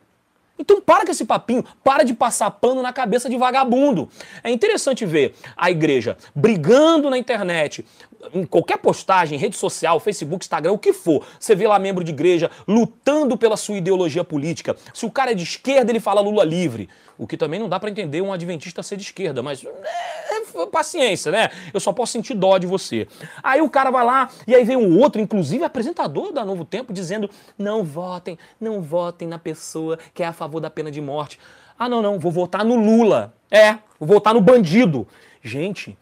Então 0.60 0.82
para 0.82 1.06
com 1.06 1.12
esse 1.12 1.24
papinho, 1.24 1.64
para 1.82 2.04
de 2.04 2.14
passar 2.14 2.52
pano 2.52 2.82
na 2.82 2.92
cabeça 2.92 3.30
de 3.30 3.38
vagabundo. 3.38 4.10
É 4.44 4.52
interessante 4.52 5.06
ver 5.06 5.34
a 5.56 5.72
igreja 5.72 6.18
brigando 6.36 7.10
na 7.10 7.18
internet, 7.18 7.86
em 8.34 8.46
qualquer 8.46 8.78
postagem, 8.78 9.40
rede 9.40 9.56
social, 9.56 10.02
Facebook, 10.02 10.44
Instagram, 10.44 10.74
o 10.74 10.78
que 10.78 10.92
for. 10.92 11.26
Você 11.40 11.56
vê 11.56 11.66
lá 11.66 11.80
membro 11.80 12.04
de 12.04 12.12
igreja 12.12 12.52
lutando 12.68 13.38
pela 13.38 13.56
sua 13.56 13.78
ideologia 13.78 14.26
política. 14.26 14.76
Se 14.94 15.06
o 15.06 15.12
cara 15.12 15.32
é 15.32 15.34
de 15.34 15.44
esquerda, 15.44 15.92
ele 15.92 16.02
fala 16.02 16.20
Lula 16.20 16.44
livre. 16.44 16.90
O 17.20 17.28
que 17.28 17.36
também 17.36 17.60
não 17.60 17.68
dá 17.68 17.78
para 17.78 17.90
entender 17.90 18.22
um 18.22 18.32
adventista 18.32 18.82
ser 18.82 18.96
de 18.96 19.04
esquerda, 19.04 19.44
mas 19.44 19.62
é, 19.66 19.68
é, 19.68 20.66
paciência, 20.68 21.30
né? 21.30 21.50
Eu 21.74 21.80
só 21.82 21.92
posso 21.92 22.14
sentir 22.14 22.34
dó 22.34 22.58
de 22.58 22.66
você. 22.66 23.10
Aí 23.44 23.60
o 23.62 23.70
cara 23.70 23.92
vai 23.92 24.06
lá 24.06 24.30
e 24.48 24.56
aí 24.56 24.64
vem 24.64 24.78
um 24.78 24.98
outro, 24.98 25.20
inclusive 25.20 25.66
apresentador 25.66 26.32
da 26.32 26.46
Novo 26.46 26.64
Tempo, 26.64 26.94
dizendo: 26.94 27.30
não 27.58 27.84
votem, 27.84 28.40
não 28.60 28.82
votem 28.82 29.28
na 29.28 29.38
pessoa 29.38 30.00
que 30.14 30.24
é 30.24 30.28
a 30.28 30.32
favor 30.32 30.62
da 30.62 30.70
pena 30.70 30.90
de 30.90 31.02
morte. 31.02 31.38
Ah, 31.78 31.90
não, 31.90 32.02
não, 32.02 32.18
vou 32.18 32.32
votar 32.32 32.64
no 32.64 32.78
Lula. 32.78 33.34
É, 33.52 33.74
vou 34.00 34.08
votar 34.08 34.34
no 34.34 34.40
bandido. 34.40 35.06
Gente, 35.44 35.98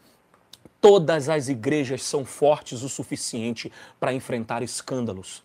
todas 0.80 1.28
as 1.28 1.48
igrejas 1.48 2.04
são 2.04 2.24
fortes 2.24 2.82
o 2.82 2.88
suficiente 2.88 3.72
para 3.98 4.12
enfrentar 4.12 4.62
escândalos. 4.62 5.42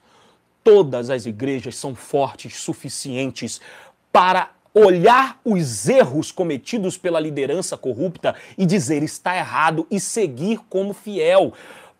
Todas 0.63 1.09
as 1.09 1.26
igrejas 1.26 1.76
são 1.76 1.95
fortes 1.95 2.57
suficientes 2.57 3.59
para 4.11 4.51
olhar 4.74 5.39
os 5.45 5.88
erros 5.88 6.32
cometidos 6.32 6.97
pela 6.97 7.19
liderança 7.19 7.78
corrupta 7.78 8.36
e 8.57 8.65
dizer 8.65 9.03
está 9.03 9.38
errado 9.38 9.86
e 9.91 9.99
seguir 9.99 10.59
como 10.69 10.93
fiel. 10.93 11.53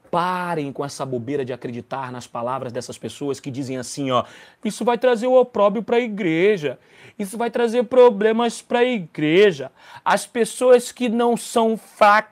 Parem 0.10 0.72
com 0.72 0.86
essa 0.86 1.06
bobeira 1.06 1.44
de 1.44 1.52
acreditar 1.52 2.12
nas 2.12 2.28
palavras 2.28 2.72
dessas 2.72 2.98
pessoas 3.00 3.40
que 3.40 3.50
dizem 3.50 3.78
assim, 3.78 4.12
ó, 4.12 4.26
isso 4.64 4.86
vai 4.86 4.98
trazer 4.98 5.26
o 5.26 5.40
opróbrio 5.40 5.82
para 5.82 5.98
a 5.98 6.02
igreja. 6.02 6.78
Isso 7.18 7.38
vai 7.38 7.50
trazer 7.50 7.84
problemas 7.86 8.62
para 8.62 8.80
a 8.80 8.84
igreja. 8.84 9.72
As 10.06 10.26
pessoas 10.26 10.92
que 10.92 11.10
não 11.10 11.36
são 11.36 11.80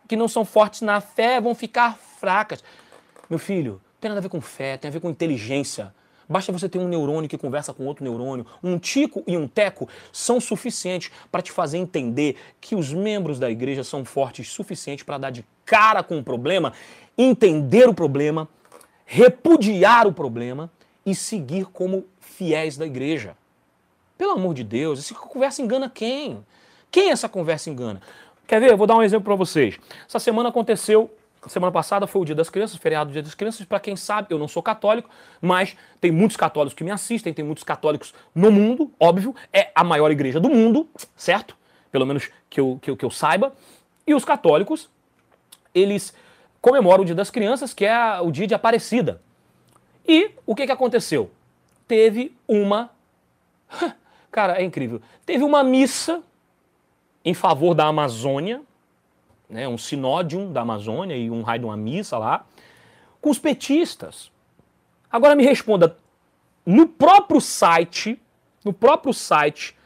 que 0.08 0.16
não 0.16 0.28
são 0.28 0.46
fortes 0.46 0.82
na 0.82 1.02
fé 1.02 1.42
vão 1.42 1.56
ficar 1.56 1.98
fracas. 2.20 2.64
Meu 3.28 3.40
filho, 3.40 3.82
tem 4.00 4.10
nada 4.10 4.20
a 4.20 4.22
ver 4.22 4.30
com 4.30 4.42
fé, 4.42 4.78
tem 4.78 4.90
a 4.90 4.92
ver 4.92 5.00
com 5.00 5.10
inteligência. 5.10 5.94
Basta 6.32 6.52
você 6.52 6.70
ter 6.70 6.80
um 6.80 6.88
neurônio 6.88 7.30
que 7.30 7.38
conversa 7.38 7.74
com 7.74 7.86
outro 7.86 8.04
neurônio. 8.06 8.46
Um 8.64 8.80
tico 8.80 9.22
e 9.28 9.36
um 9.36 9.48
teco 9.48 9.90
são 10.14 10.40
suficientes 10.40 11.12
para 11.30 11.42
te 11.42 11.52
fazer 11.52 11.78
entender 11.78 12.38
que 12.62 12.74
os 12.74 12.94
membros 12.94 13.38
da 13.38 13.52
igreja 13.52 13.84
são 13.84 14.06
fortes 14.06 14.48
o 14.48 14.52
suficiente 14.52 15.04
para 15.04 15.18
dar 15.18 15.30
de 15.30 15.46
cara 15.66 16.02
com 16.02 16.18
o 16.18 16.24
problema, 16.24 16.72
entender 17.18 17.90
o 17.90 17.94
problema, 17.94 18.48
repudiar 19.06 20.08
o 20.08 20.14
problema 20.14 20.72
e 21.06 21.14
seguir 21.14 21.66
como 21.66 22.06
fiéis 22.20 22.78
da 22.78 22.86
igreja. 22.86 23.36
Pelo 24.18 24.32
amor 24.32 24.54
de 24.54 24.64
Deus, 24.64 25.00
essa 25.00 25.14
conversa 25.14 25.62
engana 25.62 25.90
quem? 25.90 26.46
Quem 26.90 27.12
essa 27.12 27.28
conversa 27.28 27.70
engana? 27.70 28.02
Quer 28.48 28.62
ver? 28.62 28.72
Eu 28.72 28.78
vou 28.78 28.88
dar 28.88 28.96
um 28.96 29.04
exemplo 29.04 29.26
para 29.26 29.36
vocês. 29.36 29.78
Essa 30.08 30.20
semana 30.20 30.50
aconteceu 30.50 31.12
Semana 31.48 31.72
passada 31.72 32.06
foi 32.06 32.22
o 32.22 32.26
Dia 32.26 32.36
das 32.36 32.50
Crianças, 32.50 32.78
feriado 32.78 33.10
do 33.10 33.14
Dia 33.14 33.24
das 33.24 33.34
Crianças. 33.34 33.66
Para 33.66 33.80
quem 33.80 33.96
sabe, 33.96 34.28
eu 34.30 34.38
não 34.38 34.48
sou 34.48 34.62
católico, 34.62 35.10
mas 35.42 35.76
tem 36.00 36.12
muitos 36.12 36.38
católicos 36.38 36.76
que 36.76 36.84
me 36.84 36.92
assistem, 36.92 37.34
tem 37.34 37.44
muitos 37.44 37.64
católicos 37.64 38.14
no 38.34 38.52
mundo, 38.52 38.92
óbvio. 39.00 39.36
É 39.52 39.72
a 39.74 39.84
maior 39.84 40.12
igreja 40.12 40.40
do 40.40 40.50
mundo, 40.50 40.88
certo? 41.16 41.58
Pelo 41.92 42.06
menos 42.06 42.30
que 42.50 42.60
eu, 42.60 42.78
que 42.80 42.92
eu, 42.92 42.98
que 42.98 43.04
eu 43.04 43.10
saiba. 43.10 43.54
E 44.06 44.14
os 44.14 44.24
católicos, 44.24 44.88
eles 45.74 46.14
comemoram 46.62 47.02
o 47.02 47.06
Dia 47.06 47.16
das 47.16 47.32
Crianças, 47.32 47.74
que 47.74 47.86
é 47.86 48.22
o 48.22 48.32
dia 48.32 48.46
de 48.46 48.54
Aparecida. 48.54 49.20
E 50.08 50.32
o 50.46 50.54
que, 50.54 50.68
que 50.68 50.72
aconteceu? 50.72 51.32
Teve 51.88 52.36
uma. 52.48 52.92
Cara, 54.32 54.62
é 54.62 54.64
incrível. 54.64 55.02
Teve 55.26 55.44
uma 55.44 55.64
missa 55.64 56.22
em 57.26 57.34
favor 57.34 57.74
da 57.74 57.86
Amazônia, 57.86 58.62
né, 59.52 59.68
um 59.68 59.78
sinódium 59.78 60.52
da 60.52 60.62
Amazônia 60.62 61.16
e 61.16 61.30
um 61.30 61.42
raio 61.42 61.60
de 61.60 61.66
uma 61.66 61.78
missa 61.78 62.18
lá, 62.18 62.46
com 63.20 63.30
os 63.30 63.38
petistas. 63.38 64.32
Agora 65.12 65.36
me 65.36 65.44
responda, 65.44 65.98
no 66.66 66.88
próprio 66.88 67.42
site, 67.42 68.20
no 68.64 68.72
próprio 68.72 69.14
site 69.14 69.78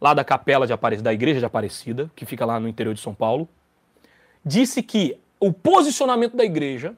lá 0.00 0.14
da 0.14 0.24
capela 0.24 0.66
de 0.66 0.72
Aparecida, 0.72 1.04
da 1.04 1.12
igreja 1.12 1.38
de 1.38 1.44
Aparecida, 1.44 2.10
que 2.16 2.24
fica 2.24 2.46
lá 2.46 2.58
no 2.58 2.66
interior 2.66 2.94
de 2.94 3.00
São 3.00 3.14
Paulo, 3.14 3.46
disse 4.44 4.82
que 4.82 5.18
o 5.38 5.52
posicionamento 5.52 6.36
da 6.36 6.44
igreja 6.44 6.96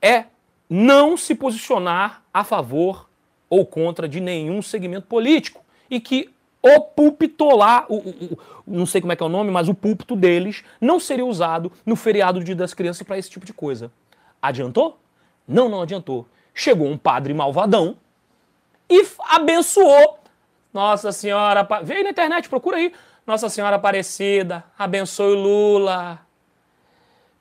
é 0.00 0.24
não 0.68 1.16
se 1.16 1.34
posicionar 1.34 2.22
a 2.32 2.42
favor 2.42 3.08
ou 3.50 3.66
contra 3.66 4.08
de 4.08 4.20
nenhum 4.20 4.62
segmento 4.62 5.06
político 5.06 5.62
e 5.90 6.00
que 6.00 6.33
o 6.66 6.80
púlpito 6.80 7.54
lá, 7.54 7.84
o, 7.90 7.96
o, 7.96 8.38
não 8.66 8.86
sei 8.86 9.02
como 9.02 9.12
é 9.12 9.16
que 9.16 9.22
é 9.22 9.26
o 9.26 9.28
nome, 9.28 9.50
mas 9.50 9.68
o 9.68 9.74
púlpito 9.74 10.16
deles 10.16 10.64
não 10.80 10.98
seria 10.98 11.26
usado 11.26 11.70
no 11.84 11.94
feriado 11.94 12.38
do 12.38 12.44
Dia 12.44 12.56
das 12.56 12.72
Crianças 12.72 13.06
para 13.06 13.18
esse 13.18 13.28
tipo 13.28 13.44
de 13.44 13.52
coisa. 13.52 13.92
Adiantou? 14.40 14.98
Não, 15.46 15.68
não 15.68 15.82
adiantou. 15.82 16.26
Chegou 16.54 16.88
um 16.88 16.96
padre 16.96 17.34
malvadão 17.34 17.98
e 18.88 19.06
abençoou 19.28 20.18
Nossa 20.72 21.12
Senhora. 21.12 21.68
Veio 21.82 22.04
na 22.04 22.10
internet, 22.10 22.48
procura 22.48 22.78
aí. 22.78 22.92
Nossa 23.26 23.50
Senhora 23.50 23.76
Aparecida, 23.76 24.64
abençoe 24.78 25.34
Lula. 25.34 26.20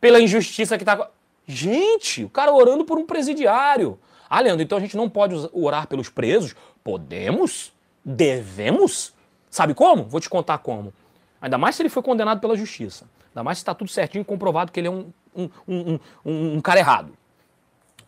Pela 0.02 0.20
injustiça 0.20 0.78
que 0.78 0.84
tá. 0.84 1.10
Gente, 1.48 2.26
o 2.26 2.30
cara 2.30 2.52
orando 2.52 2.84
por 2.84 2.98
um 2.98 3.06
presidiário. 3.06 3.98
Ah, 4.30 4.42
Leandro, 4.42 4.64
então 4.64 4.78
a 4.78 4.82
gente 4.82 4.98
não 4.98 5.10
pode 5.10 5.36
orar 5.54 5.88
pelos 5.88 6.10
presos? 6.10 6.56
Podemos? 6.84 7.72
Devemos? 8.04 9.13
Sabe 9.54 9.76
como? 9.76 10.06
Vou 10.06 10.20
te 10.20 10.28
contar 10.28 10.58
como. 10.58 10.92
Ainda 11.40 11.60
mais 11.60 11.76
se 11.76 11.84
ele 11.84 11.90
foi 11.90 12.02
condenado 12.02 12.40
pela 12.40 12.58
justiça. 12.58 13.08
Ainda 13.28 13.44
mais 13.44 13.60
se 13.60 13.62
está 13.62 13.76
tudo 13.76 13.88
certinho 13.88 14.26
comprovado 14.26 14.72
que 14.72 14.80
ele 14.80 14.88
é 14.88 14.90
um, 14.90 15.14
um, 15.36 15.50
um, 15.68 16.00
um, 16.26 16.54
um 16.56 16.60
cara 16.60 16.80
errado. 16.80 17.14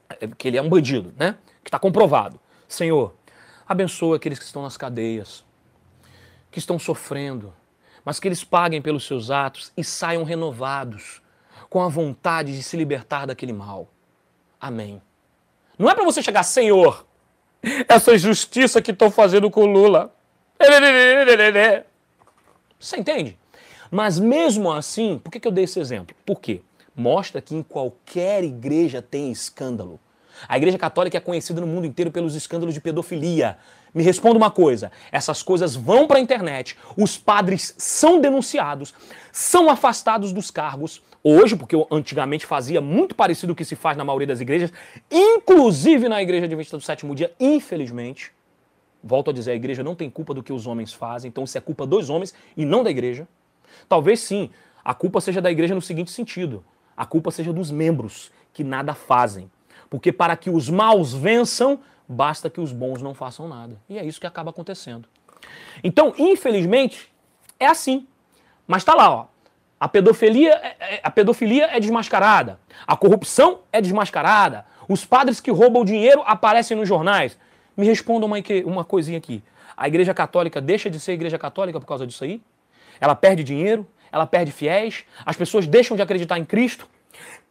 É, 0.09 0.25
que 0.25 0.47
ele 0.47 0.57
é 0.57 0.61
um 0.63 0.67
bandido, 0.67 1.13
né? 1.15 1.37
Que 1.63 1.67
está 1.67 1.77
comprovado. 1.77 2.39
Senhor, 2.67 3.13
abençoa 3.67 4.15
aqueles 4.15 4.39
que 4.39 4.45
estão 4.45 4.63
nas 4.63 4.75
cadeias, 4.75 5.45
que 6.49 6.57
estão 6.57 6.79
sofrendo, 6.79 7.53
mas 8.03 8.19
que 8.19 8.27
eles 8.27 8.43
paguem 8.43 8.81
pelos 8.81 9.05
seus 9.05 9.29
atos 9.29 9.71
e 9.77 9.83
saiam 9.83 10.23
renovados, 10.23 11.21
com 11.69 11.79
a 11.79 11.87
vontade 11.87 12.57
de 12.57 12.63
se 12.63 12.75
libertar 12.75 13.27
daquele 13.27 13.53
mal. 13.53 13.87
Amém. 14.59 14.99
Não 15.77 15.91
é 15.91 15.93
para 15.93 16.05
você 16.05 16.23
chegar, 16.23 16.41
Senhor, 16.41 17.05
essa 17.87 18.17
justiça 18.17 18.81
que 18.81 18.89
estão 18.89 19.11
fazendo 19.11 19.51
com 19.51 19.61
o 19.61 19.67
Lula. 19.67 20.11
Você 22.79 22.97
entende? 22.97 23.37
Mas 23.91 24.19
mesmo 24.19 24.71
assim, 24.71 25.19
por 25.23 25.31
que, 25.31 25.45
eu 25.47 25.51
dei 25.51 25.63
esse 25.63 25.79
exemplo? 25.79 26.15
Por 26.25 26.39
quê? 26.39 26.61
Mostra 26.95 27.41
que 27.41 27.55
em 27.55 27.63
qualquer 27.63 28.43
igreja 28.43 29.01
tem 29.01 29.31
escândalo. 29.31 29.99
A 30.47 30.57
igreja 30.57 30.77
católica 30.77 31.17
é 31.17 31.21
conhecida 31.21 31.61
no 31.61 31.67
mundo 31.67 31.87
inteiro 31.87 32.11
pelos 32.11 32.35
escândalos 32.35 32.73
de 32.73 32.81
pedofilia. 32.81 33.57
Me 33.93 34.03
responda 34.03 34.37
uma 34.37 34.51
coisa: 34.51 34.91
essas 35.11 35.41
coisas 35.41 35.75
vão 35.75 36.07
para 36.07 36.17
a 36.17 36.21
internet, 36.21 36.77
os 36.97 37.17
padres 37.17 37.73
são 37.77 38.19
denunciados, 38.19 38.93
são 39.31 39.69
afastados 39.69 40.33
dos 40.33 40.51
cargos. 40.51 41.01
Hoje, 41.23 41.55
porque 41.55 41.73
eu 41.73 41.87
antigamente 41.89 42.45
fazia 42.45 42.79
muito 42.79 43.15
parecido 43.15 43.51
com 43.51 43.53
o 43.53 43.55
que 43.55 43.65
se 43.65 43.75
faz 43.75 43.97
na 43.97 44.03
maioria 44.03 44.27
das 44.27 44.41
igrejas, 44.41 44.71
inclusive 45.09 46.07
na 46.07 46.21
igreja 46.21 46.45
Adventista 46.45 46.77
do 46.77 46.83
sétimo 46.83 47.15
dia, 47.15 47.33
infelizmente. 47.39 48.34
Volto 49.07 49.29
a 49.29 49.33
dizer, 49.33 49.51
a 49.51 49.55
igreja 49.55 49.83
não 49.83 49.93
tem 49.93 50.09
culpa 50.09 50.33
do 50.33 50.41
que 50.41 50.51
os 50.51 50.65
homens 50.65 50.91
fazem, 50.91 51.29
então 51.29 51.43
isso 51.43 51.55
é 51.55 51.61
culpa 51.61 51.85
dos 51.85 52.09
homens 52.09 52.33
e 52.57 52.65
não 52.65 52.83
da 52.83 52.89
igreja. 52.89 53.27
Talvez 53.87 54.19
sim, 54.19 54.49
a 54.83 54.95
culpa 54.95 55.21
seja 55.21 55.39
da 55.39 55.51
igreja 55.51 55.75
no 55.75 55.81
seguinte 55.81 56.09
sentido: 56.09 56.65
a 56.97 57.05
culpa 57.05 57.29
seja 57.29 57.53
dos 57.53 57.69
membros 57.69 58.31
que 58.51 58.63
nada 58.63 58.95
fazem. 58.95 59.51
Porque 59.91 60.11
para 60.11 60.35
que 60.35 60.49
os 60.49 60.71
maus 60.71 61.13
vençam, 61.13 61.79
basta 62.09 62.49
que 62.49 62.59
os 62.59 62.71
bons 62.71 62.99
não 63.03 63.13
façam 63.13 63.47
nada. 63.47 63.77
E 63.87 63.99
é 63.99 64.03
isso 64.03 64.19
que 64.19 64.25
acaba 64.25 64.49
acontecendo. 64.49 65.07
Então, 65.83 66.11
infelizmente, 66.17 67.07
é 67.59 67.67
assim. 67.67 68.07
Mas 68.65 68.81
está 68.81 68.95
lá, 68.95 69.11
ó. 69.11 69.25
A 69.79 69.87
pedofilia, 69.87 70.53
é, 70.53 70.95
é, 70.95 71.01
a 71.03 71.11
pedofilia 71.11 71.65
é 71.65 71.79
desmascarada. 71.79 72.59
A 72.87 72.97
corrupção 72.97 73.59
é 73.71 73.79
desmascarada. 73.79 74.65
Os 74.89 75.05
padres 75.05 75.39
que 75.39 75.51
roubam 75.51 75.85
dinheiro 75.85 76.23
aparecem 76.25 76.75
nos 76.75 76.87
jornais. 76.87 77.37
Me 77.75 77.85
responda 77.85 78.25
uma, 78.25 78.37
uma 78.65 78.85
coisinha 78.85 79.17
aqui. 79.17 79.43
A 79.75 79.87
igreja 79.87 80.13
católica 80.13 80.61
deixa 80.61 80.89
de 80.89 80.99
ser 80.99 81.13
igreja 81.13 81.37
católica 81.37 81.79
por 81.79 81.85
causa 81.85 82.07
disso 82.07 82.23
aí? 82.23 82.41
Ela 82.99 83.15
perde 83.15 83.43
dinheiro? 83.43 83.85
Ela 84.11 84.25
perde 84.25 84.51
fiéis? 84.51 85.03
As 85.25 85.35
pessoas 85.35 85.67
deixam 85.67 85.97
de 85.97 86.01
acreditar 86.01 86.37
em 86.39 86.45
Cristo? 86.45 86.87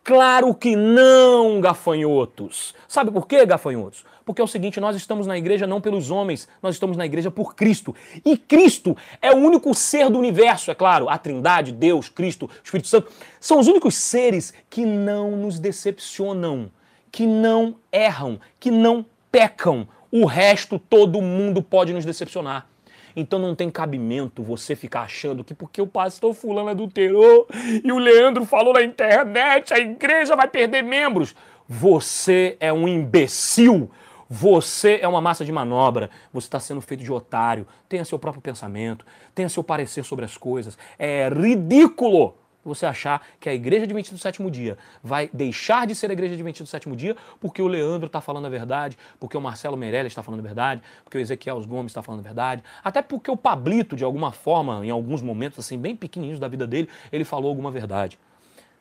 Claro 0.03 0.55
que 0.55 0.77
não, 0.77 1.63
gafanhotos. 1.63 2.75
Sabe 2.87 3.11
por 3.11 3.27
quê, 3.27 3.47
gafanhotos? 3.47 4.05
Porque 4.23 4.41
é 4.41 4.45
o 4.45 4.49
seguinte, 4.49 4.79
nós 4.79 4.95
estamos 4.97 5.27
na 5.27 5.37
igreja 5.37 5.67
não 5.67 5.81
pelos 5.81 6.11
homens, 6.11 6.47
nós 6.63 6.75
estamos 6.75 6.95
na 6.95 7.07
igreja 7.07 7.31
por 7.31 7.55
Cristo. 7.55 7.95
E 8.23 8.37
Cristo 8.37 8.95
é 9.23 9.31
o 9.31 9.37
único 9.37 9.75
ser 9.75 10.11
do 10.11 10.19
universo, 10.19 10.71
é 10.71 10.75
claro. 10.75 11.09
A 11.09 11.17
Trindade, 11.17 11.73
Deus, 11.73 12.11
Cristo, 12.11 12.51
Espírito 12.63 12.89
Santo, 12.89 13.11
são 13.41 13.59
os 13.59 13.67
únicos 13.67 13.95
seres 13.95 14.53
que 14.69 14.85
não 14.85 15.39
nos 15.39 15.59
decepcionam, 15.59 16.71
que 17.11 17.27
não 17.27 17.77
erram, 17.91 18.39
que 18.61 18.71
não 18.71 19.07
pecam. 19.33 19.89
O 20.17 20.27
resto 20.27 20.79
todo 20.79 21.21
mundo 21.21 21.61
pode 21.61 21.93
nos 21.93 22.05
decepcionar. 22.05 22.69
Então 23.17 23.37
não 23.37 23.53
tem 23.53 23.69
cabimento 23.69 24.45
você 24.45 24.77
ficar 24.77 25.01
achando 25.01 25.43
que 25.43 25.53
porque 25.53 25.83
o 25.83 25.89
pastor 25.89 26.33
fulano 26.33 26.69
adulterou 26.69 27.49
e 27.83 27.91
o 27.91 27.99
Leandro 27.99 28.45
falou 28.45 28.75
na 28.75 28.85
internet, 28.85 29.75
a 29.75 29.79
igreja 29.81 30.37
vai 30.37 30.47
perder 30.47 30.85
membros. 30.85 31.35
Você 31.69 32.57
é 32.61 32.73
um 32.73 32.87
imbecil. 32.87 33.91
Você 34.31 35.01
é 35.03 35.09
uma 35.09 35.21
massa 35.21 35.45
de 35.45 35.51
manobra, 35.51 36.09
você 36.33 36.47
está 36.47 36.61
sendo 36.61 36.81
feito 36.81 37.03
de 37.03 37.13
otário, 37.13 37.67
tenha 37.89 38.05
seu 38.05 38.19
próprio 38.19 38.41
pensamento, 38.41 39.05
tenha 39.35 39.49
seu 39.49 39.65
parecer 39.65 40.05
sobre 40.05 40.25
as 40.25 40.37
coisas. 40.37 40.79
É 40.97 41.29
ridículo 41.29 42.37
você 42.65 42.87
achar 42.87 43.27
que 43.39 43.49
a 43.49 43.55
igreja 43.55 43.85
adventista 43.85 44.17
do 44.17 44.21
sétimo 44.21 44.51
dia 44.51 44.79
vai 45.03 45.29
deixar 45.33 45.87
de 45.87 45.95
ser 45.95 46.11
a 46.11 46.13
igreja 46.13 46.35
adventista 46.35 46.65
do 46.65 46.69
sétimo 46.69 46.97
dia 46.97 47.17
porque 47.41 47.61
o 47.61 47.67
Leandro 47.67 48.07
está 48.07 48.21
falando 48.21 48.47
a 48.47 48.49
verdade, 48.49 48.97
porque 49.21 49.37
o 49.37 49.41
Marcelo 49.41 49.77
Meirelles 49.77 50.13
está 50.13 50.23
falando 50.23 50.41
a 50.41 50.43
verdade, 50.43 50.83
porque 51.05 51.19
o 51.19 51.21
Ezequiel 51.21 51.61
Gomes 51.67 51.91
está 51.91 52.03
falando 52.03 52.21
a 52.21 52.25
verdade, 52.25 52.63
até 52.83 53.03
porque 53.03 53.31
o 53.31 53.37
Pablito, 53.37 53.97
de 53.97 54.05
alguma 54.05 54.33
forma, 54.33 54.85
em 54.85 54.91
alguns 54.91 55.23
momentos 55.23 55.59
assim 55.59 55.79
bem 55.79 55.95
pequenininhos 55.95 56.41
da 56.41 56.49
vida 56.49 56.67
dele, 56.67 56.89
ele 57.13 57.25
falou 57.25 57.49
alguma 57.49 57.71
verdade. 57.71 58.19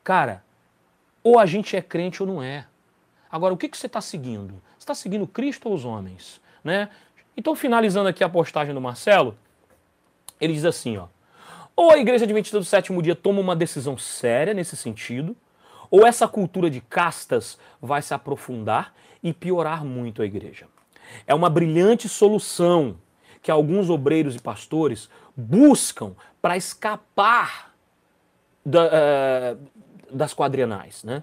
Cara, 0.02 0.42
ou 1.22 1.38
a 1.38 1.46
gente 1.46 1.74
é 1.74 1.80
crente 1.80 2.22
ou 2.22 2.28
não 2.28 2.42
é. 2.42 2.66
Agora, 3.30 3.54
o 3.54 3.56
que, 3.56 3.68
que 3.68 3.76
você 3.76 3.86
está 3.86 4.00
seguindo? 4.00 4.62
Você 4.78 4.80
está 4.80 4.94
seguindo 4.94 5.26
Cristo 5.26 5.68
ou 5.68 5.74
os 5.74 5.84
homens? 5.84 6.40
Né? 6.62 6.88
Então, 7.36 7.56
finalizando 7.56 8.08
aqui 8.08 8.22
a 8.22 8.28
postagem 8.28 8.74
do 8.74 8.80
Marcelo, 8.80 9.36
ele 10.40 10.52
diz 10.52 10.64
assim, 10.64 10.98
ó. 10.98 11.06
Ou 11.76 11.90
a 11.90 11.98
Igreja 11.98 12.24
Adventista 12.24 12.58
do 12.58 12.64
Sétimo 12.64 13.02
Dia 13.02 13.14
toma 13.14 13.40
uma 13.40 13.56
decisão 13.56 13.98
séria 13.98 14.54
nesse 14.54 14.76
sentido, 14.76 15.36
ou 15.90 16.06
essa 16.06 16.26
cultura 16.28 16.70
de 16.70 16.80
castas 16.80 17.58
vai 17.80 18.00
se 18.00 18.14
aprofundar 18.14 18.94
e 19.22 19.32
piorar 19.32 19.84
muito 19.84 20.22
a 20.22 20.26
igreja. 20.26 20.66
É 21.26 21.34
uma 21.34 21.50
brilhante 21.50 22.08
solução 22.08 22.96
que 23.42 23.50
alguns 23.50 23.90
obreiros 23.90 24.34
e 24.34 24.40
pastores 24.40 25.08
buscam 25.36 26.14
para 26.40 26.56
escapar 26.56 27.74
da, 28.64 28.86
uh, 28.86 29.68
das 30.10 30.32
quadrienais, 30.32 31.04
né? 31.04 31.22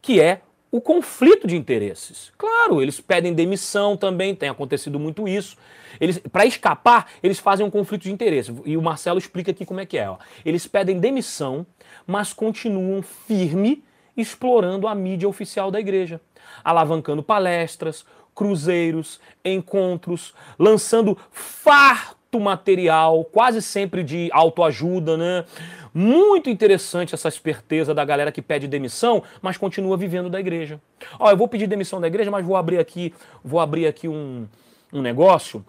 que 0.00 0.20
é 0.20 0.40
o 0.70 0.80
conflito 0.80 1.46
de 1.46 1.56
interesses. 1.56 2.32
Claro, 2.36 2.82
eles 2.82 3.00
pedem 3.00 3.32
demissão 3.32 3.96
também, 3.96 4.34
tem 4.34 4.48
acontecido 4.48 4.98
muito 4.98 5.26
isso. 5.26 5.56
Eles, 6.00 6.18
para 6.18 6.44
escapar, 6.46 7.10
eles 7.22 7.38
fazem 7.38 7.64
um 7.64 7.70
conflito 7.70 8.02
de 8.02 8.12
interesse. 8.12 8.54
E 8.64 8.76
o 8.76 8.82
Marcelo 8.82 9.18
explica 9.18 9.50
aqui 9.50 9.64
como 9.64 9.80
é 9.80 9.86
que 9.86 9.96
é. 9.96 10.08
Ó. 10.08 10.18
Eles 10.44 10.66
pedem 10.66 11.00
demissão, 11.00 11.66
mas 12.06 12.32
continuam 12.32 13.02
firme 13.02 13.82
explorando 14.16 14.86
a 14.86 14.94
mídia 14.94 15.28
oficial 15.28 15.70
da 15.70 15.78
igreja, 15.80 16.20
alavancando 16.64 17.22
palestras, 17.22 18.04
cruzeiros, 18.34 19.20
encontros, 19.44 20.34
lançando 20.58 21.16
farto 21.30 22.38
material, 22.38 23.24
quase 23.24 23.62
sempre 23.62 24.02
de 24.02 24.28
autoajuda, 24.32 25.16
né? 25.16 25.44
Muito 25.92 26.50
interessante 26.50 27.14
essa 27.14 27.28
esperteza 27.28 27.94
da 27.94 28.04
galera 28.04 28.32
que 28.32 28.42
pede 28.42 28.66
demissão, 28.68 29.22
mas 29.40 29.56
continua 29.56 29.96
vivendo 29.96 30.28
da 30.28 30.40
igreja. 30.40 30.80
Ó, 31.18 31.30
eu 31.30 31.36
vou 31.36 31.48
pedir 31.48 31.66
demissão 31.66 32.00
da 32.00 32.06
igreja, 32.06 32.30
mas 32.30 32.44
vou 32.44 32.56
abrir 32.56 32.78
aqui, 32.78 33.14
vou 33.42 33.60
abrir 33.60 33.86
aqui 33.86 34.08
um, 34.08 34.46
um 34.92 35.00
negócio. 35.00 35.64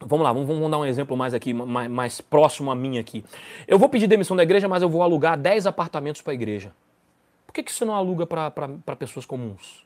Vamos 0.00 0.24
lá, 0.24 0.32
vamos, 0.32 0.46
vamos 0.46 0.70
dar 0.70 0.78
um 0.78 0.84
exemplo 0.84 1.16
mais 1.16 1.32
aqui, 1.32 1.54
mais, 1.54 1.90
mais 1.90 2.20
próximo 2.20 2.70
a 2.70 2.74
mim 2.74 2.98
aqui. 2.98 3.24
Eu 3.66 3.78
vou 3.78 3.88
pedir 3.88 4.06
demissão 4.06 4.36
da 4.36 4.42
igreja, 4.42 4.68
mas 4.68 4.82
eu 4.82 4.88
vou 4.88 5.02
alugar 5.02 5.38
10 5.38 5.66
apartamentos 5.66 6.20
para 6.20 6.32
a 6.32 6.34
igreja. 6.34 6.72
Por 7.46 7.54
que, 7.54 7.62
que 7.62 7.72
você 7.72 7.84
não 7.84 7.94
aluga 7.94 8.26
para 8.26 8.96
pessoas 8.96 9.24
comuns? 9.24 9.84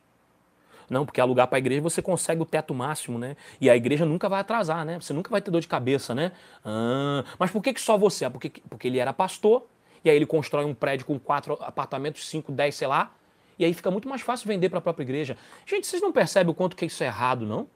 Não, 0.89 1.05
porque 1.05 1.21
alugar 1.21 1.47
para 1.49 1.57
a 1.57 1.61
igreja 1.61 1.83
você 1.83 2.01
consegue 2.01 2.41
o 2.41 2.47
teto 2.47 2.73
máximo, 2.75 3.19
né? 3.19 3.37
E 3.61 3.69
a 3.69 3.77
igreja 3.77 4.07
nunca 4.07 4.29
vai 4.29 4.41
atrasar, 4.41 4.85
né? 4.85 4.99
Você 5.01 5.13
nunca 5.13 5.31
vai 5.31 5.41
ter 5.41 5.51
dor 5.51 5.61
de 5.61 5.69
cabeça, 5.69 6.15
né? 6.15 6.33
Ah, 6.65 7.25
mas 7.39 7.51
por 7.51 7.63
que, 7.63 7.73
que 7.73 7.81
só 7.81 7.99
você? 7.99 8.25
Ah, 8.25 8.31
porque, 8.31 8.51
porque 8.69 8.89
ele 8.89 8.99
era 8.99 9.13
pastor, 9.13 9.67
e 10.05 10.09
aí 10.11 10.17
ele 10.17 10.27
constrói 10.27 10.65
um 10.65 10.75
prédio 10.75 11.07
com 11.07 11.19
quatro 11.19 11.59
apartamentos, 11.61 12.27
cinco, 12.29 12.51
dez, 12.51 12.75
sei 12.75 12.89
lá, 12.89 13.13
e 13.59 13.65
aí 13.65 13.75
fica 13.75 13.91
muito 13.91 14.09
mais 14.09 14.23
fácil 14.23 14.47
vender 14.47 14.69
para 14.69 14.79
a 14.79 14.83
própria 14.83 15.03
igreja. 15.03 15.37
Gente, 15.67 15.87
vocês 15.87 16.01
não 16.01 16.13
percebem 16.13 16.51
o 16.51 16.55
quanto 16.55 16.77
que 16.77 16.87
isso 16.87 17.03
é 17.03 17.07
errado, 17.07 17.45
não? 17.45 17.69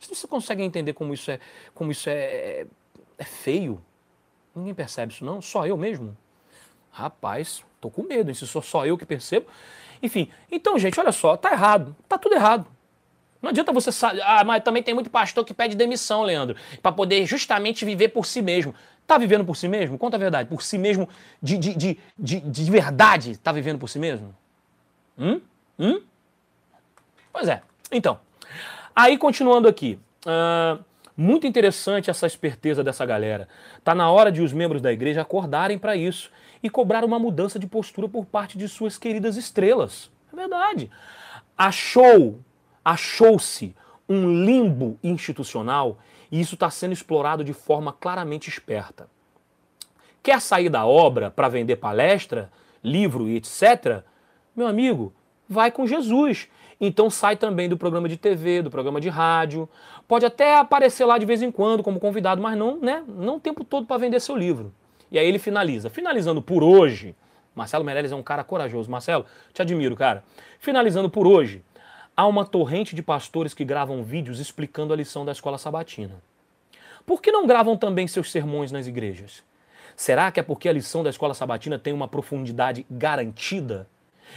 Vocês 0.00 0.22
não 0.22 0.28
conseguem 0.28 0.66
entender 0.66 0.92
como 0.92 1.12
isso 1.14 1.30
é, 1.30 1.38
como 1.74 1.92
isso 1.92 2.08
é, 2.08 2.14
é, 2.14 2.66
é 3.18 3.24
feio? 3.24 3.82
Ninguém 4.54 4.74
percebe 4.74 5.12
isso, 5.12 5.24
não? 5.24 5.42
Só 5.42 5.66
eu 5.66 5.76
mesmo? 5.76 6.16
Rapaz, 6.90 7.62
tô 7.80 7.90
com 7.90 8.02
medo, 8.02 8.30
hein? 8.30 8.34
se 8.34 8.46
sou 8.46 8.62
só 8.62 8.86
eu 8.86 8.96
que 8.96 9.04
percebo. 9.04 9.46
Enfim, 10.02 10.30
então, 10.50 10.78
gente, 10.78 10.98
olha 10.98 11.12
só, 11.12 11.36
tá 11.36 11.52
errado. 11.52 11.96
Tá 12.08 12.18
tudo 12.18 12.34
errado. 12.34 12.66
Não 13.40 13.50
adianta 13.50 13.72
você. 13.72 13.90
Ah, 14.24 14.44
mas 14.44 14.62
também 14.62 14.82
tem 14.82 14.94
muito 14.94 15.10
pastor 15.10 15.44
que 15.44 15.54
pede 15.54 15.76
demissão, 15.76 16.22
Leandro, 16.22 16.56
para 16.82 16.92
poder 16.92 17.24
justamente 17.26 17.84
viver 17.84 18.08
por 18.08 18.26
si 18.26 18.42
mesmo. 18.42 18.74
Tá 19.06 19.18
vivendo 19.18 19.44
por 19.44 19.56
si 19.56 19.68
mesmo? 19.68 19.96
Conta 19.96 20.16
a 20.16 20.18
verdade. 20.18 20.48
Por 20.48 20.62
si 20.62 20.76
mesmo, 20.76 21.08
de, 21.40 21.56
de, 21.56 21.74
de, 21.74 21.98
de, 22.18 22.40
de 22.40 22.70
verdade, 22.70 23.36
tá 23.38 23.52
vivendo 23.52 23.78
por 23.78 23.88
si 23.88 23.98
mesmo? 23.98 24.34
Hum? 25.16 25.40
Hum? 25.78 26.02
Pois 27.32 27.48
é. 27.48 27.62
Então, 27.92 28.18
aí 28.94 29.16
continuando 29.16 29.68
aqui. 29.68 29.98
Uh, 30.26 30.82
muito 31.16 31.46
interessante 31.46 32.10
essa 32.10 32.26
esperteza 32.26 32.84
dessa 32.84 33.06
galera. 33.06 33.48
Tá 33.82 33.94
na 33.94 34.10
hora 34.10 34.30
de 34.30 34.42
os 34.42 34.52
membros 34.52 34.82
da 34.82 34.92
igreja 34.92 35.22
acordarem 35.22 35.78
para 35.78 35.96
isso 35.96 36.30
e 36.66 36.70
cobrar 36.70 37.04
uma 37.04 37.16
mudança 37.16 37.60
de 37.60 37.66
postura 37.68 38.08
por 38.08 38.26
parte 38.26 38.58
de 38.58 38.68
suas 38.68 38.98
queridas 38.98 39.36
estrelas. 39.36 40.10
É 40.32 40.34
verdade. 40.34 40.90
Achou, 41.56 42.40
achou-se 42.84 43.72
um 44.08 44.44
limbo 44.44 44.98
institucional 45.02 45.98
e 46.30 46.40
isso 46.40 46.54
está 46.54 46.68
sendo 46.68 46.92
explorado 46.92 47.44
de 47.44 47.52
forma 47.52 47.92
claramente 47.92 48.48
esperta. 48.48 49.08
Quer 50.24 50.40
sair 50.40 50.68
da 50.68 50.84
obra 50.84 51.30
para 51.30 51.48
vender 51.48 51.76
palestra, 51.76 52.50
livro 52.82 53.28
e 53.28 53.36
etc? 53.36 54.02
Meu 54.56 54.66
amigo, 54.66 55.12
vai 55.48 55.70
com 55.70 55.86
Jesus. 55.86 56.48
Então 56.80 57.08
sai 57.08 57.36
também 57.36 57.68
do 57.68 57.76
programa 57.76 58.08
de 58.08 58.16
TV, 58.16 58.60
do 58.60 58.70
programa 58.72 59.00
de 59.00 59.08
rádio. 59.08 59.68
Pode 60.08 60.26
até 60.26 60.58
aparecer 60.58 61.04
lá 61.04 61.16
de 61.16 61.24
vez 61.24 61.42
em 61.42 61.52
quando 61.52 61.84
como 61.84 62.00
convidado, 62.00 62.42
mas 62.42 62.58
não, 62.58 62.76
né, 62.76 63.04
não 63.06 63.36
o 63.36 63.40
tempo 63.40 63.62
todo 63.62 63.86
para 63.86 63.98
vender 63.98 64.18
seu 64.18 64.36
livro. 64.36 64.74
E 65.10 65.18
aí 65.18 65.26
ele 65.26 65.38
finaliza. 65.38 65.88
Finalizando 65.90 66.42
por 66.42 66.62
hoje, 66.62 67.14
Marcelo 67.54 67.84
Meirelles 67.84 68.12
é 68.12 68.16
um 68.16 68.22
cara 68.22 68.44
corajoso. 68.44 68.90
Marcelo, 68.90 69.24
te 69.52 69.62
admiro, 69.62 69.96
cara. 69.96 70.22
Finalizando 70.58 71.08
por 71.08 71.26
hoje, 71.26 71.64
há 72.16 72.26
uma 72.26 72.44
torrente 72.44 72.94
de 72.94 73.02
pastores 73.02 73.54
que 73.54 73.64
gravam 73.64 74.02
vídeos 74.02 74.40
explicando 74.40 74.92
a 74.92 74.96
lição 74.96 75.24
da 75.24 75.32
escola 75.32 75.58
sabatina. 75.58 76.20
Por 77.04 77.22
que 77.22 77.30
não 77.30 77.46
gravam 77.46 77.76
também 77.76 78.08
seus 78.08 78.30
sermões 78.32 78.72
nas 78.72 78.86
igrejas? 78.86 79.44
Será 79.94 80.30
que 80.30 80.40
é 80.40 80.42
porque 80.42 80.68
a 80.68 80.72
lição 80.72 81.02
da 81.02 81.10
escola 81.10 81.32
sabatina 81.32 81.78
tem 81.78 81.92
uma 81.92 82.08
profundidade 82.08 82.84
garantida? 82.90 83.88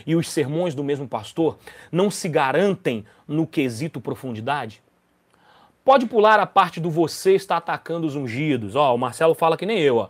E 0.05 0.15
os 0.15 0.29
sermões 0.29 0.75
do 0.75 0.83
mesmo 0.83 1.07
pastor 1.07 1.57
não 1.91 2.11
se 2.11 2.29
garantem 2.29 3.03
no 3.27 3.45
quesito 3.45 3.99
profundidade? 3.99 4.81
Pode 5.83 6.05
pular 6.05 6.39
a 6.39 6.45
parte 6.45 6.79
do 6.79 6.91
você 6.91 7.33
está 7.33 7.57
atacando 7.57 8.05
os 8.05 8.15
ungidos. 8.15 8.75
Ó, 8.75 8.93
o 8.93 8.97
Marcelo 8.97 9.33
fala 9.33 9.57
que 9.57 9.65
nem 9.65 9.79
eu, 9.79 9.97
ó. 9.97 10.09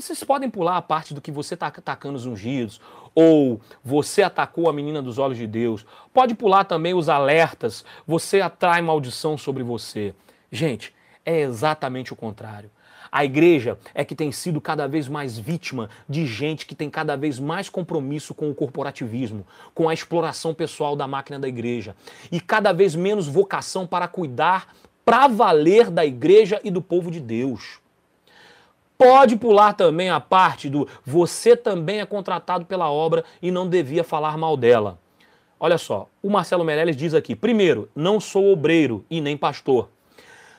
Vocês 0.00 0.24
podem 0.24 0.48
pular 0.48 0.78
a 0.78 0.82
parte 0.82 1.12
do 1.12 1.20
que 1.20 1.30
você 1.30 1.52
está 1.52 1.66
atacando 1.66 2.16
os 2.16 2.24
ungidos, 2.24 2.80
ou 3.14 3.60
você 3.84 4.22
atacou 4.22 4.66
a 4.66 4.72
menina 4.72 5.02
dos 5.02 5.18
olhos 5.18 5.36
de 5.36 5.46
Deus. 5.46 5.84
Pode 6.10 6.34
pular 6.34 6.64
também 6.64 6.94
os 6.94 7.10
alertas, 7.10 7.84
você 8.06 8.40
atrai 8.40 8.80
maldição 8.80 9.36
sobre 9.36 9.62
você. 9.62 10.14
Gente, 10.50 10.94
é 11.22 11.40
exatamente 11.40 12.14
o 12.14 12.16
contrário. 12.16 12.70
A 13.12 13.26
igreja 13.26 13.78
é 13.92 14.02
que 14.02 14.14
tem 14.14 14.32
sido 14.32 14.58
cada 14.58 14.88
vez 14.88 15.06
mais 15.06 15.38
vítima 15.38 15.90
de 16.08 16.24
gente 16.24 16.64
que 16.64 16.74
tem 16.74 16.88
cada 16.88 17.14
vez 17.14 17.38
mais 17.38 17.68
compromisso 17.68 18.32
com 18.32 18.48
o 18.50 18.54
corporativismo, 18.54 19.46
com 19.74 19.86
a 19.86 19.92
exploração 19.92 20.54
pessoal 20.54 20.96
da 20.96 21.06
máquina 21.06 21.38
da 21.38 21.48
igreja 21.48 21.94
e 22.32 22.40
cada 22.40 22.72
vez 22.72 22.94
menos 22.94 23.28
vocação 23.28 23.86
para 23.86 24.08
cuidar 24.08 24.74
para 25.04 25.28
valer 25.28 25.90
da 25.90 26.06
igreja 26.06 26.58
e 26.64 26.70
do 26.70 26.80
povo 26.80 27.10
de 27.10 27.20
Deus. 27.20 27.79
Pode 29.00 29.34
pular 29.34 29.72
também 29.72 30.10
a 30.10 30.20
parte 30.20 30.68
do 30.68 30.86
você 31.02 31.56
também 31.56 32.00
é 32.00 32.04
contratado 32.04 32.66
pela 32.66 32.90
obra 32.90 33.24
e 33.40 33.50
não 33.50 33.66
devia 33.66 34.04
falar 34.04 34.36
mal 34.36 34.58
dela. 34.58 34.98
Olha 35.58 35.78
só, 35.78 36.06
o 36.22 36.28
Marcelo 36.28 36.62
Meirelles 36.62 36.98
diz 36.98 37.14
aqui: 37.14 37.34
primeiro, 37.34 37.88
não 37.96 38.20
sou 38.20 38.52
obreiro 38.52 39.02
e 39.08 39.22
nem 39.22 39.38
pastor. 39.38 39.88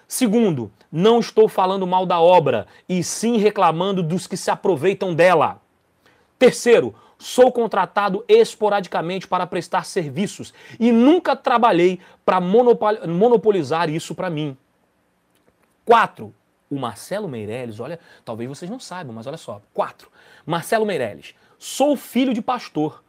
Segundo, 0.08 0.72
não 0.92 1.20
estou 1.20 1.48
falando 1.48 1.86
mal 1.86 2.04
da 2.04 2.20
obra 2.20 2.66
e 2.90 3.04
sim 3.04 3.38
reclamando 3.38 4.02
dos 4.02 4.26
que 4.26 4.36
se 4.36 4.50
aproveitam 4.50 5.14
dela. 5.14 5.62
Terceiro, 6.40 6.96
sou 7.20 7.52
contratado 7.52 8.26
esporadicamente 8.28 9.28
para 9.28 9.46
prestar 9.46 9.86
serviços 9.86 10.52
e 10.80 10.92
nunca 10.92 11.36
trabalhei 11.36 12.00
para 12.26 12.42
monopolizar 12.42 13.88
isso 13.88 14.16
para 14.16 14.32
mim. 14.32 14.58
Quatro, 15.86 16.34
o 16.72 16.80
Marcelo 16.80 17.28
Meirelles, 17.28 17.82
olha, 17.82 18.00
talvez 18.24 18.50
vocês 18.50 18.72
não 18.72 18.80
saibam, 18.80 19.14
mas 19.14 19.28
olha 19.28 19.38
só. 19.38 19.62
Quatro. 19.74 20.10
Marcelo 20.46 20.86
Meirelles. 20.86 21.36
Sou 21.60 21.98
filho 21.98 22.34
de 22.34 22.42
pastor. 22.42 23.04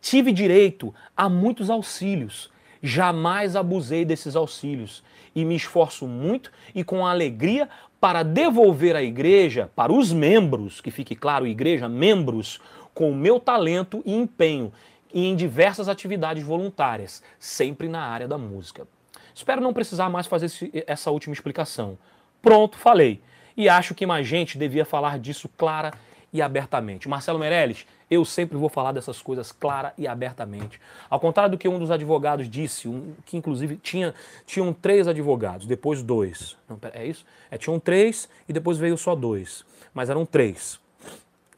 Tive 0.00 0.32
direito 0.32 0.94
a 1.16 1.28
muitos 1.28 1.68
auxílios. 1.68 2.50
Jamais 2.80 3.56
abusei 3.56 4.04
desses 4.04 4.36
auxílios 4.36 5.02
e 5.34 5.44
me 5.44 5.56
esforço 5.56 6.06
muito 6.06 6.50
e 6.74 6.84
com 6.84 7.04
alegria 7.04 7.68
para 8.00 8.22
devolver 8.22 8.96
à 8.96 9.02
igreja, 9.02 9.70
para 9.74 9.92
os 9.92 10.12
membros, 10.12 10.80
que 10.80 10.90
fique 10.90 11.14
claro, 11.14 11.46
igreja, 11.46 11.88
membros, 11.88 12.60
com 12.94 13.10
o 13.10 13.14
meu 13.14 13.38
talento 13.38 14.02
e 14.06 14.14
empenho 14.14 14.72
e 15.12 15.26
em 15.26 15.36
diversas 15.36 15.88
atividades 15.88 16.42
voluntárias, 16.42 17.22
sempre 17.38 17.88
na 17.88 18.02
área 18.02 18.28
da 18.28 18.38
música. 18.38 18.86
Espero 19.34 19.60
não 19.60 19.72
precisar 19.72 20.08
mais 20.08 20.26
fazer 20.26 20.50
essa 20.86 21.10
última 21.10 21.34
explicação. 21.34 21.98
Pronto, 22.42 22.76
falei. 22.76 23.20
E 23.56 23.68
acho 23.68 23.94
que 23.94 24.06
mais 24.06 24.26
gente 24.26 24.56
devia 24.56 24.84
falar 24.84 25.18
disso 25.18 25.48
clara 25.56 25.92
e 26.32 26.40
abertamente. 26.40 27.08
Marcelo 27.08 27.38
Meirelles, 27.38 27.86
eu 28.10 28.24
sempre 28.24 28.56
vou 28.56 28.68
falar 28.68 28.92
dessas 28.92 29.20
coisas 29.20 29.52
clara 29.52 29.92
e 29.98 30.06
abertamente. 30.06 30.80
Ao 31.08 31.20
contrário 31.20 31.52
do 31.52 31.58
que 31.58 31.68
um 31.68 31.78
dos 31.78 31.90
advogados 31.90 32.48
disse, 32.48 32.88
um, 32.88 33.14
que 33.24 33.36
inclusive 33.36 33.76
tinha, 33.76 34.14
tinham 34.46 34.72
três 34.72 35.06
advogados, 35.06 35.66
depois 35.66 36.02
dois. 36.02 36.56
Não, 36.68 36.78
é 36.92 37.06
isso? 37.06 37.24
É, 37.50 37.58
tinham 37.58 37.78
três 37.78 38.28
e 38.48 38.52
depois 38.52 38.78
veio 38.78 38.96
só 38.96 39.14
dois. 39.14 39.64
Mas 39.92 40.08
eram 40.08 40.24
três 40.24 40.80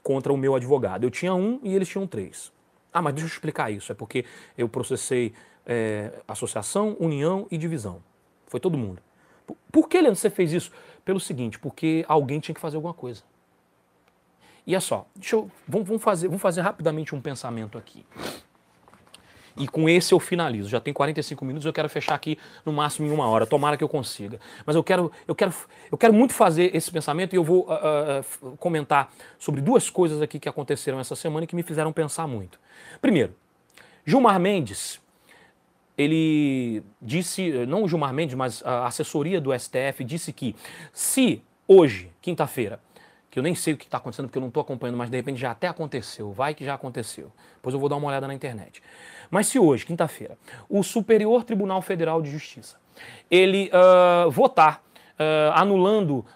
contra 0.02 0.32
o 0.32 0.36
meu 0.36 0.54
advogado. 0.54 1.04
Eu 1.04 1.10
tinha 1.10 1.34
um 1.34 1.60
e 1.62 1.74
eles 1.74 1.88
tinham 1.88 2.06
três. 2.06 2.52
Ah, 2.92 3.00
mas 3.00 3.14
deixa 3.14 3.26
eu 3.26 3.32
explicar 3.32 3.70
isso. 3.70 3.92
É 3.92 3.94
porque 3.94 4.24
eu 4.56 4.68
processei 4.68 5.32
é, 5.66 6.12
associação, 6.26 6.96
união 6.98 7.46
e 7.50 7.56
divisão. 7.56 8.02
Foi 8.46 8.60
todo 8.60 8.76
mundo. 8.76 9.00
Por 9.70 9.88
que, 9.88 10.00
Leandro, 10.00 10.16
você 10.16 10.30
fez 10.30 10.52
isso? 10.52 10.70
Pelo 11.04 11.20
seguinte, 11.20 11.58
porque 11.58 12.04
alguém 12.08 12.40
tinha 12.40 12.54
que 12.54 12.60
fazer 12.60 12.76
alguma 12.76 12.94
coisa. 12.94 13.22
E 14.66 14.74
é 14.74 14.80
só, 14.80 15.06
deixa 15.16 15.36
eu, 15.36 15.50
vamos, 15.66 15.88
vamos, 15.88 16.02
fazer, 16.02 16.28
vamos 16.28 16.42
fazer 16.42 16.60
rapidamente 16.60 17.14
um 17.14 17.20
pensamento 17.20 17.76
aqui. 17.76 18.04
E 19.56 19.68
com 19.68 19.88
esse 19.88 20.14
eu 20.14 20.20
finalizo. 20.20 20.68
Já 20.68 20.80
tem 20.80 20.94
45 20.94 21.44
minutos, 21.44 21.66
eu 21.66 21.72
quero 21.72 21.88
fechar 21.88 22.14
aqui 22.14 22.38
no 22.64 22.72
máximo 22.72 23.06
em 23.06 23.10
uma 23.10 23.26
hora. 23.26 23.46
Tomara 23.46 23.76
que 23.76 23.84
eu 23.84 23.88
consiga. 23.88 24.40
Mas 24.64 24.76
eu 24.76 24.82
quero, 24.82 25.12
eu 25.26 25.34
quero, 25.34 25.52
eu 25.90 25.98
quero 25.98 26.14
muito 26.14 26.32
fazer 26.32 26.74
esse 26.74 26.90
pensamento 26.90 27.34
e 27.34 27.36
eu 27.36 27.44
vou 27.44 27.66
uh, 27.68 28.46
uh, 28.46 28.56
comentar 28.56 29.12
sobre 29.38 29.60
duas 29.60 29.90
coisas 29.90 30.22
aqui 30.22 30.38
que 30.38 30.48
aconteceram 30.48 30.98
essa 31.00 31.14
semana 31.14 31.44
e 31.44 31.46
que 31.46 31.56
me 31.56 31.62
fizeram 31.62 31.92
pensar 31.92 32.26
muito. 32.26 32.58
Primeiro, 33.00 33.34
Gilmar 34.06 34.40
Mendes, 34.40 35.01
ele 36.02 36.82
disse, 37.00 37.66
não 37.66 37.82
o 37.82 37.88
Gilmar 37.88 38.12
Mendes, 38.12 38.34
mas 38.34 38.62
a 38.64 38.86
assessoria 38.86 39.40
do 39.40 39.56
STF 39.58 40.04
disse 40.04 40.32
que 40.32 40.54
se 40.92 41.42
hoje, 41.66 42.10
quinta-feira, 42.20 42.80
que 43.30 43.38
eu 43.38 43.42
nem 43.42 43.54
sei 43.54 43.72
o 43.72 43.76
que 43.78 43.86
está 43.86 43.96
acontecendo 43.96 44.26
porque 44.26 44.36
eu 44.36 44.42
não 44.42 44.48
estou 44.48 44.60
acompanhando, 44.60 44.98
mas 44.98 45.08
de 45.08 45.16
repente 45.16 45.40
já 45.40 45.52
até 45.52 45.66
aconteceu, 45.66 46.32
vai 46.32 46.54
que 46.54 46.64
já 46.64 46.74
aconteceu. 46.74 47.32
Depois 47.56 47.72
eu 47.72 47.80
vou 47.80 47.88
dar 47.88 47.96
uma 47.96 48.08
olhada 48.08 48.26
na 48.26 48.34
internet. 48.34 48.82
Mas 49.30 49.46
se 49.46 49.58
hoje, 49.58 49.86
quinta-feira, 49.86 50.36
o 50.68 50.82
Superior 50.82 51.42
Tribunal 51.42 51.80
Federal 51.80 52.20
de 52.20 52.30
Justiça, 52.30 52.76
ele 53.30 53.70
uh, 53.72 54.30
votar 54.30 54.82
uh, 55.18 55.52
anulando 55.54 56.18
uh, 56.18 56.26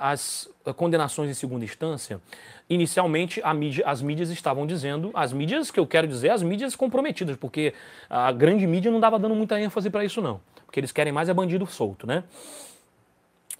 as 0.00 0.48
condenações 0.76 1.30
em 1.30 1.34
segunda 1.34 1.64
instância, 1.64 2.20
inicialmente 2.68 3.42
mídia, 3.54 3.84
as 3.86 4.02
mídias 4.02 4.30
estavam 4.30 4.66
dizendo, 4.66 5.10
as 5.14 5.32
mídias 5.32 5.70
que 5.70 5.78
eu 5.78 5.86
quero 5.86 6.08
dizer, 6.08 6.30
as 6.30 6.42
mídias 6.42 6.74
comprometidas, 6.74 7.36
porque 7.36 7.72
a 8.10 8.32
grande 8.32 8.66
mídia 8.66 8.90
não 8.90 8.98
dava 8.98 9.18
dando 9.18 9.34
muita 9.34 9.60
ênfase 9.60 9.88
para 9.88 10.04
isso 10.04 10.20
não, 10.20 10.40
porque 10.64 10.80
eles 10.80 10.92
querem 10.92 11.12
mais 11.12 11.28
é 11.28 11.34
bandido 11.34 11.66
solto, 11.66 12.06
né? 12.06 12.24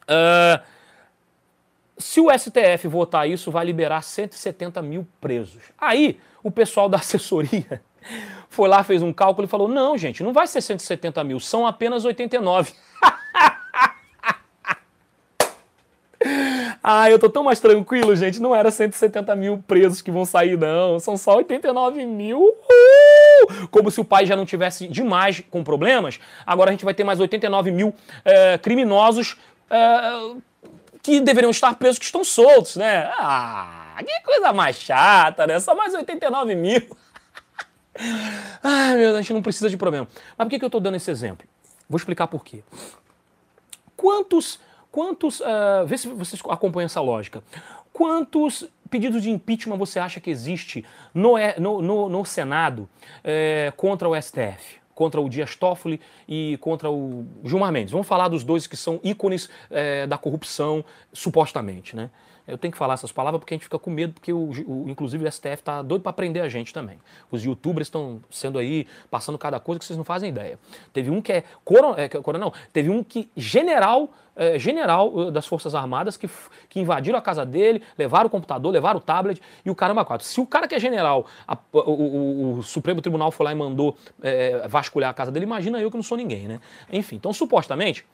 Uh, 0.09 0.63
se 1.99 2.21
o 2.21 2.31
STF 2.31 2.89
votar 2.89 3.29
isso, 3.29 3.51
vai 3.51 3.65
liberar 3.65 4.03
170 4.03 4.83
mil 4.83 5.07
presos. 5.21 5.63
Aí, 5.79 6.21
o 6.43 6.51
pessoal 6.51 6.89
da 6.89 6.99
assessoria 6.99 7.81
foi 8.49 8.69
lá, 8.69 8.85
fez 8.85 9.03
um 9.03 9.13
cálculo 9.13 9.47
e 9.47 9.49
falou: 9.49 9.69
não, 9.69 9.97
gente, 9.97 10.23
não 10.23 10.33
vai 10.33 10.47
ser 10.47 10.61
170 10.61 11.23
mil, 11.25 11.41
são 11.41 11.67
apenas 11.67 12.05
89. 12.05 12.73
ah, 16.89 17.11
eu 17.11 17.19
tô 17.19 17.29
tão 17.29 17.43
mais 17.43 17.59
tranquilo, 17.59 18.15
gente. 18.15 18.41
Não 18.41 18.55
era 18.55 18.71
170 18.71 19.35
mil 19.35 19.59
presos 19.67 20.01
que 20.01 20.09
vão 20.09 20.25
sair, 20.25 20.57
não. 20.57 21.01
São 21.01 21.17
só 21.17 21.35
89 21.35 22.07
mil. 22.07 22.41
Uh! 22.41 23.67
Como 23.73 23.91
se 23.91 24.01
o 24.01 24.05
pai 24.05 24.25
já 24.25 24.37
não 24.37 24.47
tivesse 24.47 24.87
demais 24.87 25.43
com 25.51 25.65
problemas. 25.65 26.21
Agora 26.47 26.71
a 26.71 26.73
gente 26.73 26.85
vai 26.85 26.95
ter 26.95 27.03
mais 27.03 27.19
89 27.19 27.73
mil 27.73 27.93
é, 28.25 28.57
criminosos. 28.59 29.37
É, 29.69 30.37
que 31.03 31.19
deveriam 31.21 31.51
estar 31.51 31.75
presos 31.75 31.99
que 31.99 32.05
estão 32.05 32.23
soltos, 32.23 32.77
né? 32.77 33.11
Ah, 33.19 33.97
que 33.99 34.21
coisa 34.25 34.53
mais 34.53 34.77
chata, 34.77 35.45
né? 35.45 35.59
Só 35.59 35.75
mais 35.75 35.93
89 35.93 36.55
mil. 36.55 36.97
Ai, 38.63 38.91
meu 38.91 39.07
Deus, 39.07 39.17
a 39.17 39.21
gente 39.23 39.33
não 39.33 39.43
precisa 39.43 39.69
de 39.69 39.77
problema. 39.77 40.07
Mas 40.39 40.47
por 40.47 40.51
que, 40.51 40.59
que 40.61 40.65
eu 40.65 40.69
estou 40.69 40.81
dando 40.81 40.95
esse 40.95 41.11
exemplo? 41.11 41.49
Vou 41.89 41.97
explicar 41.97 42.29
por 42.29 42.45
quê. 42.45 42.63
Quantos, 43.97 44.61
quantos, 44.97 45.41
uh, 45.41 45.85
vê 45.85 45.99
se 45.99 46.09
vocês 46.09 46.41
acompanham 46.49 46.87
essa 46.87 47.03
lógica. 47.03 47.43
Quantos 47.93 48.67
pedidos 48.89 49.23
de 49.23 49.31
impeachment 49.31 49.77
você 49.77 49.99
acha 49.99 50.21
que 50.21 50.31
existe 50.31 50.87
no, 51.13 51.35
no, 51.59 51.83
no, 51.83 52.09
no 52.09 52.25
Senado 52.25 52.89
eh, 53.23 53.73
contra 53.77 54.09
o 54.09 54.21
STF? 54.21 54.81
contra 54.95 55.21
o 55.21 55.29
Dias 55.29 55.55
Toffoli 55.55 56.01
e 56.27 56.57
contra 56.59 56.91
o 56.91 57.27
Gilmar 57.45 57.71
Mendes. 57.71 57.93
Vamos 57.93 58.07
falar 58.07 58.29
dos 58.29 58.43
dois 58.43 58.67
que 58.67 58.79
são 58.79 58.99
ícones 59.05 59.47
é, 59.71 60.07
da 60.07 60.17
corrupção, 60.17 60.83
supostamente, 61.13 61.95
né? 61.95 62.09
Eu 62.47 62.57
tenho 62.57 62.73
que 62.73 62.79
falar 62.79 62.95
essas 62.95 63.11
palavras 63.13 63.41
porque 63.41 63.55
a 63.55 63.57
gente 63.57 63.65
fica 63.65 63.79
com 63.79 63.91
medo, 63.91 64.15
porque 64.15 64.33
o, 64.33 64.51
o 64.67 64.85
inclusive 64.89 65.27
o 65.27 65.31
STF 65.33 65.55
está 65.55 65.83
doido 65.83 66.03
para 66.03 66.13
prender 66.13 66.43
a 66.43 66.49
gente 66.49 66.73
também. 66.73 66.99
Os 67.31 67.45
youtubers 67.45 67.87
estão 67.87 68.21
sendo 68.31 68.59
aí, 68.59 68.87
passando 69.11 69.37
cada 69.37 69.59
coisa 69.59 69.79
que 69.79 69.85
vocês 69.85 69.97
não 69.97 70.05
fazem 70.05 70.29
ideia. 70.29 70.59
Teve 70.93 71.11
um 71.11 71.21
que 71.21 71.33
é, 71.33 71.45
coron, 71.65 71.95
é 71.97 72.09
coronel, 72.09 72.53
teve 72.73 72.91
um 72.91 73.03
que 73.03 73.31
general 73.37 74.11
é, 74.37 74.59
general 74.59 75.13
uh, 75.15 75.31
das 75.31 75.47
Forças 75.47 75.75
Armadas 75.75 76.17
que, 76.17 76.29
que 76.69 76.79
invadiram 76.79 77.19
a 77.19 77.23
casa 77.23 77.45
dele, 77.47 77.83
levaram 77.97 78.27
o 78.27 78.31
computador, 78.31 78.71
levaram 78.71 78.99
o 78.99 79.01
tablet 79.01 79.41
e 79.65 79.71
o 79.71 79.75
caramba 79.75 80.05
quatro. 80.05 80.27
Se 80.27 80.39
o 80.41 80.47
cara 80.47 80.69
que 80.69 80.75
é 80.75 80.79
general, 80.79 81.27
a, 81.49 81.57
o, 81.73 81.79
o, 81.79 82.59
o, 82.59 82.63
Supremo 82.63 83.01
Tribunal 83.01 83.31
foi 83.33 83.45
lá 83.45 83.53
e 83.53 83.55
mandou 83.55 83.97
é, 84.23 84.69
vasculhar 84.69 85.11
a 85.11 85.15
casa 85.15 85.33
dele, 85.33 85.47
imagina 85.47 85.81
eu 85.81 85.91
que 85.91 85.97
não 85.97 86.05
sou 86.05 86.19
ninguém, 86.19 86.47
né? 86.47 86.61
Enfim, 86.93 87.17
então 87.17 87.33
supostamente 87.33 88.05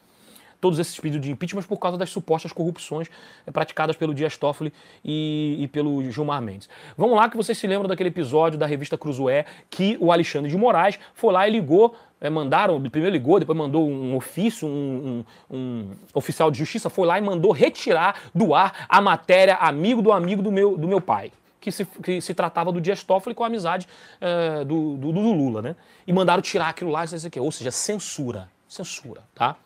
todos 0.62 0.78
esses 0.78 0.98
pedidos 0.98 1.26
de 1.26 1.32
impeachment 1.32 1.64
por 1.64 1.76
causa 1.76 1.98
das 1.98 2.08
supostas 2.08 2.52
corrupções 2.52 3.08
eh, 3.44 3.50
praticadas 3.50 3.96
pelo 3.96 4.14
Dias 4.14 4.36
Toffoli 4.36 4.72
e, 5.04 5.56
e, 5.58 5.66
pelo 5.66 6.08
Gilmar 6.10 6.40
Mendes. 6.40 6.70
Vamos 6.96 7.16
lá 7.16 7.28
que 7.28 7.36
vocês 7.36 7.58
se 7.58 7.66
lembram 7.66 7.88
daquele 7.88 8.10
episódio 8.10 8.56
da 8.56 8.64
revista 8.64 8.96
Cruzoé 8.96 9.44
que 9.68 9.98
o 10.00 10.12
Alexandre 10.12 10.48
de 10.48 10.56
Moraes 10.56 11.00
foi 11.14 11.32
lá 11.32 11.48
e 11.48 11.50
ligou 11.50 11.96
é, 12.20 12.30
mandaram, 12.30 12.80
primeiro 12.80 13.12
ligou, 13.12 13.40
depois 13.40 13.58
mandou 13.58 13.90
um 13.90 14.14
ofício, 14.14 14.68
um, 14.68 15.24
um, 15.50 15.56
um, 15.56 15.90
oficial 16.14 16.52
de 16.52 16.58
justiça 16.58 16.88
foi 16.88 17.04
lá 17.04 17.18
e 17.18 17.20
mandou 17.20 17.50
retirar 17.50 18.14
do 18.32 18.54
ar 18.54 18.86
a 18.88 19.00
matéria 19.00 19.56
amigo 19.56 20.00
do 20.00 20.12
amigo 20.12 20.40
do 20.40 20.52
meu, 20.52 20.78
do 20.78 20.86
meu 20.86 21.00
pai. 21.00 21.32
Que 21.60 21.72
se, 21.72 21.84
que 21.84 22.20
se 22.20 22.34
tratava 22.34 22.70
do 22.70 22.80
Dias 22.80 23.02
Toffoli 23.02 23.34
com 23.34 23.42
a 23.42 23.48
amizade 23.48 23.88
é, 24.20 24.64
do, 24.64 24.96
do, 24.96 25.12
do, 25.12 25.20
Lula, 25.20 25.62
né? 25.62 25.76
E 26.06 26.12
mandaram 26.12 26.42
tirar 26.42 26.68
aquilo 26.68 26.90
lá, 26.90 27.04
isso 27.04 27.26
aqui. 27.26 27.38
Ou 27.38 27.50
seja, 27.52 27.70
censura. 27.70 28.48
Censura, 28.68 29.22
tá? 29.34 29.56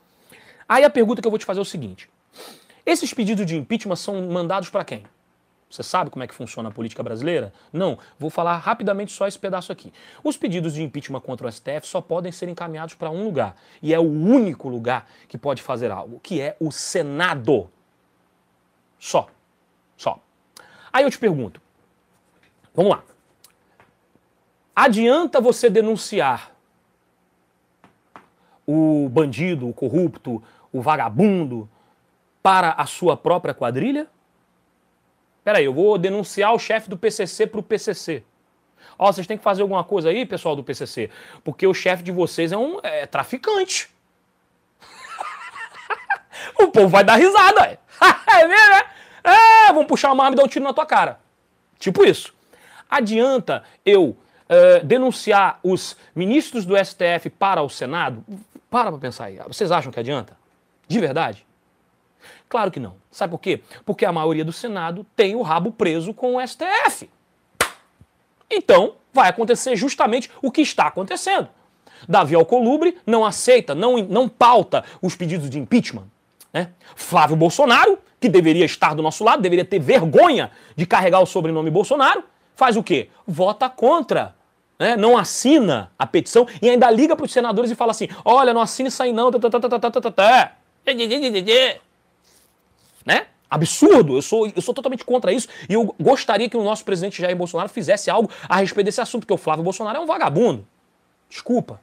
Aí 0.69 0.85
a 0.85 0.91
pergunta 0.91 1.21
que 1.21 1.27
eu 1.27 1.31
vou 1.31 1.39
te 1.39 1.45
fazer 1.45 1.61
é 1.61 1.63
o 1.63 1.65
seguinte: 1.65 2.09
esses 2.85 3.13
pedidos 3.13 3.47
de 3.47 3.57
impeachment 3.57 3.97
são 3.97 4.29
mandados 4.29 4.71
para 4.71 4.85
quem? 4.85 5.05
Você 5.69 5.83
sabe 5.83 6.11
como 6.11 6.23
é 6.23 6.27
que 6.27 6.35
funciona 6.35 6.69
a 6.69 6.73
política 6.73 7.03
brasileira? 7.03 7.53
Não. 7.73 7.99
Vou 8.19 8.31
falar 8.31 8.57
rapidamente 8.59 9.13
só 9.13 9.27
esse 9.27 9.39
pedaço 9.39 9.73
aqui. 9.73 9.93
Os 10.23 10.37
pedidos 10.37 10.75
de 10.75 10.83
impeachment 10.83 11.21
contra 11.21 11.47
o 11.47 11.53
STF 11.53 11.87
só 11.87 12.01
podem 12.01 12.31
ser 12.31 12.49
encaminhados 12.49 12.95
para 12.95 13.11
um 13.11 13.25
lugar. 13.25 13.57
E 13.83 13.93
é 13.93 13.99
o 13.99 14.05
único 14.05 14.69
lugar 14.69 15.09
que 15.27 15.37
pode 15.37 15.63
fazer 15.63 15.91
algo, 15.91 16.21
que 16.21 16.41
é 16.41 16.57
o 16.61 16.71
Senado. 16.71 17.69
Só. 18.99 19.29
Só. 19.97 20.21
Aí 20.93 21.03
eu 21.03 21.11
te 21.11 21.19
pergunto. 21.19 21.61
Vamos 22.73 22.93
lá. 22.93 23.03
Adianta 24.75 25.41
você 25.41 25.69
denunciar 25.69 26.53
o 28.67 29.09
bandido, 29.09 29.69
o 29.69 29.73
corrupto, 29.73 30.43
o 30.77 30.83
vagabundo 30.83 31.69
para 32.43 32.73
a 32.73 32.87
sua 32.87 33.17
própria 33.17 33.55
quadrilha? 33.55 34.07
Peraí, 35.45 35.65
eu 35.65 35.73
vou 35.73 35.97
denunciar 35.97 36.53
o 36.55 36.59
chefe 36.59 36.91
do 36.91 36.97
PCC 36.97 37.47
para 37.47 37.61
o 37.61 37.63
PCC. 37.63 38.25
Ó, 38.99 39.13
vocês 39.13 39.27
têm 39.27 39.37
que 39.37 39.45
fazer 39.45 39.63
alguma 39.63 39.85
coisa 39.85 40.09
aí, 40.09 40.25
pessoal 40.27 40.57
do 40.57 40.65
PCC, 40.65 41.11
porque 41.45 41.67
o 41.67 41.75
chefe 41.75 42.03
de 42.03 42.11
vocês 42.11 42.53
é 42.53 42.57
um 42.57 42.81
é, 42.83 43.07
traficante. 43.07 43.89
o 46.59 46.69
povo 46.69 46.89
vai 46.89 47.05
dar 47.05 47.17
risada, 47.17 47.67
é. 47.67 47.79
é 48.41 48.47
mesmo, 48.47 48.71
né? 48.71 48.83
É, 49.23 49.73
vamos 49.73 49.87
puxar 49.87 50.13
uma 50.13 50.25
arma 50.25 50.35
e 50.35 50.37
dar 50.37 50.45
um 50.45 50.49
tiro 50.49 50.65
na 50.65 50.73
tua 50.73 50.87
cara. 50.87 51.21
Tipo 51.79 52.05
isso. 52.05 52.35
Adianta 52.89 53.65
eu 53.85 54.05
uh, 54.11 54.85
denunciar 54.85 55.59
os 55.63 55.97
ministros 56.15 56.65
do 56.65 56.77
STF 56.77 57.31
para 57.31 57.63
o 57.63 57.69
Senado? 57.69 58.25
Para 58.71 58.91
pra 58.91 59.01
pensar 59.01 59.27
aí. 59.27 59.39
Vocês 59.49 59.73
acham 59.73 59.93
que 59.93 59.99
adianta? 59.99 60.37
De 60.89 60.99
verdade? 61.01 61.47
Claro 62.49 62.71
que 62.71 62.81
não. 62.81 62.95
Sabe 63.11 63.33
por 63.33 63.41
quê? 63.41 63.61
Porque 63.85 64.05
a 64.05 64.13
maioria 64.13 64.45
do 64.45 64.53
Senado 64.53 65.05
tem 65.17 65.35
o 65.35 65.43
rabo 65.43 65.73
preso 65.73 66.15
com 66.15 66.37
o 66.37 66.47
STF. 66.47 67.11
Então, 68.51 68.95
vai 69.13 69.29
acontecer 69.29 69.75
justamente 69.77 70.31
o 70.41 70.51
que 70.51 70.61
está 70.61 70.87
acontecendo. 70.87 71.49
Davi 72.09 72.35
Alcolumbre 72.35 72.99
não 73.07 73.25
aceita, 73.25 73.75
não, 73.75 73.97
não 73.99 74.29
pauta 74.29 74.85
os 75.03 75.17
pedidos 75.17 75.51
de 75.51 75.59
impeachment. 75.59 76.05
Né? 76.53 76.71
Flávio 76.95 77.37
Bolsonaro, 77.37 77.99
que 78.21 78.29
deveria 78.29 78.65
estar 78.65 78.95
do 78.95 79.03
nosso 79.03 79.25
lado, 79.25 79.43
deveria 79.43 79.65
ter 79.65 79.79
vergonha 79.79 80.51
de 80.77 80.87
carregar 80.87 81.21
o 81.21 81.27
sobrenome 81.27 81.71
Bolsonaro, 81.71 82.23
faz 82.55 82.77
o 82.77 82.83
quê? 82.83 83.09
Vota 83.27 83.69
contra. 83.69 84.35
Né? 84.79 84.95
Não 84.97 85.17
assina 85.17 85.91
a 85.99 86.07
petição 86.07 86.47
e 86.61 86.69
ainda 86.69 86.91
liga 86.91 87.17
para 87.17 87.25
os 87.25 87.33
senadores 87.33 87.71
e 87.71 87.75
fala 87.75 87.91
assim: 87.91 88.09
olha, 88.25 88.53
não 88.53 88.61
assine 88.61 88.89
isso 88.89 89.03
aí 89.03 89.13
não. 89.13 89.31
Tá, 89.31 89.51
tá, 89.51 90.11
tá, 90.13 90.53
né? 93.05 93.27
Absurdo, 93.49 94.17
eu 94.17 94.23
sou, 94.23 94.49
eu 94.49 94.61
sou 94.61 94.75
totalmente 94.75 95.05
contra 95.05 95.33
isso 95.33 95.49
e 95.69 95.75
eu 95.75 95.95
gostaria 96.01 96.51
que 96.51 96.57
o 96.57 96.65
nosso 96.65 96.85
presidente 96.85 97.23
Jair 97.23 97.37
Bolsonaro 97.37 97.69
fizesse 97.69 98.11
algo 98.11 98.29
a 98.49 98.57
respeito 98.57 98.87
desse 98.87 99.01
assunto, 99.01 99.23
porque 99.23 99.35
o 99.35 99.39
Flávio 99.39 99.63
Bolsonaro 99.63 99.99
é 99.99 100.01
um 100.01 100.07
vagabundo. 100.07 100.67
Desculpa. 101.29 101.81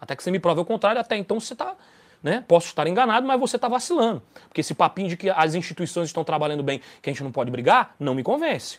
Até 0.00 0.16
que 0.16 0.22
você 0.22 0.30
me 0.30 0.40
prove 0.40 0.60
o 0.60 0.64
contrário, 0.64 1.00
até 1.00 1.16
então 1.16 1.38
você 1.38 1.52
está. 1.52 1.76
Né? 2.22 2.44
Posso 2.46 2.66
estar 2.66 2.86
enganado, 2.86 3.26
mas 3.26 3.38
você 3.38 3.56
está 3.56 3.68
vacilando. 3.68 4.22
Porque 4.48 4.60
esse 4.60 4.74
papinho 4.74 5.08
de 5.08 5.16
que 5.16 5.30
as 5.30 5.54
instituições 5.54 6.08
estão 6.08 6.24
trabalhando 6.24 6.62
bem, 6.62 6.80
que 7.00 7.08
a 7.08 7.12
gente 7.12 7.22
não 7.22 7.32
pode 7.32 7.50
brigar, 7.50 7.94
não 7.98 8.14
me 8.14 8.22
convence. 8.22 8.78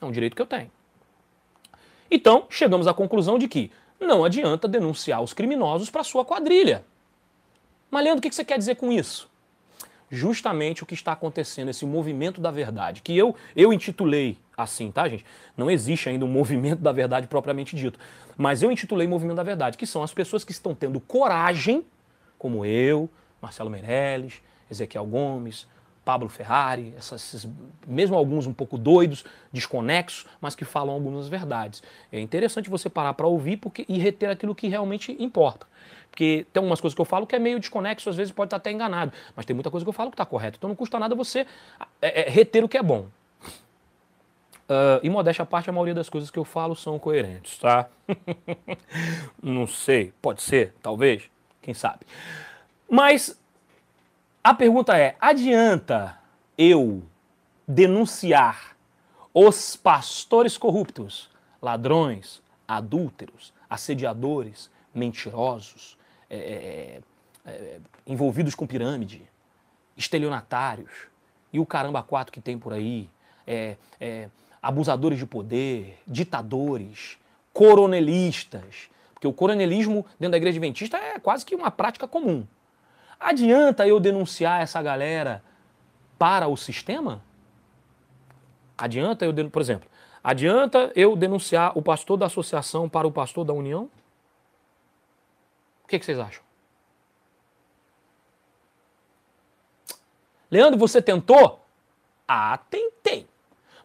É 0.00 0.04
um 0.04 0.12
direito 0.12 0.36
que 0.36 0.40
eu 0.40 0.46
tenho. 0.46 0.70
Então, 2.10 2.46
chegamos 2.48 2.86
à 2.86 2.94
conclusão 2.94 3.38
de 3.38 3.48
que 3.48 3.70
não 4.00 4.24
adianta 4.24 4.68
denunciar 4.68 5.22
os 5.22 5.34
criminosos 5.34 5.90
para 5.90 6.04
sua 6.04 6.24
quadrilha. 6.24 6.84
Mas, 7.90 8.04
Leandro, 8.04 8.18
o 8.18 8.22
que 8.22 8.34
você 8.34 8.44
quer 8.44 8.58
dizer 8.58 8.76
com 8.76 8.92
isso? 8.92 9.28
Justamente 10.10 10.82
o 10.82 10.86
que 10.86 10.94
está 10.94 11.12
acontecendo, 11.12 11.68
esse 11.68 11.84
movimento 11.84 12.40
da 12.40 12.50
verdade, 12.50 13.02
que 13.02 13.16
eu, 13.16 13.34
eu 13.54 13.72
intitulei 13.72 14.38
assim, 14.56 14.90
tá, 14.90 15.08
gente? 15.08 15.24
Não 15.56 15.70
existe 15.70 16.08
ainda 16.08 16.24
um 16.24 16.28
movimento 16.28 16.80
da 16.80 16.90
verdade 16.90 17.26
propriamente 17.26 17.76
dito. 17.76 17.98
Mas 18.36 18.62
eu 18.62 18.72
intitulei 18.72 19.06
movimento 19.06 19.36
da 19.36 19.42
verdade, 19.42 19.76
que 19.76 19.86
são 19.86 20.02
as 20.02 20.12
pessoas 20.12 20.44
que 20.44 20.52
estão 20.52 20.74
tendo 20.74 20.98
coragem, 21.00 21.84
como 22.38 22.64
eu, 22.64 23.08
Marcelo 23.40 23.70
Meirelles, 23.70 24.40
Ezequiel 24.70 25.06
Gomes, 25.06 25.66
Pablo 26.04 26.28
Ferrari, 26.28 26.94
essas, 26.96 27.46
mesmo 27.86 28.16
alguns 28.16 28.46
um 28.46 28.52
pouco 28.52 28.78
doidos, 28.78 29.24
desconexos, 29.52 30.24
mas 30.40 30.54
que 30.54 30.64
falam 30.64 30.94
algumas 30.94 31.28
verdades. 31.28 31.82
É 32.10 32.18
interessante 32.18 32.70
você 32.70 32.88
parar 32.88 33.12
para 33.12 33.26
ouvir 33.26 33.58
porque, 33.58 33.84
e 33.88 33.98
reter 33.98 34.30
aquilo 34.30 34.54
que 34.54 34.68
realmente 34.68 35.14
importa. 35.22 35.66
Porque 36.18 36.44
tem 36.52 36.58
algumas 36.60 36.80
coisas 36.80 36.96
que 36.96 37.00
eu 37.00 37.04
falo 37.04 37.28
que 37.28 37.36
é 37.36 37.38
meio 37.38 37.60
desconexo, 37.60 38.10
às 38.10 38.16
vezes 38.16 38.32
pode 38.32 38.48
estar 38.48 38.56
até 38.56 38.72
enganado, 38.72 39.12
mas 39.36 39.46
tem 39.46 39.54
muita 39.54 39.70
coisa 39.70 39.86
que 39.86 39.88
eu 39.88 39.92
falo 39.92 40.10
que 40.10 40.14
está 40.14 40.26
correto. 40.26 40.56
Então 40.58 40.66
não 40.66 40.74
custa 40.74 40.98
nada 40.98 41.14
você 41.14 41.46
é, 42.02 42.22
é, 42.22 42.28
reter 42.28 42.64
o 42.64 42.68
que 42.68 42.76
é 42.76 42.82
bom. 42.82 43.06
Uh, 44.68 44.98
e 45.00 45.08
modéstia 45.08 45.44
à 45.44 45.46
parte, 45.46 45.70
a 45.70 45.72
maioria 45.72 45.94
das 45.94 46.08
coisas 46.08 46.28
que 46.28 46.36
eu 46.36 46.44
falo 46.44 46.74
são 46.74 46.98
coerentes, 46.98 47.56
tá? 47.58 47.88
não 49.40 49.64
sei, 49.68 50.12
pode 50.20 50.42
ser, 50.42 50.74
talvez, 50.82 51.22
quem 51.62 51.72
sabe. 51.72 52.00
Mas 52.90 53.40
a 54.42 54.52
pergunta 54.52 54.98
é: 54.98 55.14
adianta 55.20 56.18
eu 56.58 57.00
denunciar 57.66 58.76
os 59.32 59.76
pastores 59.76 60.58
corruptos, 60.58 61.30
ladrões, 61.62 62.42
adúlteros, 62.66 63.52
assediadores, 63.70 64.68
mentirosos, 64.92 65.96
é, 66.30 66.36
é, 66.36 67.00
é, 67.46 67.50
é, 67.50 67.80
envolvidos 68.06 68.54
com 68.54 68.66
pirâmide, 68.66 69.22
estelionatários 69.96 70.90
e 71.52 71.58
o 71.58 71.66
caramba 71.66 72.02
quatro 72.02 72.32
que 72.32 72.40
tem 72.40 72.58
por 72.58 72.72
aí, 72.72 73.08
é, 73.46 73.76
abusadores 74.60 75.18
de 75.18 75.26
poder, 75.26 75.98
ditadores, 76.06 77.18
coronelistas, 77.52 78.90
porque 79.14 79.26
o 79.26 79.32
coronelismo 79.32 80.06
dentro 80.18 80.32
da 80.32 80.36
igreja 80.36 80.58
adventista 80.58 80.96
é 80.96 81.18
quase 81.18 81.44
que 81.44 81.54
uma 81.54 81.70
prática 81.70 82.06
comum. 82.06 82.46
Adianta 83.18 83.86
eu 83.86 83.98
denunciar 83.98 84.62
essa 84.62 84.80
galera 84.80 85.42
para 86.18 86.46
o 86.46 86.56
sistema? 86.56 87.20
Adianta 88.76 89.24
eu, 89.24 89.50
por 89.50 89.60
exemplo, 89.60 89.88
adianta 90.22 90.92
eu 90.94 91.16
denunciar 91.16 91.76
o 91.76 91.82
pastor 91.82 92.16
da 92.16 92.26
associação 92.26 92.88
para 92.88 93.08
o 93.08 93.12
pastor 93.12 93.44
da 93.44 93.52
união? 93.52 93.90
O 95.88 95.90
que, 95.90 95.98
que 95.98 96.04
vocês 96.04 96.18
acham? 96.18 96.42
Leandro, 100.50 100.78
você 100.78 101.00
tentou? 101.00 101.64
Ah, 102.26 102.58
tentei. 102.68 103.26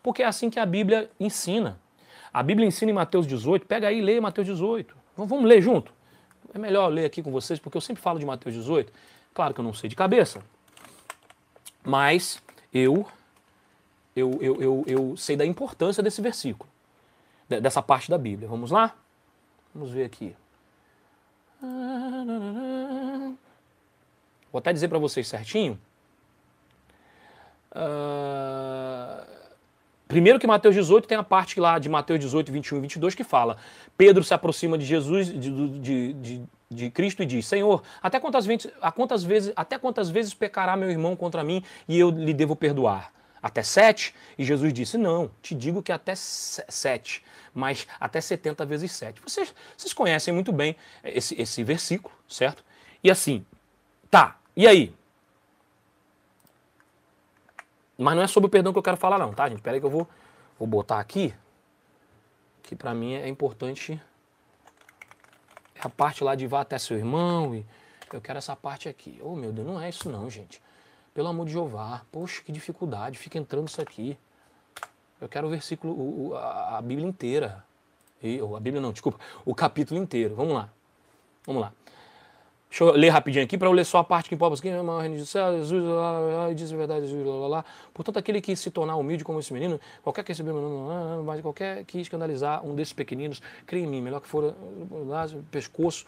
Porque 0.02 0.22
é 0.22 0.26
assim 0.26 0.50
que 0.50 0.60
a 0.60 0.66
Bíblia 0.66 1.10
ensina. 1.18 1.80
A 2.34 2.44
Bíblia 2.44 2.68
ensina 2.68 2.92
em 2.92 2.94
Mateus 2.94 3.26
18. 3.26 3.66
Pega 3.66 3.88
aí 3.88 4.00
e 4.00 4.02
lê 4.02 4.20
Mateus 4.20 4.46
18. 4.48 4.94
Vamos 5.16 5.46
ler 5.46 5.62
junto? 5.62 5.94
É 6.54 6.60
melhor 6.60 6.90
ler 6.90 7.06
aqui 7.06 7.24
com 7.24 7.32
vocês, 7.32 7.58
porque 7.58 7.78
eu 7.78 7.82
sempre 7.82 8.04
falo 8.04 8.20
de 8.20 8.26
Mateus 8.26 8.54
18 8.54 8.92
Claro 9.34 9.54
que 9.54 9.62
eu 9.62 9.64
não 9.64 9.74
sei 9.74 9.90
de 9.90 9.96
cabeça, 9.96 10.44
mas 11.86 12.44
eu, 12.74 13.08
eu, 14.14 14.38
eu, 14.42 14.62
eu, 14.62 14.84
eu 14.86 15.18
sei 15.18 15.38
da 15.38 15.46
importância 15.46 16.04
desse 16.04 16.22
versículo, 16.22 16.70
dessa 17.48 17.82
parte 17.82 18.10
da 18.10 18.18
Bíblia. 18.18 18.50
Vamos 18.50 18.72
lá? 18.72 18.94
Vamos 19.74 19.90
ver 19.90 20.04
aqui. 20.04 20.36
Vou 24.52 24.60
até 24.60 24.72
dizer 24.72 24.88
para 24.88 25.00
vocês 25.00 25.28
certinho. 25.28 25.80
Uh, 27.72 29.26
primeiro 30.08 30.40
que 30.40 30.46
Mateus 30.46 30.76
18 30.76 31.08
tem 31.08 31.18
a 31.18 31.24
parte 31.24 31.60
lá 31.60 31.80
de 31.80 31.90
Mateus 31.90 32.20
18, 32.20 32.52
21 32.52 32.78
e 32.78 32.82
22 32.82 33.16
que 33.16 33.24
fala: 33.24 33.58
Pedro 33.98 34.24
se 34.24 34.34
aproxima 34.34 34.78
de 34.78 34.86
Jesus, 34.86 35.28
de, 35.28 35.80
de, 35.80 36.14
de, 36.14 36.42
de 36.70 36.90
Cristo 36.92 37.24
e 37.24 37.26
diz: 37.26 37.48
Senhor, 37.48 37.82
até 38.02 38.20
quantas, 38.20 38.46
vezes, 38.46 38.72
a 38.80 38.92
quantas 38.92 39.24
vezes, 39.24 39.52
até 39.56 39.80
quantas 39.80 40.10
vezes 40.12 40.34
pecará 40.36 40.78
meu 40.78 40.92
irmão 40.92 41.16
contra 41.16 41.44
mim 41.44 41.64
e 41.88 41.98
eu 41.98 42.12
lhe 42.12 42.34
devo 42.34 42.56
perdoar? 42.56 43.12
Até 43.42 43.64
sete? 43.64 44.14
E 44.38 44.44
Jesus 44.46 44.72
disse: 44.72 44.98
Não, 44.98 45.32
te 45.42 45.56
digo 45.56 45.82
que 45.82 45.92
até 45.92 46.14
sete, 46.16 47.24
mas 47.54 47.88
até 48.00 48.20
setenta 48.20 48.66
vezes 48.66 48.92
sete. 48.92 49.22
Vocês, 49.22 49.54
vocês 49.78 49.94
conhecem 49.94 50.34
muito 50.34 50.52
bem 50.52 50.76
esse, 51.04 51.40
esse 51.40 51.64
versículo, 51.64 52.14
certo? 52.28 52.64
E 53.04 53.12
assim, 53.12 53.46
tá, 54.10 54.40
e 54.56 54.68
aí? 54.68 54.94
Mas 57.98 58.16
não 58.16 58.24
é 58.24 58.28
sobre 58.28 58.48
o 58.48 58.50
perdão 58.50 58.74
que 58.74 58.80
eu 58.80 58.84
quero 58.84 58.98
falar, 58.98 59.20
não, 59.20 59.34
tá, 59.34 59.48
gente? 59.48 59.60
Espera 59.60 59.76
aí 59.76 59.80
que 59.80 59.86
eu 59.86 59.92
vou, 59.92 60.08
vou 60.58 60.68
botar 60.68 61.00
aqui, 61.00 61.34
que 62.64 62.76
para 62.76 62.94
mim 62.94 63.14
é 63.14 63.28
importante 63.28 64.02
a 65.80 65.90
parte 65.90 66.24
lá 66.24 66.34
de 66.34 66.48
vá 66.48 66.62
até 66.62 66.78
seu 66.78 66.98
irmão 66.98 67.54
e 67.54 67.66
eu 68.12 68.22
quero 68.22 68.38
essa 68.38 68.56
parte 68.56 68.88
aqui. 68.88 69.20
Oh, 69.22 69.36
meu 69.36 69.52
Deus, 69.52 69.68
não 69.68 69.82
é 69.82 69.90
isso 69.90 70.10
não, 70.10 70.30
gente. 70.30 70.62
Pelo 71.14 71.28
amor 71.28 71.46
de 71.46 71.52
Jeová. 71.52 72.04
Poxa, 72.12 72.42
que 72.44 72.52
dificuldade. 72.52 73.18
Fica 73.18 73.38
entrando 73.38 73.68
isso 73.68 73.82
aqui. 73.82 74.18
Eu 75.24 75.30
quero 75.30 75.48
o 75.48 75.50
versículo, 75.50 75.94
o, 75.94 76.36
a, 76.36 76.80
a 76.80 76.82
Bíblia 76.82 77.08
inteira. 77.08 77.64
E, 78.22 78.42
ou 78.42 78.58
a 78.58 78.60
Bíblia 78.60 78.82
não, 78.82 78.92
desculpa. 78.92 79.18
O 79.46 79.56
capítulo 79.56 79.98
inteiro. 79.98 80.36
Vamos 80.36 80.54
lá. 80.54 80.68
Vamos 81.48 81.62
lá. 81.62 81.72
Deixa 82.70 82.84
eu 82.84 82.92
ler 82.92 83.08
rapidinho 83.08 83.46
aqui 83.46 83.58
para 83.58 83.70
eu 83.70 83.72
ler 83.72 83.86
só 83.86 84.00
a 84.00 84.04
parte 84.04 84.28
que 84.28 84.36
importa. 84.36 84.62
Quem 84.62 84.74
ama 84.74 84.98
o 84.98 85.00
reino 85.00 85.16
de 85.16 85.26
céu, 85.26 85.58
Jesus, 85.60 85.82
diz 86.56 86.74
a 86.74 86.76
verdade, 86.76 87.08
Jesus, 87.08 87.26
lá, 87.26 87.36
lá, 87.36 87.48
lá. 87.48 87.66
Portanto, 87.94 88.18
aquele 88.18 88.42
que 88.42 88.54
se 88.54 88.70
tornar 88.70 88.98
humilde 88.98 89.24
como 89.24 89.40
esse 89.40 89.54
menino, 89.54 89.80
qualquer 90.02 90.24
que 90.24 90.34
receber 90.34 90.52
mas 91.24 91.40
qualquer 91.40 91.86
que 91.86 92.02
escandalizar 92.02 92.66
um 92.66 92.76
desses 92.76 92.92
pequeninos, 92.92 93.42
crê 93.66 93.80
em 93.80 93.88
mim, 93.88 94.02
melhor 94.02 94.20
que 94.20 94.28
for 94.28 94.54
lá, 95.08 95.26
pescoço, 95.50 96.06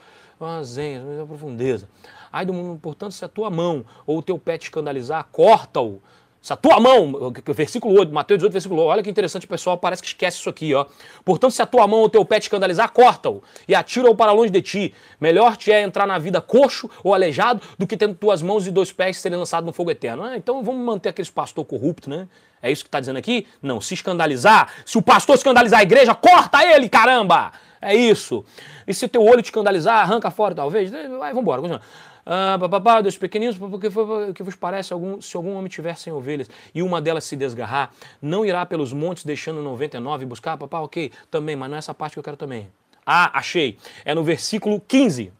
zenha, 0.64 1.02
uma 1.02 1.26
profundeza. 1.26 1.88
Ai 2.34 2.46
do 2.46 2.52
mundo, 2.52 2.78
portanto, 2.82 3.14
se 3.14 3.24
a 3.24 3.30
tua 3.30 3.50
mão 3.50 3.86
ou 4.06 4.18
o 4.18 4.22
teu 4.22 4.38
pé 4.38 4.58
te 4.58 4.64
escandalizar, 4.64 5.26
corta-o 5.32 6.02
se 6.46 6.54
a 6.54 6.56
tua 6.56 6.80
mão, 6.80 7.34
versículo 7.56 7.98
8, 7.98 8.14
Mateus 8.14 8.38
18, 8.38 8.54
versículo 8.54 8.82
8, 8.84 8.92
olha 8.92 9.02
que 9.02 9.10
interessante, 9.10 9.48
pessoal, 9.48 9.80
parece 9.80 10.04
que 10.04 10.10
esquece 10.10 10.38
isso 10.38 10.48
aqui, 10.48 10.76
ó. 10.76 10.86
Portanto, 11.24 11.54
se 11.54 11.60
a 11.60 11.66
tua 11.66 11.88
mão 11.88 12.02
ou 12.02 12.08
teu 12.08 12.24
pé 12.24 12.40
te 12.40 12.44
escandalizar, 12.44 12.92
corta-o 12.92 13.42
e 13.68 13.74
atira-o 13.74 14.16
para 14.16 14.32
longe 14.32 14.52
de 14.52 14.62
ti. 14.62 14.94
Melhor 15.20 15.58
te 15.58 15.72
é 15.72 15.82
entrar 15.82 16.06
na 16.06 16.20
vida 16.20 16.40
coxo 16.40 16.88
ou 17.04 17.16
aleijado 17.16 17.64
do 17.80 17.88
que 17.88 17.98
tendo 17.98 18.14
tuas 18.14 18.44
mãos 18.44 18.68
e 18.68 18.70
dois 18.70 18.92
pés 18.92 19.18
serem 19.18 19.40
lançados 19.40 19.66
no 19.66 19.74
fogo 19.74 19.90
eterno. 19.90 20.22
Ah, 20.22 20.38
então 20.38 20.62
vamos 20.62 20.86
manter 20.86 21.10
aqueles 21.10 21.32
pastor 21.32 21.66
corrupto, 21.66 22.12
né? 22.12 22.28
É 22.62 22.72
isso 22.72 22.84
que 22.84 22.90
está 22.90 23.00
dizendo 23.00 23.18
aqui? 23.18 23.48
Não, 23.60 23.82
se 23.82 23.96
escandalizar, 23.96 24.72
se 24.86 25.00
o 25.00 25.02
pastor 25.02 25.38
escandalizar 25.38 25.80
a 25.80 25.84
igreja, 25.84 26.14
corta 26.14 26.64
ele, 26.64 26.88
caramba! 26.88 27.54
É 27.82 27.96
isso. 27.96 28.46
E 28.88 28.94
se 28.94 29.08
teu 29.08 29.24
olho 29.24 29.42
te 29.42 29.46
escandalizar, 29.46 29.98
arranca 29.98 30.30
fora, 30.30 30.54
talvez. 30.54 30.92
Vai, 30.92 31.34
vambora, 31.34 31.60
continua. 31.60 31.82
Ah, 32.26 32.58
dos 33.04 33.18
pequeninos, 33.18 33.56
porque 33.56 33.88
que 34.34 34.42
vos 34.44 34.56
parece 34.56 34.92
algum, 34.92 35.22
se 35.22 35.38
algum 35.38 35.54
homem 35.54 35.70
tiver 35.70 35.96
sem 35.96 36.12
ovelhas 36.12 36.50
e 36.74 36.82
uma 36.82 37.00
delas 37.00 37.24
se 37.24 37.36
desgarrar, 37.36 37.92
não 38.20 38.44
irá 38.44 38.66
pelos 38.66 38.92
montes 38.92 39.24
deixando 39.24 39.62
99 39.62 40.24
e 40.24 40.26
buscar, 40.26 40.58
papá, 40.58 40.80
ok, 40.80 41.12
também, 41.30 41.56
mas 41.56 41.70
não 41.70 41.76
é 41.76 41.80
essa 41.80 41.94
parte 41.94 42.14
que 42.14 42.20
eu 42.20 42.24
quero 42.24 42.36
também. 42.36 42.68
Ah, 43.06 43.38
achei. 43.38 43.78
É 44.04 44.16
no 44.16 44.24
versículo 44.24 44.82
15. 44.82 45.32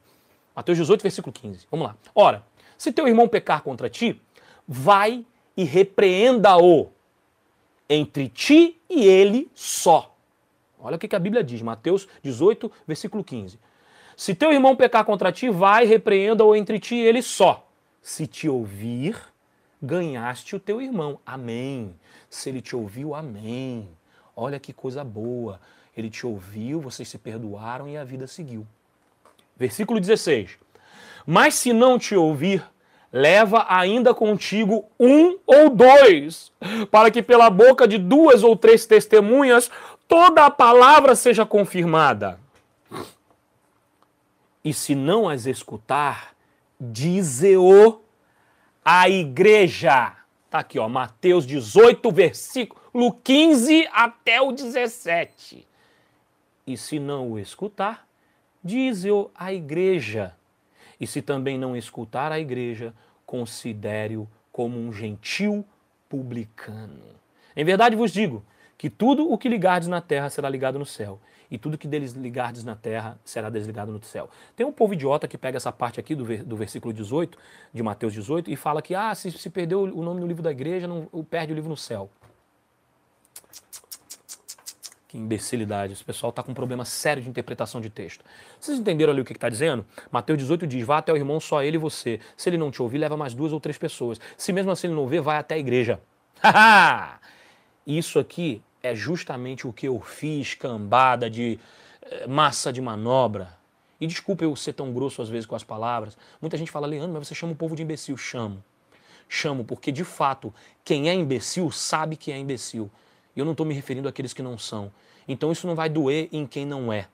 Mateus 0.56 0.78
18, 0.78 1.02
versículo 1.02 1.34
15. 1.34 1.68
Vamos 1.72 1.88
lá. 1.88 1.96
Ora, 2.14 2.44
se 2.78 2.92
teu 2.92 3.08
irmão 3.08 3.28
pecar 3.28 3.64
contra 3.64 3.90
ti, 3.90 4.22
vai 4.68 5.26
e 5.58 5.64
repreenda-o 5.64 6.92
entre 7.90 8.30
ti 8.30 8.80
e 8.88 9.06
ele 9.08 9.50
só. 9.56 10.16
Olha 10.80 10.98
o 10.98 11.00
que 11.00 11.16
a 11.16 11.20
Bíblia 11.20 11.44
diz, 11.44 11.64
Mateus 11.64 12.08
18, 12.22 12.72
versículo 12.88 13.24
15. 13.24 13.58
Se 14.16 14.34
teu 14.34 14.52
irmão 14.52 14.76
pecar 14.76 15.04
contra 15.04 15.32
ti, 15.32 15.50
vai, 15.50 15.86
repreenda-o 15.86 16.56
entre 16.56 16.80
ti 16.80 16.96
e 16.96 17.06
ele 17.06 17.22
só. 17.22 17.68
Se 18.02 18.26
te 18.26 18.48
ouvir, 18.48 19.18
ganhaste 19.82 20.56
o 20.56 20.60
teu 20.60 20.82
irmão. 20.82 21.20
Amém. 21.26 21.96
Se 22.30 22.50
ele 22.50 22.62
te 22.62 22.76
ouviu, 22.76 23.14
amém. 23.14 23.88
Olha 24.36 24.60
que 24.60 24.72
coisa 24.72 25.04
boa. 25.04 25.60
Ele 25.96 26.10
te 26.10 26.26
ouviu, 26.26 26.80
vocês 26.80 27.08
se 27.08 27.18
perdoaram 27.18 27.88
e 27.88 27.98
a 27.98 28.04
vida 28.04 28.28
seguiu. 28.28 28.66
Versículo 29.58 30.00
16. 30.00 30.58
Mas 31.26 31.56
se 31.56 31.74
não 31.74 31.98
te 31.98 32.16
ouvir, 32.16 32.64
leva 33.12 33.66
ainda 33.70 34.14
contigo 34.14 34.86
um 35.00 35.38
ou 35.48 35.70
dois, 35.70 36.52
para 36.92 37.10
que 37.10 37.24
pela 37.24 37.50
boca 37.50 37.88
de 37.88 37.98
duas 37.98 38.44
ou 38.44 38.56
três 38.56 38.86
testemunhas 38.86 39.72
toda 40.08 40.46
a 40.46 40.52
palavra 40.52 41.16
seja 41.16 41.46
confirmada. 41.46 42.45
E 44.66 44.74
se 44.74 44.96
não 44.96 45.30
as 45.30 45.46
escutar, 45.46 46.36
dize-o 46.82 48.02
à 48.84 49.08
igreja. 49.08 50.16
Tá 50.50 50.60
aqui, 50.60 50.80
ó, 50.80 50.90
Mateus 50.90 51.46
18, 51.46 52.12
versículo 52.12 53.14
15 53.24 53.88
até 53.94 54.42
o 54.42 54.52
17. 54.52 55.68
E 56.66 56.76
se 56.76 56.98
não 56.98 57.34
o 57.34 57.40
escutar, 57.40 58.08
dize-o 58.64 59.30
à 59.36 59.54
igreja. 59.54 60.34
E 61.00 61.06
se 61.06 61.22
também 61.22 61.60
não 61.60 61.78
escutar 61.78 62.32
a 62.32 62.40
igreja, 62.40 62.92
considere-o 63.24 64.28
como 64.52 64.80
um 64.80 64.92
gentil 64.92 65.64
publicano. 66.10 67.04
Em 67.56 67.64
verdade 67.64 67.96
vos 67.96 68.12
digo 68.12 68.44
que 68.80 68.90
tudo 68.90 69.32
o 69.32 69.38
que 69.38 69.48
ligardes 69.48 69.88
na 69.88 70.02
terra 70.02 70.30
será 70.32 70.50
ligado 70.50 70.80
no 70.80 70.86
céu, 70.86 71.20
e 71.50 71.58
tudo 71.58 71.78
que 71.78 71.88
desligardes 71.88 72.64
na 72.64 72.76
terra 72.76 73.18
será 73.24 73.50
desligado 73.50 73.92
no 73.92 74.04
céu. 74.04 74.30
Tem 74.56 74.66
um 74.66 74.72
povo 74.72 74.94
idiota 74.94 75.28
que 75.28 75.38
pega 75.38 75.58
essa 75.58 75.72
parte 75.72 76.00
aqui 76.00 76.16
do, 76.16 76.24
do 76.44 76.56
versículo 76.56 76.94
18, 76.94 77.38
de 77.74 77.84
Mateus 77.84 78.14
18, 78.14 78.50
e 78.50 78.56
fala 78.56 78.82
que 78.82 78.96
ah, 78.96 79.14
se, 79.14 79.32
se 79.32 79.50
perdeu 79.50 79.84
o 79.84 80.04
nome 80.04 80.22
no 80.22 80.28
livro 80.28 80.44
da 80.44 80.52
igreja, 80.52 80.88
não, 80.88 81.08
perde 81.24 81.54
o 81.54 81.56
livro 81.56 81.70
no 81.70 81.78
céu. 81.78 82.10
Que 85.08 85.18
imbecilidade. 85.18 85.94
Esse 85.94 86.04
pessoal 86.04 86.32
está 86.32 86.42
com 86.42 86.52
um 86.52 86.56
problema 86.56 86.84
sério 86.84 87.22
de 87.22 87.30
interpretação 87.30 87.80
de 87.80 87.90
texto. 87.90 88.24
Vocês 88.60 88.78
entenderam 88.80 89.14
ali 89.14 89.22
o 89.22 89.26
que 89.26 89.34
está 89.34 89.50
dizendo? 89.50 89.86
Mateus 90.12 90.40
18 90.40 90.66
diz: 90.66 90.86
vá 90.86 90.98
até 90.98 91.14
o 91.14 91.16
irmão, 91.16 91.40
só 91.40 91.64
ele 91.64 91.78
e 91.78 91.80
você. 91.80 92.20
Se 92.36 92.50
ele 92.50 92.58
não 92.58 92.72
te 92.72 92.82
ouvir, 92.82 92.98
leva 92.98 93.16
mais 93.16 93.34
duas 93.34 93.54
ou 93.54 93.60
três 93.60 93.78
pessoas. 93.78 94.20
Se 94.38 94.52
mesmo 94.52 94.72
assim 94.72 94.88
ele 94.88 94.96
não 94.96 95.08
ver, 95.08 95.22
vai 95.22 95.38
até 95.38 95.56
a 95.56 95.58
igreja. 95.58 96.00
Isso 97.86 98.18
aqui 98.18 98.64
é 98.86 98.96
justamente 98.96 99.68
o 99.68 99.74
que 99.74 99.88
eu 99.88 100.00
fiz, 100.00 100.54
cambada 100.54 101.30
de 101.30 101.60
eh, 102.02 102.28
massa 102.28 102.72
de 102.72 102.82
manobra. 102.82 103.58
E 104.00 104.06
desculpa 104.06 104.44
eu 104.44 104.56
ser 104.56 104.74
tão 104.74 104.94
grosso 104.94 105.22
às 105.22 105.30
vezes 105.30 105.46
com 105.46 105.56
as 105.56 105.64
palavras. 105.64 106.18
Muita 106.40 106.58
gente 106.58 106.72
fala, 106.72 106.86
Leandro, 106.86 107.14
mas 107.14 107.28
você 107.28 107.36
chama 107.36 107.54
o 107.54 107.56
povo 107.56 107.76
de 107.76 107.84
imbecil. 107.84 108.16
Chamo. 108.16 108.64
Chamo, 109.28 109.64
porque 109.64 109.92
de 109.92 110.04
fato, 110.04 110.54
quem 110.84 111.10
é 111.10 111.14
imbecil 111.14 111.72
sabe 111.72 112.16
que 112.16 112.32
é 112.32 112.38
imbecil. 112.38 112.92
E 113.36 113.40
eu 113.40 113.46
não 113.46 113.54
estou 113.54 113.66
me 113.66 113.74
referindo 113.74 114.08
àqueles 114.08 114.34
que 114.34 114.44
não 114.44 114.58
são. 114.58 114.92
Então 115.28 115.52
isso 115.52 115.66
não 115.66 115.76
vai 115.76 115.90
doer 115.90 116.30
em 116.32 116.46
quem 116.46 116.66
não 116.66 116.94
é. 116.94 117.08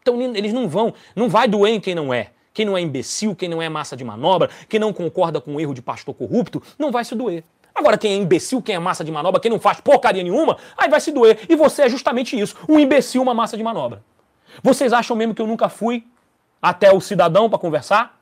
Então 0.00 0.20
eles 0.22 0.52
não 0.52 0.68
vão, 0.68 0.94
não 1.16 1.28
vai 1.28 1.48
doer 1.48 1.74
em 1.74 1.80
quem 1.80 1.94
não 1.94 2.14
é. 2.14 2.30
Quem 2.54 2.64
não 2.64 2.76
é 2.78 2.80
imbecil, 2.80 3.34
quem 3.34 3.48
não 3.48 3.60
é 3.60 3.68
massa 3.68 3.96
de 3.96 4.04
manobra, 4.04 4.48
quem 4.68 4.80
não 4.80 4.92
concorda 4.92 5.40
com 5.40 5.56
o 5.56 5.60
erro 5.60 5.74
de 5.74 5.82
pastor 5.82 6.14
corrupto, 6.14 6.62
não 6.78 6.90
vai 6.92 7.04
se 7.04 7.14
doer. 7.14 7.44
Agora, 7.76 7.98
quem 7.98 8.12
é 8.12 8.16
imbecil, 8.16 8.62
quem 8.62 8.74
é 8.74 8.78
massa 8.78 9.04
de 9.04 9.12
manobra, 9.12 9.38
quem 9.38 9.50
não 9.50 9.60
faz 9.60 9.80
porcaria 9.80 10.22
nenhuma, 10.22 10.56
aí 10.78 10.88
vai 10.88 10.98
se 10.98 11.12
doer. 11.12 11.40
E 11.46 11.54
você 11.54 11.82
é 11.82 11.88
justamente 11.90 12.38
isso, 12.38 12.56
um 12.66 12.78
imbecil, 12.78 13.20
uma 13.20 13.34
massa 13.34 13.54
de 13.54 13.62
manobra. 13.62 14.02
Vocês 14.62 14.94
acham 14.94 15.14
mesmo 15.14 15.34
que 15.34 15.42
eu 15.42 15.46
nunca 15.46 15.68
fui 15.68 16.06
até 16.60 16.90
o 16.90 17.00
cidadão 17.02 17.50
para 17.50 17.58
conversar? 17.58 18.18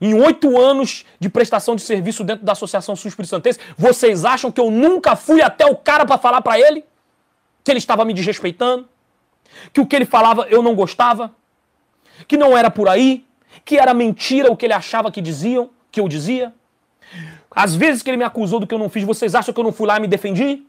Em 0.00 0.14
oito 0.14 0.58
anos 0.58 1.04
de 1.18 1.28
prestação 1.28 1.76
de 1.76 1.82
serviço 1.82 2.24
dentro 2.24 2.42
da 2.42 2.52
Associação 2.52 2.96
SUS 2.96 3.14
Santense, 3.26 3.60
vocês 3.76 4.24
acham 4.24 4.50
que 4.50 4.58
eu 4.58 4.70
nunca 4.70 5.14
fui 5.14 5.42
até 5.42 5.66
o 5.66 5.76
cara 5.76 6.06
para 6.06 6.16
falar 6.16 6.40
para 6.40 6.58
ele? 6.58 6.82
Que 7.62 7.70
ele 7.70 7.78
estava 7.78 8.06
me 8.06 8.14
desrespeitando? 8.14 8.88
Que 9.70 9.82
o 9.82 9.86
que 9.86 9.94
ele 9.94 10.06
falava 10.06 10.46
eu 10.48 10.62
não 10.62 10.74
gostava? 10.74 11.34
Que 12.26 12.38
não 12.38 12.56
era 12.56 12.70
por 12.70 12.88
aí? 12.88 13.26
Que 13.66 13.76
era 13.76 13.92
mentira 13.92 14.50
o 14.50 14.56
que 14.56 14.64
ele 14.64 14.72
achava 14.72 15.10
que 15.12 15.20
diziam, 15.20 15.68
que 15.90 16.00
eu 16.00 16.08
dizia? 16.08 16.54
Às 17.50 17.74
vezes 17.74 18.02
que 18.02 18.10
ele 18.10 18.16
me 18.16 18.24
acusou 18.24 18.60
do 18.60 18.66
que 18.66 18.74
eu 18.74 18.78
não 18.78 18.88
fiz, 18.88 19.04
vocês 19.04 19.34
acham 19.34 19.52
que 19.52 19.58
eu 19.58 19.64
não 19.64 19.72
fui 19.72 19.86
lá 19.86 19.96
e 19.96 20.00
me 20.00 20.08
defendi? 20.08 20.64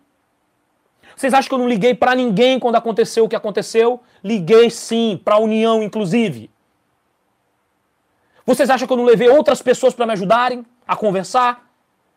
Vocês 1.15 1.34
acham 1.34 1.49
que 1.49 1.53
eu 1.53 1.59
não 1.59 1.69
liguei 1.69 1.93
para 1.93 2.15
ninguém 2.15 2.59
quando 2.59 2.75
aconteceu 2.75 3.25
o 3.25 3.29
que 3.29 3.36
aconteceu? 3.36 4.01
Liguei 4.23 4.69
sim, 4.69 5.21
para 5.23 5.36
a 5.36 5.39
União 5.39 5.84
inclusive. 5.84 6.49
Vocês 8.45 8.69
acham 8.69 8.88
que 8.88 8.93
eu 8.93 8.97
não 8.97 9.05
levei 9.05 9.29
outras 9.29 9.61
pessoas 9.61 9.93
para 9.93 10.05
me 10.07 10.13
ajudarem 10.13 10.65
a 10.88 10.95
conversar? 10.95 11.69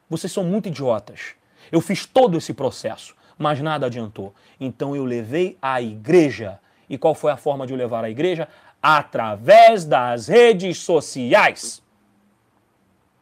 Vocês 0.08 0.32
são 0.32 0.42
muito 0.42 0.68
idiotas. 0.68 1.34
Eu 1.70 1.80
fiz 1.80 2.06
todo 2.06 2.38
esse 2.38 2.54
processo, 2.54 3.14
mas 3.36 3.60
nada 3.60 3.86
adiantou. 3.86 4.34
Então 4.58 4.96
eu 4.96 5.04
levei 5.04 5.58
a 5.60 5.82
igreja. 5.82 6.58
E 6.88 6.96
qual 6.96 7.14
foi 7.14 7.30
a 7.30 7.36
forma 7.36 7.66
de 7.66 7.74
eu 7.74 7.76
levar 7.76 8.04
a 8.04 8.10
igreja? 8.10 8.48
Através 8.82 9.84
das 9.84 10.28
redes 10.28 10.78
sociais. 10.78 11.82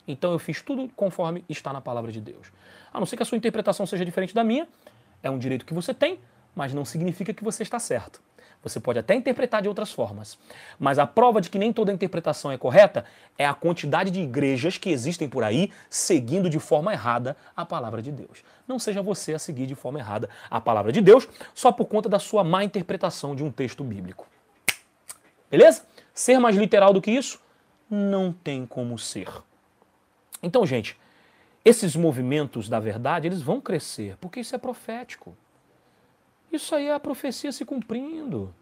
Então 0.07 0.32
eu 0.32 0.38
fiz 0.38 0.61
tudo 0.62 0.90
conforme 0.96 1.44
está 1.48 1.72
na 1.72 1.80
palavra 1.80 2.11
de 2.11 2.20
Deus. 2.20 2.48
A 2.92 2.98
não 2.98 3.07
ser 3.07 3.16
que 3.16 3.22
a 3.22 3.26
sua 3.26 3.38
interpretação 3.38 3.86
seja 3.86 4.05
diferente 4.05 4.34
da 4.34 4.42
minha, 4.42 4.68
é 5.22 5.30
um 5.30 5.38
direito 5.38 5.64
que 5.64 5.74
você 5.74 5.94
tem, 5.94 6.18
mas 6.55 6.74
não 6.74 6.84
significa 6.84 7.32
que 7.32 7.44
você 7.44 7.62
está 7.62 7.78
certo. 7.78 8.20
Você 8.62 8.78
pode 8.78 8.98
até 8.98 9.14
interpretar 9.14 9.61
de 9.61 9.68
outras 9.68 9.90
formas. 9.90 10.38
Mas 10.78 10.98
a 10.98 11.07
prova 11.07 11.40
de 11.40 11.50
que 11.50 11.59
nem 11.59 11.72
toda 11.72 11.92
interpretação 11.92 12.53
é 12.53 12.57
correta 12.57 13.05
é 13.36 13.44
a 13.44 13.55
quantidade 13.55 14.11
de 14.11 14.20
igrejas 14.20 14.78
que 14.78 14.90
existem 14.90 15.28
por 15.28 15.42
aí 15.42 15.72
seguindo 15.90 16.48
de 16.48 16.61
forma 16.61 16.92
errada 16.92 17.36
a 17.57 17.66
palavra 17.66 18.00
de 18.00 18.12
Deus. 18.12 18.44
Não 18.66 18.78
seja 18.78 19.03
você 19.03 19.34
a 19.34 19.38
seguir 19.38 19.66
de 19.66 19.74
forma 19.74 19.98
errada 19.98 20.28
a 20.48 20.61
palavra 20.61 20.92
de 20.92 21.00
Deus 21.00 21.28
só 21.53 21.72
por 21.72 21.86
conta 21.86 22.09
da 22.09 22.20
sua 22.20 22.44
má 22.44 22.62
interpretação 22.62 23.34
de 23.34 23.42
um 23.42 23.50
texto 23.50 23.82
bíblico. 23.82 24.28
Beleza? 25.50 25.82
Ser 26.14 26.38
mais 26.38 26.57
literal 26.57 26.92
do 26.92 27.03
que 27.03 27.11
isso? 27.11 27.40
Não 27.90 28.32
tem 28.32 28.64
como 28.64 28.96
ser. 28.96 29.28
Então, 30.43 30.66
gente, 30.66 30.99
esses 31.64 31.95
movimentos 31.95 32.68
da 32.68 32.80
verdade, 32.80 33.28
eles 33.28 33.40
vão 33.40 33.61
crescer, 33.61 34.16
porque 34.20 34.40
isso 34.40 34.55
é 34.55 34.59
profético. 34.59 35.36
Isso 36.53 36.74
aí 36.74 36.88
é 36.88 36.95
a 36.95 37.01
profecia 37.01 37.53
se 37.53 37.64
cumprindo. 37.64 38.53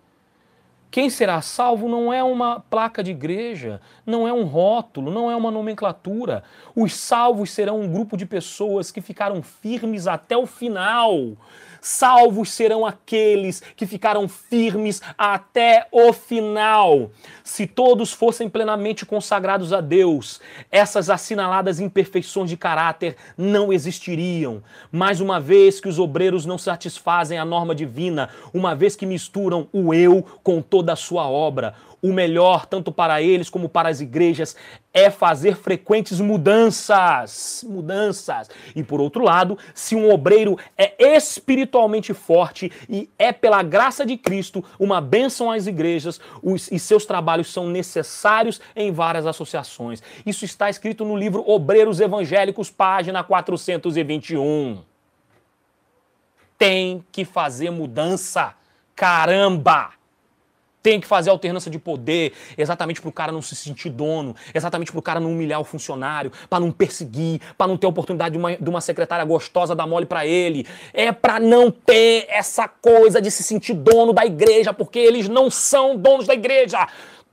Quem 0.91 1.09
será 1.09 1.41
salvo 1.41 1.89
não 1.89 2.12
é 2.12 2.22
uma 2.22 2.59
placa 2.59 3.03
de 3.03 3.12
igreja, 3.12 3.81
não 4.05 4.26
é 4.26 4.33
um 4.33 4.43
rótulo, 4.43 5.11
não 5.11 5.31
é 5.31 5.37
uma 5.37 5.51
nomenclatura. 5.51 6.43
Os 6.74 6.95
salvos 6.95 7.53
serão 7.53 7.81
um 7.81 7.91
grupo 7.91 8.16
de 8.16 8.26
pessoas 8.26 8.91
que 8.91 9.01
ficaram 9.01 9.41
firmes 9.41 10.09
até 10.09 10.37
o 10.37 10.47
final, 10.47 11.37
Salvos 11.81 12.51
serão 12.53 12.85
aqueles 12.85 13.62
que 13.76 13.87
ficaram 13.87 14.28
firmes 14.28 15.01
até 15.16 15.87
o 15.91 16.12
final. 16.12 17.11
Se 17.43 17.66
todos 17.66 18.12
fossem 18.12 18.49
plenamente 18.49 19.05
consagrados 19.07 19.72
a 19.72 19.81
Deus, 19.81 20.41
essas 20.70 21.11
assinaladas 21.11 21.81
imperfeições 21.81 22.51
de 22.51 22.57
caráter 22.57 23.16
não 23.37 23.72
existiriam. 23.72 24.62
Mais 24.93 25.20
uma 25.20 25.41
vez 25.41 25.81
que 25.81 25.89
os 25.89 25.99
obreiros 25.99 26.47
não 26.47 26.59
satisfazem 26.59 27.39
a 27.39 27.45
norma 27.45 27.74
divina, 27.74 28.31
uma 28.53 28.74
vez 28.74 28.95
que 28.95 29.07
misturam 29.07 29.68
o 29.72 29.93
eu 29.95 30.24
com 30.43 30.61
toda 30.62 30.93
a 30.93 30.97
sua 30.97 31.28
obra, 31.28 31.74
o 32.03 32.13
melhor, 32.13 32.67
tanto 32.67 32.91
para 32.91 33.21
eles 33.21 33.51
como 33.51 33.69
para 33.69 33.89
as 33.89 34.01
igrejas, 34.01 34.57
é 34.93 35.11
fazer 35.11 35.57
frequentes 35.57 36.19
mudanças. 36.21 37.65
Mudanças. 37.69 38.49
E 38.75 38.83
por 38.83 39.01
outro 39.01 39.23
lado, 39.23 39.59
se 39.75 39.95
um 39.95 40.11
obreiro 40.11 40.59
é 40.77 40.95
espiritualmente 41.17 42.15
forte 42.15 42.73
e 42.89 43.09
é 43.19 43.33
pela 43.33 43.63
graça 43.63 44.05
de 44.05 44.17
Cristo 44.17 44.65
uma 44.79 45.01
bênção 45.01 45.51
às 45.51 45.67
igrejas, 45.67 46.21
os, 46.43 46.71
e 46.73 46.79
seus 46.79 47.05
trabalhos 47.05 47.53
são 47.53 47.69
necessários 47.69 48.61
em 48.75 48.91
várias 48.91 49.27
associações. 49.27 50.03
Isso 50.25 50.45
está 50.45 50.71
escrito 50.71 51.05
no 51.05 51.17
livro 51.17 51.49
Obreiros 51.49 52.01
Evangélicos, 52.01 52.71
página 52.71 53.23
421. 53.23 54.83
Tem 56.59 57.05
que 57.13 57.25
fazer 57.25 57.71
mudança. 57.71 58.55
Caramba! 58.95 60.00
Tem 60.83 61.01
que 61.01 61.07
fazer 61.07 61.31
alternância 61.31 61.70
de 61.70 61.78
poder, 61.78 62.33
exatamente 62.57 63.01
para 63.01 63.09
o 63.09 63.12
cara 63.12 63.33
não 63.33 63.43
se 63.43 63.55
sentir 63.55 63.91
dono, 63.91 64.35
exatamente 64.55 64.91
para 64.91 64.99
o 64.99 65.03
cara 65.03 65.20
não 65.20 65.33
humilhar 65.33 65.61
o 65.61 65.64
funcionário, 65.64 66.33
para 66.49 66.61
não 66.61 66.72
perseguir, 66.72 67.41
para 67.57 67.66
não 67.66 67.76
ter 67.76 67.87
oportunidade 67.87 68.33
de 68.33 68.39
uma, 68.39 68.57
de 68.57 68.68
uma 68.68 68.81
secretária 68.81 69.24
gostosa 69.24 69.74
dar 69.74 69.87
mole 69.87 70.07
para 70.07 70.26
ele. 70.26 70.66
É 70.93 71.12
para 71.12 71.39
não 71.39 71.70
ter 71.70 72.26
essa 72.28 72.66
coisa 72.66 73.20
de 73.20 73.31
se 73.31 73.43
sentir 73.43 73.74
dono 73.74 74.12
da 74.12 74.24
igreja, 74.24 74.72
porque 74.72 74.99
eles 74.99 75.28
não 75.28 75.51
são 75.51 75.97
donos 75.97 76.26
da 76.26 76.35
igreja. 76.35 76.87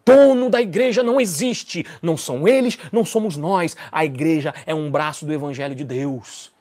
Dono 0.06 0.50
da 0.50 0.62
igreja 0.62 1.04
não 1.04 1.20
existe. 1.20 1.86
Não 2.02 2.16
são 2.16 2.48
eles, 2.48 2.78
não 2.92 3.04
somos 3.04 3.36
nós. 3.36 3.76
A 3.92 4.06
igreja 4.06 4.54
é 4.66 4.74
um 4.74 4.90
braço 4.90 5.26
do 5.26 5.34
evangelho 5.34 5.76
de 5.76 5.84
Deus. 5.84 6.52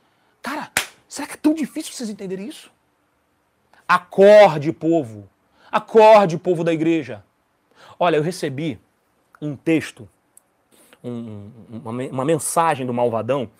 Cara, 0.42 0.70
será 1.08 1.28
que 1.28 1.34
é 1.34 1.36
tão 1.36 1.54
difícil 1.54 1.92
vocês 1.92 2.10
entenderem 2.10 2.48
isso? 2.48 2.70
Acorde, 3.88 4.72
povo. 4.72 5.28
Acorde, 5.70 6.38
povo 6.38 6.62
da 6.62 6.72
igreja. 6.72 7.24
Olha, 7.98 8.16
eu 8.16 8.22
recebi 8.22 8.78
um 9.40 9.56
texto, 9.56 10.08
um, 11.02 11.50
uma, 11.68 11.90
uma 11.90 12.24
mensagem 12.24 12.86
do 12.86 12.92
Malvadão, 12.92 13.50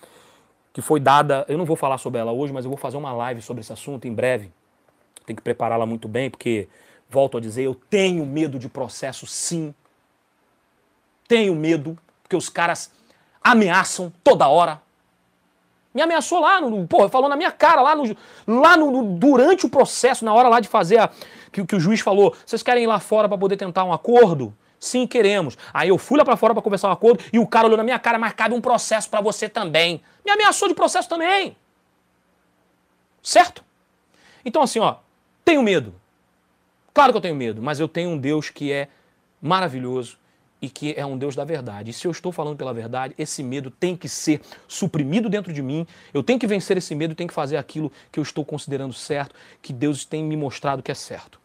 que 0.73 0.83
foi 0.83 1.01
dada. 1.01 1.45
Eu 1.49 1.57
não 1.57 1.65
vou 1.65 1.77
falar 1.77 1.99
sobre 1.99 2.21
ela 2.21 2.33
hoje, 2.33 2.53
mas 2.53 2.65
eu 2.65 2.71
vou 2.71 2.79
fazer 2.79 2.97
uma 2.97 3.13
live 3.13 3.41
sobre 3.43 3.63
esse 3.63 3.73
assunto 3.73 4.07
em 4.07 4.13
breve. 4.13 4.53
Tem 5.25 5.35
que 5.35 5.43
prepará-la 5.43 5.87
muito 5.87 6.07
bem, 6.07 6.31
porque, 6.31 6.69
volto 7.09 7.39
a 7.39 7.41
dizer, 7.41 7.63
eu 7.63 7.75
tenho 7.75 8.25
medo 8.25 8.59
de 8.59 8.69
processo, 8.69 9.27
sim. 9.27 9.75
Tenho 11.27 11.55
medo, 11.55 11.99
porque 12.23 12.37
os 12.37 12.49
caras 12.49 12.93
ameaçam 13.43 14.13
toda 14.23 14.49
hora. 14.49 14.81
Me 15.95 16.03
ameaçou 16.03 16.41
lá, 16.41 16.61
no, 16.61 16.87
porra, 16.87 17.09
falou 17.09 17.29
na 17.29 17.37
minha 17.37 17.51
cara, 17.51 17.81
lá, 17.81 17.97
no, 17.97 18.17
lá 18.47 18.77
no, 18.77 18.91
no 18.91 19.19
durante 19.19 19.65
o 19.65 19.69
processo, 19.71 20.27
na 20.27 20.35
hora 20.35 20.47
lá 20.47 20.61
de 20.61 20.69
fazer 20.69 20.99
a, 20.99 21.11
que, 21.51 21.65
que 21.65 21.77
o 21.77 21.81
juiz 21.81 22.01
falou, 22.01 22.35
vocês 22.45 22.63
querem 22.63 22.85
ir 22.85 22.87
lá 22.87 23.01
fora 23.01 23.29
para 23.29 23.39
poder 23.39 23.57
tentar 23.57 23.85
um 23.85 23.93
acordo? 23.93 24.55
Sim, 24.79 25.07
queremos. 25.07 25.57
Aí 25.73 25.89
eu 25.89 25.99
fui 25.99 26.19
lá 26.19 26.25
para 26.25 26.37
fora 26.37 26.55
para 26.55 26.63
conversar 26.63 26.89
um 26.89 26.93
acordo 26.93 27.25
e 27.33 27.39
o 27.39 27.47
cara 27.47 27.67
olhou 27.67 27.77
na 27.77 27.85
minha 27.85 27.99
cara, 27.99 28.19
mas 28.19 28.33
cabe 28.33 28.55
um 28.55 28.61
processo 28.61 29.09
para 29.09 29.21
você 29.21 29.49
também. 29.49 30.03
Me 30.25 30.31
ameaçou 30.33 30.69
de 30.69 30.75
processo 30.75 31.09
também. 31.09 31.57
Certo? 33.23 33.65
Então 34.45 34.63
assim, 34.63 34.79
ó, 34.79 34.97
tenho 35.45 35.63
medo. 35.63 35.95
Claro 36.93 37.13
que 37.13 37.17
eu 37.17 37.23
tenho 37.23 37.35
medo, 37.35 37.63
mas 37.63 37.81
eu 37.81 37.89
tenho 37.89 38.11
um 38.11 38.19
Deus 38.19 38.51
que 38.51 38.73
é 38.73 38.89
maravilhoso 39.41 40.19
e 40.67 40.69
que 40.69 40.95
é 40.97 41.07
um 41.07 41.17
Deus 41.17 41.37
da 41.37 41.45
verdade. 41.45 41.91
E 41.91 41.93
se 41.93 42.09
eu 42.09 42.11
estou 42.11 42.33
falando 42.33 42.57
pela 42.57 42.75
verdade, 42.75 43.14
esse 43.17 43.41
medo 43.41 43.71
tem 43.71 43.97
que 43.97 44.09
ser 44.09 44.41
suprimido 44.67 45.29
dentro 45.29 45.53
de 45.53 45.62
mim. 45.62 45.87
Eu 46.12 46.25
tenho 46.25 46.41
que 46.41 46.47
vencer 46.47 46.77
esse 46.77 46.93
medo, 46.93 47.14
tenho 47.14 47.29
que 47.29 47.35
fazer 47.35 47.57
aquilo 47.57 47.91
que 48.11 48.19
eu 48.19 48.23
estou 48.23 48.45
considerando 48.45 48.93
certo, 48.93 49.33
que 49.62 49.73
Deus 49.73 50.05
tem 50.05 50.25
me 50.25 50.37
mostrado 50.37 50.83
que 50.83 50.91
é 50.91 50.95
certo. 50.95 51.41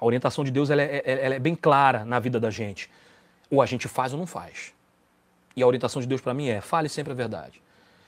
A 0.00 0.06
orientação 0.06 0.44
de 0.44 0.52
Deus 0.52 0.70
ela 0.70 0.80
é, 0.80 1.02
ela 1.04 1.34
é 1.34 1.38
bem 1.40 1.56
clara 1.56 2.04
na 2.04 2.20
vida 2.20 2.38
da 2.38 2.50
gente. 2.50 2.88
Ou 3.50 3.60
a 3.60 3.66
gente 3.66 3.88
faz 3.88 4.12
ou 4.12 4.18
não 4.18 4.26
faz. 4.28 4.72
E 5.56 5.62
a 5.62 5.66
orientação 5.66 6.00
de 6.00 6.06
Deus 6.06 6.20
para 6.20 6.32
mim 6.32 6.46
é: 6.46 6.60
fale 6.60 6.88
sempre 6.88 7.12
a 7.12 7.16
verdade. 7.16 7.60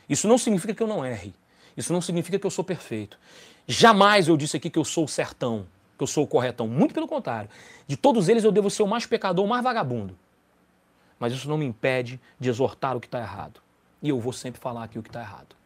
Isso 0.08 0.28
não 0.28 0.38
significa 0.38 0.72
que 0.72 0.82
eu 0.82 0.86
não 0.86 1.04
erre. 1.04 1.34
Isso 1.76 1.92
não 1.92 2.00
significa 2.00 2.38
que 2.38 2.46
eu 2.46 2.50
sou 2.50 2.64
perfeito. 2.64 3.18
Jamais 3.66 4.28
eu 4.28 4.36
disse 4.36 4.56
aqui 4.56 4.70
que 4.70 4.78
eu 4.78 4.84
sou 4.84 5.04
o 5.04 5.08
certão, 5.08 5.66
que 5.98 6.04
eu 6.04 6.06
sou 6.06 6.24
o 6.24 6.26
corretão. 6.26 6.68
Muito 6.68 6.94
pelo 6.94 7.08
contrário. 7.08 7.50
De 7.86 7.96
todos 7.96 8.28
eles 8.28 8.44
eu 8.44 8.52
devo 8.52 8.70
ser 8.70 8.84
o 8.84 8.86
mais 8.86 9.04
pecador, 9.04 9.44
o 9.44 9.48
mais 9.48 9.62
vagabundo. 9.62 10.16
Mas 11.18 11.32
isso 11.32 11.48
não 11.48 11.58
me 11.58 11.66
impede 11.66 12.20
de 12.38 12.48
exortar 12.48 12.96
o 12.96 13.00
que 13.00 13.08
está 13.08 13.18
errado. 13.18 13.60
E 14.00 14.08
eu 14.08 14.20
vou 14.20 14.32
sempre 14.32 14.60
falar 14.60 14.84
aqui 14.84 14.98
o 14.98 15.02
que 15.02 15.08
está 15.08 15.20
errado. 15.20 15.56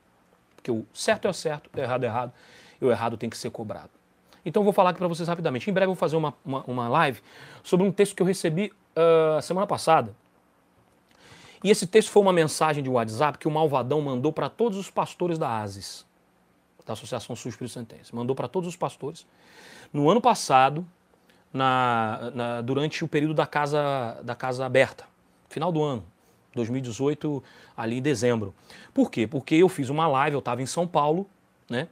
Porque 0.57 0.71
o 0.71 0.87
certo 0.95 1.27
é 1.27 1.31
o 1.31 1.35
certo, 1.35 1.69
o 1.77 1.79
errado 1.79 2.05
é 2.05 2.07
errado, 2.07 2.33
e 2.81 2.85
o 2.85 2.91
errado 2.91 3.17
tem 3.17 3.29
que 3.29 3.37
ser 3.37 3.51
cobrado. 3.51 3.91
Então 4.45 4.61
eu 4.61 4.65
vou 4.65 4.73
falar 4.73 4.91
aqui 4.91 4.99
para 4.99 5.09
vocês 5.09 5.29
rapidamente. 5.29 5.69
Em 5.69 5.73
breve 5.73 5.91
eu 5.91 5.95
vou 5.95 5.97
fazer 5.97 6.17
uma, 6.17 6.35
uma, 6.45 6.65
uma 6.65 6.89
live 6.89 7.21
sobre 7.63 7.87
um 7.87 7.93
texto 7.93 8.17
que 8.17 8.23
eu 8.23 8.27
recebi 8.27 8.73
uh, 8.97 9.43
semana 9.43 9.67
passada. 9.67 10.17
E 11.63 11.71
esse 11.71 11.87
texto 11.87 12.11
foi 12.11 12.23
uma 12.23 12.33
mensagem 12.33 12.83
de 12.83 12.89
WhatsApp 12.89 13.39
que 13.39 13.47
o 13.47 13.51
Malvadão 13.51 14.01
mandou 14.01 14.33
para 14.33 14.49
todos 14.49 14.79
os 14.79 14.91
pastores 14.91 15.39
da 15.39 15.61
ASIS, 15.61 16.05
da 16.85 16.95
Associação 16.95 17.37
Sul 17.37 17.51
Espírito 17.51 17.73
Santense. 17.73 18.15
Mandou 18.15 18.35
para 18.35 18.49
todos 18.49 18.69
os 18.69 18.75
pastores. 18.75 19.25
No 19.93 20.11
ano 20.11 20.21
passado, 20.21 20.87
na, 21.53 22.31
na, 22.35 22.61
durante 22.61 23.05
o 23.05 23.09
período 23.09 23.35
da 23.35 23.47
casa, 23.47 24.21
da 24.23 24.35
casa 24.35 24.65
aberta, 24.65 25.05
final 25.49 25.71
do 25.71 25.83
ano, 25.83 26.05
2018, 26.55 27.43
ali 27.77 27.99
em 27.99 28.03
dezembro. 28.03 28.55
Por 28.95 29.11
quê? 29.11 29.27
Porque 29.27 29.57
eu 29.57 29.69
fiz 29.69 29.89
uma 29.89 30.07
live, 30.07 30.35
eu 30.35 30.39
estava 30.39 30.63
em 30.63 30.67
São 30.67 30.87
Paulo, 30.87 31.29
né? 31.69 31.89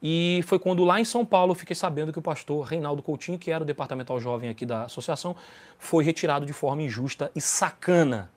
E 0.00 0.40
foi 0.46 0.58
quando 0.58 0.84
lá 0.84 1.00
em 1.00 1.04
São 1.04 1.26
Paulo 1.26 1.52
eu 1.52 1.56
fiquei 1.56 1.74
sabendo 1.74 2.12
que 2.12 2.18
o 2.18 2.22
pastor 2.22 2.64
Reinaldo 2.64 3.02
Coutinho, 3.02 3.38
que 3.38 3.50
era 3.50 3.64
o 3.64 3.66
departamental 3.66 4.20
jovem 4.20 4.48
aqui 4.48 4.64
da 4.64 4.84
associação, 4.84 5.34
foi 5.76 6.04
retirado 6.04 6.46
de 6.46 6.52
forma 6.52 6.82
injusta 6.82 7.32
e 7.34 7.40
sacana. 7.40 8.30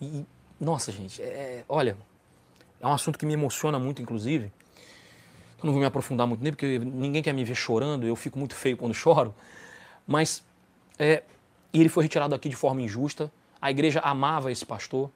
E, 0.00 0.26
nossa, 0.60 0.92
gente, 0.92 1.22
é, 1.22 1.64
olha, 1.66 1.96
é 2.78 2.86
um 2.86 2.92
assunto 2.92 3.18
que 3.18 3.24
me 3.24 3.32
emociona 3.32 3.78
muito, 3.78 4.02
inclusive. 4.02 4.52
Eu 5.64 5.68
não 5.68 5.72
vou 5.72 5.80
me 5.80 5.86
aprofundar 5.86 6.26
muito 6.26 6.44
nele, 6.44 6.54
porque 6.54 6.78
ninguém 6.78 7.22
quer 7.22 7.32
me 7.32 7.42
ver 7.42 7.54
chorando, 7.54 8.06
eu 8.06 8.14
fico 8.14 8.38
muito 8.38 8.54
feio 8.54 8.76
quando 8.76 8.92
choro. 8.92 9.34
Mas, 10.06 10.44
é, 10.98 11.22
ele 11.72 11.88
foi 11.88 12.02
retirado 12.02 12.34
aqui 12.34 12.50
de 12.50 12.54
forma 12.54 12.82
injusta. 12.82 13.32
A 13.62 13.70
igreja 13.70 13.98
amava 14.00 14.52
esse 14.52 14.66
pastor. 14.66 15.10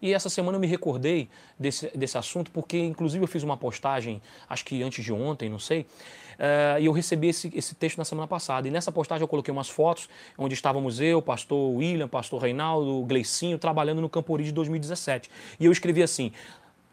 E 0.00 0.14
essa 0.14 0.30
semana 0.30 0.56
eu 0.56 0.60
me 0.60 0.66
recordei 0.66 1.28
desse, 1.58 1.94
desse 1.94 2.16
assunto, 2.16 2.50
porque 2.50 2.78
inclusive 2.78 3.22
eu 3.22 3.28
fiz 3.28 3.42
uma 3.42 3.54
postagem, 3.54 4.22
acho 4.48 4.64
que 4.64 4.82
antes 4.82 5.04
de 5.04 5.12
ontem, 5.12 5.50
não 5.50 5.58
sei, 5.58 5.82
uh, 5.82 6.80
e 6.80 6.86
eu 6.86 6.92
recebi 6.92 7.28
esse, 7.28 7.52
esse 7.54 7.74
texto 7.74 7.98
na 7.98 8.04
semana 8.06 8.26
passada. 8.26 8.66
E 8.66 8.70
nessa 8.70 8.90
postagem 8.90 9.22
eu 9.22 9.28
coloquei 9.28 9.52
umas 9.52 9.68
fotos 9.68 10.08
onde 10.38 10.54
estávamos 10.54 11.00
eu, 11.00 11.20
pastor 11.20 11.76
William, 11.76 12.08
pastor 12.08 12.40
Reinaldo, 12.40 13.02
Gleicinho, 13.04 13.58
trabalhando 13.58 14.00
no 14.00 14.08
Campori 14.08 14.42
de 14.42 14.52
2017. 14.52 15.30
E 15.60 15.66
eu 15.66 15.72
escrevi 15.72 16.02
assim: 16.02 16.32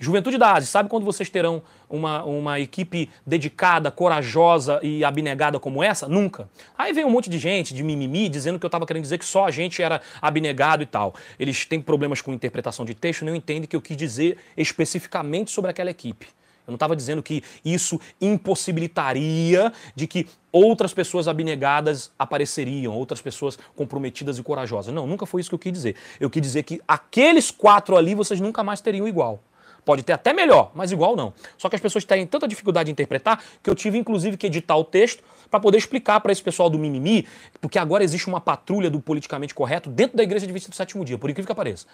Juventude 0.02 0.36
da 0.40 0.54
Ásia, 0.54 0.68
sabe 0.68 0.90
quando 0.90 1.06
vocês 1.06 1.30
terão 1.30 1.62
uma, 1.88 2.24
uma 2.24 2.60
equipe 2.60 3.08
dedicada, 3.24 3.92
corajosa 3.92 4.80
e 4.82 5.04
abnegada 5.04 5.60
como 5.60 5.84
essa? 5.84 6.08
Nunca. 6.08 6.50
Aí 6.76 6.92
vem 6.92 7.06
um 7.06 7.10
monte 7.12 7.30
de 7.30 7.38
gente 7.38 7.72
de 7.72 7.84
mimimi 7.84 8.28
dizendo 8.28 8.58
que 8.58 8.66
eu 8.66 8.68
estava 8.68 8.84
querendo 8.88 9.04
dizer 9.04 9.20
que 9.20 9.26
só 9.26 9.46
a 9.46 9.52
gente 9.52 9.80
era 9.80 10.02
abnegado 10.20 10.82
e 10.82 10.88
tal. 10.88 11.14
Eles 11.38 11.68
têm 11.68 11.80
problemas 11.80 12.20
com 12.20 12.34
interpretação 12.34 12.84
de 12.84 12.96
texto, 12.96 13.24
não 13.24 13.36
entendem 13.36 13.68
que 13.68 13.76
eu 13.76 13.82
quis 13.82 13.96
dizer 13.96 14.40
especificamente 14.58 15.52
sobre 15.52 15.70
aquela 15.70 15.92
equipe. 15.92 16.26
Eu 16.66 16.72
não 16.72 16.78
estava 16.78 16.96
dizendo 16.96 17.22
que 17.22 17.44
isso 17.64 18.02
impossibilitaria 18.20 19.72
de 19.96 20.08
que 20.08 20.28
outras 20.52 20.96
pessoas 20.96 21.28
abnegadas 21.28 22.12
apareceriam, 22.18 22.92
outras 22.96 23.22
pessoas 23.22 23.56
comprometidas 23.76 24.40
e 24.40 24.44
corajosas. 24.44 24.92
Não, 24.92 25.06
nunca 25.06 25.28
foi 25.28 25.42
isso 25.42 25.50
que 25.52 25.56
eu 25.56 25.60
quis 25.60 25.72
dizer. 25.72 25.96
Eu 26.20 26.28
quis 26.28 26.42
dizer 26.42 26.64
que 26.64 26.82
aqueles 26.88 27.52
quatro 27.52 27.96
ali 27.96 28.16
vocês 28.16 28.42
nunca 28.42 28.64
mais 28.64 28.82
teriam 28.82 29.08
igual. 29.08 29.44
Pode 29.84 30.04
ter 30.04 30.14
até 30.14 30.32
melhor, 30.34 30.72
mas 30.76 30.92
igual 30.92 31.16
não. 31.16 31.34
Só 31.58 31.70
que 31.70 31.76
as 31.76 31.82
pessoas 31.82 32.06
têm 32.06 32.26
tanta 32.28 32.48
dificuldade 32.48 32.88
de 32.88 32.92
interpretar 32.92 33.44
que 33.62 33.70
eu 33.70 33.76
tive 33.76 33.98
inclusive 33.98 34.38
que 34.38 34.48
editar 34.48 34.76
o 34.76 34.84
texto 34.84 35.24
para 35.50 35.60
poder 35.60 35.78
explicar 35.78 36.20
para 36.22 36.32
esse 36.32 36.42
pessoal 36.42 36.70
do 36.70 36.80
mimimi, 36.80 37.28
porque 37.60 37.78
agora 37.78 38.04
existe 38.04 38.28
uma 38.28 38.40
patrulha 38.40 38.90
do 38.90 39.02
politicamente 39.02 39.54
correto 39.54 39.90
dentro 39.90 40.16
da 40.16 40.24
igreja 40.24 40.48
de 40.48 40.54
27 40.54 40.98
dia, 41.04 41.18
por 41.18 41.30
incrível 41.30 41.48
que 41.48 41.56
pareça. 41.56 41.86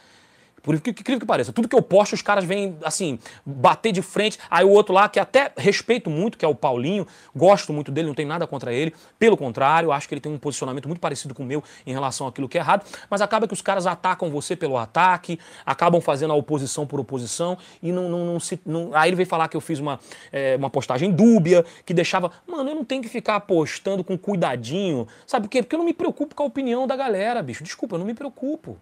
Por 0.61 0.75
incrível 0.75 1.19
que 1.19 1.25
pareça, 1.25 1.53
tudo 1.53 1.67
que 1.67 1.75
eu 1.75 1.81
posto, 1.81 2.13
os 2.13 2.21
caras 2.21 2.43
vêm, 2.43 2.77
assim, 2.83 3.19
bater 3.45 3.91
de 3.91 4.01
frente. 4.01 4.37
Aí 4.49 4.65
o 4.65 4.69
outro 4.69 4.93
lá, 4.93 5.07
que 5.07 5.19
até 5.19 5.51
respeito 5.55 6.09
muito, 6.09 6.37
que 6.37 6.43
é 6.43 6.47
o 6.47 6.55
Paulinho, 6.55 7.07
gosto 7.33 7.71
muito 7.71 7.91
dele, 7.91 8.07
não 8.07 8.15
tenho 8.15 8.27
nada 8.27 8.45
contra 8.45 8.73
ele. 8.73 8.93
Pelo 9.17 9.37
contrário, 9.37 9.91
acho 9.91 10.07
que 10.07 10.13
ele 10.13 10.21
tem 10.21 10.31
um 10.31 10.37
posicionamento 10.37 10.87
muito 10.87 10.99
parecido 10.99 11.33
com 11.33 11.43
o 11.43 11.45
meu 11.45 11.63
em 11.85 11.93
relação 11.93 12.27
àquilo 12.27 12.49
que 12.49 12.57
é 12.57 12.61
errado. 12.61 12.85
Mas 13.09 13.21
acaba 13.21 13.47
que 13.47 13.53
os 13.53 13.61
caras 13.61 13.87
atacam 13.87 14.29
você 14.29 14.55
pelo 14.55 14.77
ataque, 14.77 15.39
acabam 15.65 16.01
fazendo 16.01 16.33
a 16.33 16.35
oposição 16.35 16.85
por 16.85 16.99
oposição. 16.99 17.57
E 17.81 17.91
não, 17.91 18.09
não, 18.09 18.25
não 18.25 18.39
se. 18.39 18.59
Não... 18.65 18.91
Aí 18.93 19.09
ele 19.09 19.15
veio 19.15 19.29
falar 19.29 19.47
que 19.47 19.55
eu 19.55 19.61
fiz 19.61 19.79
uma, 19.79 19.99
é, 20.33 20.55
uma 20.57 20.69
postagem 20.69 21.11
dúbia, 21.11 21.63
que 21.85 21.93
deixava. 21.93 22.31
Mano, 22.45 22.71
eu 22.71 22.75
não 22.75 22.83
tenho 22.83 23.01
que 23.01 23.09
ficar 23.09 23.39
postando 23.41 24.03
com 24.03 24.17
cuidadinho. 24.17 25.07
Sabe 25.25 25.45
por 25.45 25.51
quê? 25.51 25.63
Porque 25.63 25.75
eu 25.75 25.79
não 25.79 25.85
me 25.85 25.93
preocupo 25.93 26.35
com 26.35 26.43
a 26.43 26.45
opinião 26.45 26.85
da 26.85 26.95
galera, 26.95 27.41
bicho. 27.41 27.63
Desculpa, 27.63 27.95
eu 27.95 27.99
não 27.99 28.05
me 28.05 28.13
preocupo. 28.13 28.77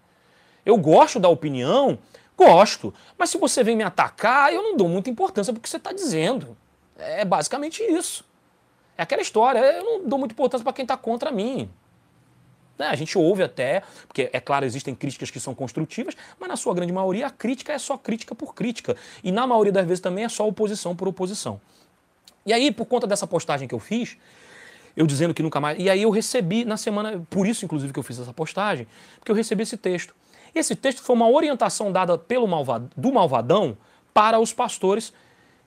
Eu 0.66 0.78
gosto 0.78 1.20
da 1.20 1.30
opinião, 1.30 2.00
gosto. 2.38 2.94
Mas 3.18 3.30
se 3.30 3.38
você 3.38 3.64
vem 3.64 3.76
me 3.76 3.84
atacar, 3.84 4.52
eu 4.52 4.62
não 4.62 4.76
dou 4.76 4.90
muita 4.90 5.10
importância 5.10 5.54
porque 5.54 5.70
você 5.70 5.78
está 5.78 5.92
dizendo. 5.92 6.58
É 6.98 7.24
basicamente 7.24 7.84
isso. 7.84 8.26
É 8.98 9.04
aquela 9.04 9.22
história, 9.22 9.60
eu 9.60 9.84
não 9.84 10.08
dou 10.08 10.18
muita 10.18 10.34
importância 10.34 10.64
para 10.64 10.74
quem 10.74 10.84
está 10.84 10.96
contra 10.96 11.32
mim. 11.32 11.70
É, 12.78 12.86
a 12.88 12.96
gente 12.96 13.18
ouve 13.18 13.42
até, 13.42 13.84
porque 14.08 14.30
é 14.34 14.40
claro, 14.40 14.66
existem 14.66 14.94
críticas 14.94 15.32
que 15.32 15.40
são 15.40 15.56
construtivas, 15.56 16.16
mas 16.40 16.50
na 16.50 16.58
sua 16.58 16.74
grande 16.74 16.92
maioria 16.92 17.28
a 17.28 17.30
crítica 17.30 17.72
é 17.72 17.78
só 17.78 17.98
crítica 17.98 18.36
por 18.36 18.54
crítica. 18.54 18.98
E 19.24 19.32
na 19.32 19.48
maioria 19.48 19.72
das 19.72 19.86
vezes 19.86 20.02
também 20.02 20.26
é 20.26 20.30
só 20.30 20.48
oposição 20.48 20.96
por 20.96 21.08
oposição. 21.08 21.60
E 22.46 22.54
aí, 22.54 22.72
por 22.72 22.86
conta 22.86 23.08
dessa 23.08 23.26
postagem 23.26 23.68
que 23.68 23.74
eu 23.74 23.80
fiz, 23.80 24.18
eu 24.96 25.08
dizendo 25.08 25.34
que 25.34 25.42
nunca 25.42 25.60
mais. 25.60 25.80
E 25.80 25.90
aí 25.90 26.04
eu 26.04 26.10
recebi 26.10 26.64
na 26.64 26.78
semana, 26.78 27.26
por 27.30 27.48
isso 27.48 27.66
inclusive 27.66 27.92
que 27.92 28.00
eu 28.00 28.04
fiz 28.04 28.20
essa 28.20 28.34
postagem, 28.34 28.88
porque 29.20 29.32
eu 29.32 29.36
recebi 29.36 29.64
esse 29.64 29.78
texto. 29.78 30.14
Esse 30.56 30.74
texto 30.74 31.04
foi 31.04 31.14
uma 31.14 31.30
orientação 31.30 31.92
dada 31.92 32.18
pelo 32.18 32.48
malvado, 32.48 32.90
do 32.96 33.12
malvadão 33.12 33.78
para 34.14 34.40
os 34.40 34.54
pastores, 34.54 35.14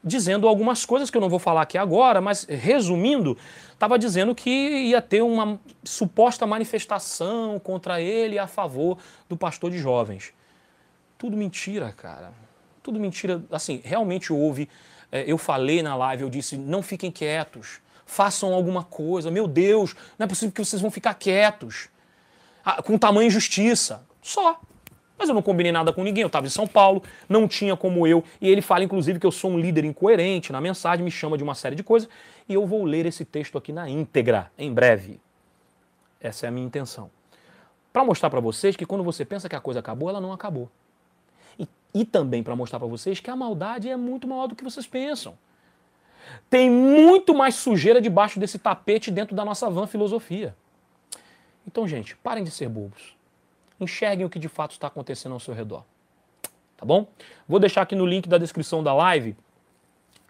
dizendo 0.03 0.49
algumas 0.49 0.87
coisas 0.87 1.11
que 1.11 1.17
eu 1.19 1.21
não 1.21 1.29
vou 1.29 1.39
falar 1.39 1.61
aqui 1.61 1.77
agora, 1.77 2.23
mas 2.23 2.45
resumindo, 2.45 3.37
estava 3.71 3.99
dizendo 3.99 4.35
que 4.35 4.51
ia 4.51 5.03
ter 5.03 5.21
uma 5.21 5.61
suposta 5.85 6.47
manifestação 6.47 7.59
contra 7.59 8.01
ele 8.01 8.39
a 8.39 8.47
favor 8.47 8.97
do 9.29 9.37
pastor 9.37 9.71
de 9.71 9.79
jovens. 9.79 10.33
Tudo 11.19 11.37
mentira, 11.37 11.93
cara. 11.93 12.33
Tudo 12.83 12.99
mentira. 12.99 13.43
Assim, 13.51 13.83
realmente 13.85 14.33
houve. 14.33 14.71
É, 15.13 15.31
eu 15.31 15.37
falei 15.37 15.83
na 15.83 15.95
live, 15.97 16.23
eu 16.23 16.31
disse: 16.31 16.57
não 16.57 16.83
fiquem 16.83 17.11
quietos, 17.11 17.81
façam 18.07 18.55
alguma 18.55 18.85
coisa. 18.85 19.31
Meu 19.31 19.47
Deus, 19.47 19.95
não 20.19 20.25
é 20.25 20.29
possível 20.29 20.53
que 20.53 20.65
vocês 20.65 20.81
vão 20.81 20.91
ficar 20.91 21.13
quietos. 21.15 21.89
Ah, 22.65 22.83
com 22.83 22.97
tamanha 22.97 23.27
injustiça. 23.27 24.03
Só. 24.23 24.61
Mas 25.19 25.29
eu 25.29 25.35
não 25.35 25.43
combinei 25.43 25.73
nada 25.73 25.93
com 25.93 26.05
ninguém, 26.05 26.23
eu 26.23 26.29
estava 26.29 26.47
em 26.47 26.51
São 26.51 26.67
Paulo, 26.67 27.03
não 27.29 27.49
tinha 27.49 27.77
como 27.77 28.07
eu. 28.07 28.23
E 28.41 28.49
ele 28.49 28.63
fala, 28.63 28.85
inclusive, 28.85 29.19
que 29.19 29.27
eu 29.27 29.33
sou 29.33 29.51
um 29.51 29.59
líder 29.59 29.85
incoerente 29.85 30.53
na 30.53 30.61
mensagem, 30.61 31.05
me 31.05 31.11
chama 31.11 31.37
de 31.37 31.43
uma 31.43 31.55
série 31.55 31.75
de 31.75 31.83
coisas. 31.83 32.09
E 32.49 32.55
eu 32.55 32.65
vou 32.67 32.85
ler 32.85 33.05
esse 33.05 33.25
texto 33.25 33.59
aqui 33.59 33.73
na 33.73 33.89
íntegra, 33.89 34.51
em 34.57 34.73
breve. 34.73 35.21
Essa 36.21 36.47
é 36.47 36.49
a 36.49 36.53
minha 36.53 36.67
intenção. 36.67 37.11
Para 37.93 38.05
mostrar 38.05 38.31
para 38.31 38.39
vocês 38.39 38.77
que 38.77 38.87
quando 38.87 39.03
você 39.03 39.25
pensa 39.25 39.49
que 39.49 39.57
a 39.57 39.61
coisa 39.61 39.81
acabou, 39.81 40.09
ela 40.09 40.21
não 40.21 40.33
acabou. 40.33 40.71
E, 41.59 41.67
e 41.93 42.05
também 42.05 42.43
para 42.43 42.55
mostrar 42.55 42.79
para 42.79 42.87
vocês 42.87 43.19
que 43.19 43.31
a 43.31 43.35
maldade 43.35 43.89
é 43.89 43.97
muito 43.97 44.29
maior 44.29 44.47
do 44.47 44.55
que 44.55 44.63
vocês 44.63 44.87
pensam. 44.87 45.37
Tem 46.49 46.71
muito 46.71 47.35
mais 47.35 47.57
sujeira 47.57 48.01
debaixo 48.01 48.39
desse 48.39 48.59
tapete 48.59 49.11
dentro 49.11 49.35
da 49.35 49.45
nossa 49.45 49.69
van 49.69 49.87
filosofia. 49.87 50.55
Então, 51.67 51.89
gente, 51.89 52.17
parem 52.17 52.45
de 52.45 52.51
ser 52.51 52.69
bobos. 52.69 53.18
Enxerguem 53.81 54.27
o 54.27 54.31
que 54.31 54.39
de 54.39 54.49
fato 54.49 54.73
está 54.73 54.87
acontecendo 54.87 55.33
ao 55.33 55.41
seu 55.41 55.55
redor. 55.55 55.85
Tá 56.77 56.87
bom? 56.87 57.07
Vou 57.49 57.59
deixar 57.59 57.83
aqui 57.83 57.95
no 57.95 58.07
link 58.07 58.29
da 58.29 58.39
descrição 58.39 58.83
da 58.83 58.95
live 58.95 59.37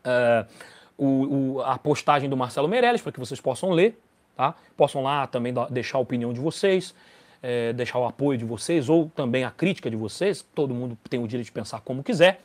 uh, 0.05 0.49
o, 0.97 1.07
o, 1.07 1.63
a 1.63 1.79
postagem 1.79 2.29
do 2.29 2.37
Marcelo 2.37 2.67
Meirelles 2.67 3.03
para 3.03 3.13
que 3.13 3.21
vocês 3.21 3.41
possam 3.41 3.71
ler. 3.71 3.99
Tá? 4.37 4.55
Possam 4.77 5.03
lá 5.03 5.27
também 5.27 5.53
deixar 5.69 5.99
a 5.99 6.01
opinião 6.01 6.33
de 6.33 6.41
vocês, 6.41 6.95
é, 7.43 7.73
deixar 7.73 7.99
o 7.99 8.07
apoio 8.07 8.39
de 8.39 8.45
vocês 8.45 8.89
ou 8.89 9.11
também 9.15 9.45
a 9.45 9.51
crítica 9.51 9.91
de 9.91 9.97
vocês. 9.97 10.47
Todo 10.55 10.73
mundo 10.73 10.97
tem 11.11 11.23
o 11.23 11.27
direito 11.27 11.47
de 11.47 11.53
pensar 11.53 11.81
como 11.81 12.05
quiser. 12.05 12.41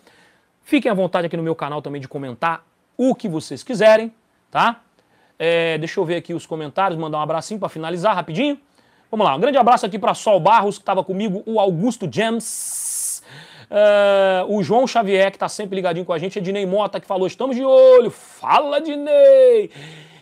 Fiquem 0.64 0.90
à 0.90 0.94
vontade 0.94 1.28
aqui 1.28 1.38
no 1.38 1.44
meu 1.44 1.56
canal 1.56 1.82
também 1.82 2.02
de 2.02 2.08
comentar 2.08 2.66
o 2.98 3.14
que 3.14 3.28
vocês 3.28 3.64
quiserem, 3.64 4.12
tá? 4.50 4.82
É, 5.38 5.78
deixa 5.78 6.00
eu 6.00 6.06
ver 6.06 6.16
aqui 6.16 6.34
os 6.34 6.46
comentários, 6.46 7.00
mandar 7.00 7.20
um 7.20 7.22
abracinho 7.22 7.60
para 7.60 7.70
finalizar 7.70 8.16
rapidinho. 8.16 8.60
Vamos 9.14 9.28
lá, 9.28 9.36
um 9.36 9.40
grande 9.40 9.60
abraço 9.60 9.86
aqui 9.86 10.00
para 10.00 10.16
Sol 10.16 10.40
Barros, 10.40 10.80
que 10.80 10.82
estava 10.82 11.04
comigo, 11.04 11.44
o 11.46 11.60
Augusto 11.60 12.10
James, 12.12 13.22
uh, 13.70 14.52
o 14.52 14.64
João 14.64 14.88
Xavier, 14.88 15.30
que 15.30 15.36
está 15.36 15.48
sempre 15.48 15.76
ligadinho 15.76 16.04
com 16.04 16.14
a 16.14 16.18
gente, 16.18 16.40
a 16.40 16.42
Dinei 16.42 16.66
Mota, 16.66 17.00
que 17.00 17.06
falou, 17.06 17.28
estamos 17.28 17.56
de 17.56 17.64
olho, 17.64 18.10
fala 18.10 18.82
Dinei! 18.82 19.70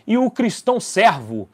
E 0.06 0.18
o 0.18 0.30
Cristão 0.30 0.78
Servo, 0.78 1.48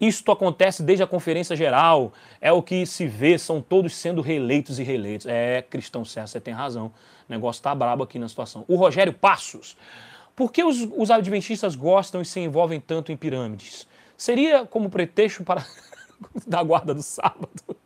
isto 0.00 0.32
acontece 0.32 0.82
desde 0.82 1.02
a 1.02 1.06
Conferência 1.06 1.54
Geral, 1.54 2.14
é 2.40 2.50
o 2.50 2.62
que 2.62 2.86
se 2.86 3.06
vê, 3.06 3.38
são 3.38 3.60
todos 3.60 3.94
sendo 3.94 4.22
reeleitos 4.22 4.78
e 4.78 4.82
reeleitos. 4.82 5.26
É, 5.26 5.60
Cristão 5.60 6.02
Servo, 6.02 6.28
você 6.28 6.40
tem 6.40 6.54
razão, 6.54 6.86
o 6.86 6.92
negócio 7.28 7.62
tá 7.62 7.74
brabo 7.74 8.04
aqui 8.04 8.18
na 8.18 8.26
situação. 8.26 8.64
O 8.66 8.76
Rogério 8.76 9.12
Passos, 9.12 9.76
por 10.34 10.50
que 10.50 10.64
os, 10.64 10.88
os 10.96 11.10
adventistas 11.10 11.76
gostam 11.76 12.22
e 12.22 12.24
se 12.24 12.40
envolvem 12.40 12.80
tanto 12.80 13.12
em 13.12 13.18
pirâmides? 13.18 13.86
Seria 14.16 14.64
como 14.64 14.88
pretexto 14.88 15.44
para 15.44 15.62
da 16.46 16.62
guarda 16.62 16.94
do 16.94 17.02
sábado? 17.02 17.76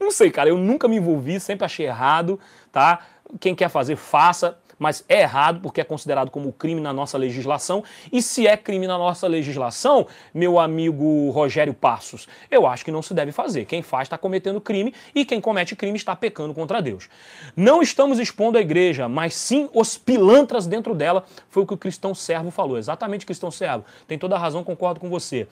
Não 0.00 0.10
sei, 0.10 0.30
cara, 0.30 0.48
eu 0.48 0.58
nunca 0.58 0.88
me 0.88 0.96
envolvi, 0.96 1.38
sempre 1.38 1.64
achei 1.64 1.86
errado, 1.86 2.38
tá? 2.70 3.06
Quem 3.38 3.54
quer 3.54 3.68
fazer, 3.68 3.96
faça 3.96 4.58
mas 4.82 5.04
é 5.08 5.20
errado 5.20 5.60
porque 5.60 5.80
é 5.80 5.84
considerado 5.84 6.28
como 6.28 6.52
crime 6.52 6.80
na 6.80 6.92
nossa 6.92 7.16
legislação. 7.16 7.84
E 8.10 8.20
se 8.20 8.48
é 8.48 8.56
crime 8.56 8.88
na 8.88 8.98
nossa 8.98 9.28
legislação, 9.28 10.08
meu 10.34 10.58
amigo 10.58 11.30
Rogério 11.30 11.72
Passos, 11.72 12.26
eu 12.50 12.66
acho 12.66 12.84
que 12.84 12.90
não 12.90 13.00
se 13.00 13.14
deve 13.14 13.30
fazer. 13.30 13.64
Quem 13.64 13.80
faz 13.80 14.06
está 14.06 14.18
cometendo 14.18 14.60
crime 14.60 14.92
e 15.14 15.24
quem 15.24 15.40
comete 15.40 15.76
crime 15.76 15.96
está 15.96 16.16
pecando 16.16 16.52
contra 16.52 16.82
Deus. 16.82 17.08
Não 17.56 17.80
estamos 17.80 18.18
expondo 18.18 18.58
a 18.58 18.60
igreja, 18.60 19.08
mas 19.08 19.34
sim 19.34 19.70
os 19.72 19.96
pilantras 19.96 20.66
dentro 20.66 20.96
dela, 20.96 21.24
foi 21.48 21.62
o 21.62 21.66
que 21.66 21.74
o 21.74 21.78
cristão 21.78 22.12
servo 22.12 22.50
falou. 22.50 22.76
Exatamente, 22.76 23.24
cristão 23.24 23.52
servo. 23.52 23.84
Tem 24.08 24.18
toda 24.18 24.34
a 24.34 24.38
razão, 24.38 24.64
concordo 24.64 24.98
com 24.98 25.08
você. 25.08 25.46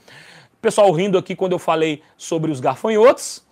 Pessoal 0.61 0.91
rindo 0.93 1.17
aqui 1.17 1.35
quando 1.35 1.53
eu 1.53 1.59
falei 1.59 2.03
sobre 2.17 2.51
os 2.51 2.61
gafanhotos. 2.61 3.43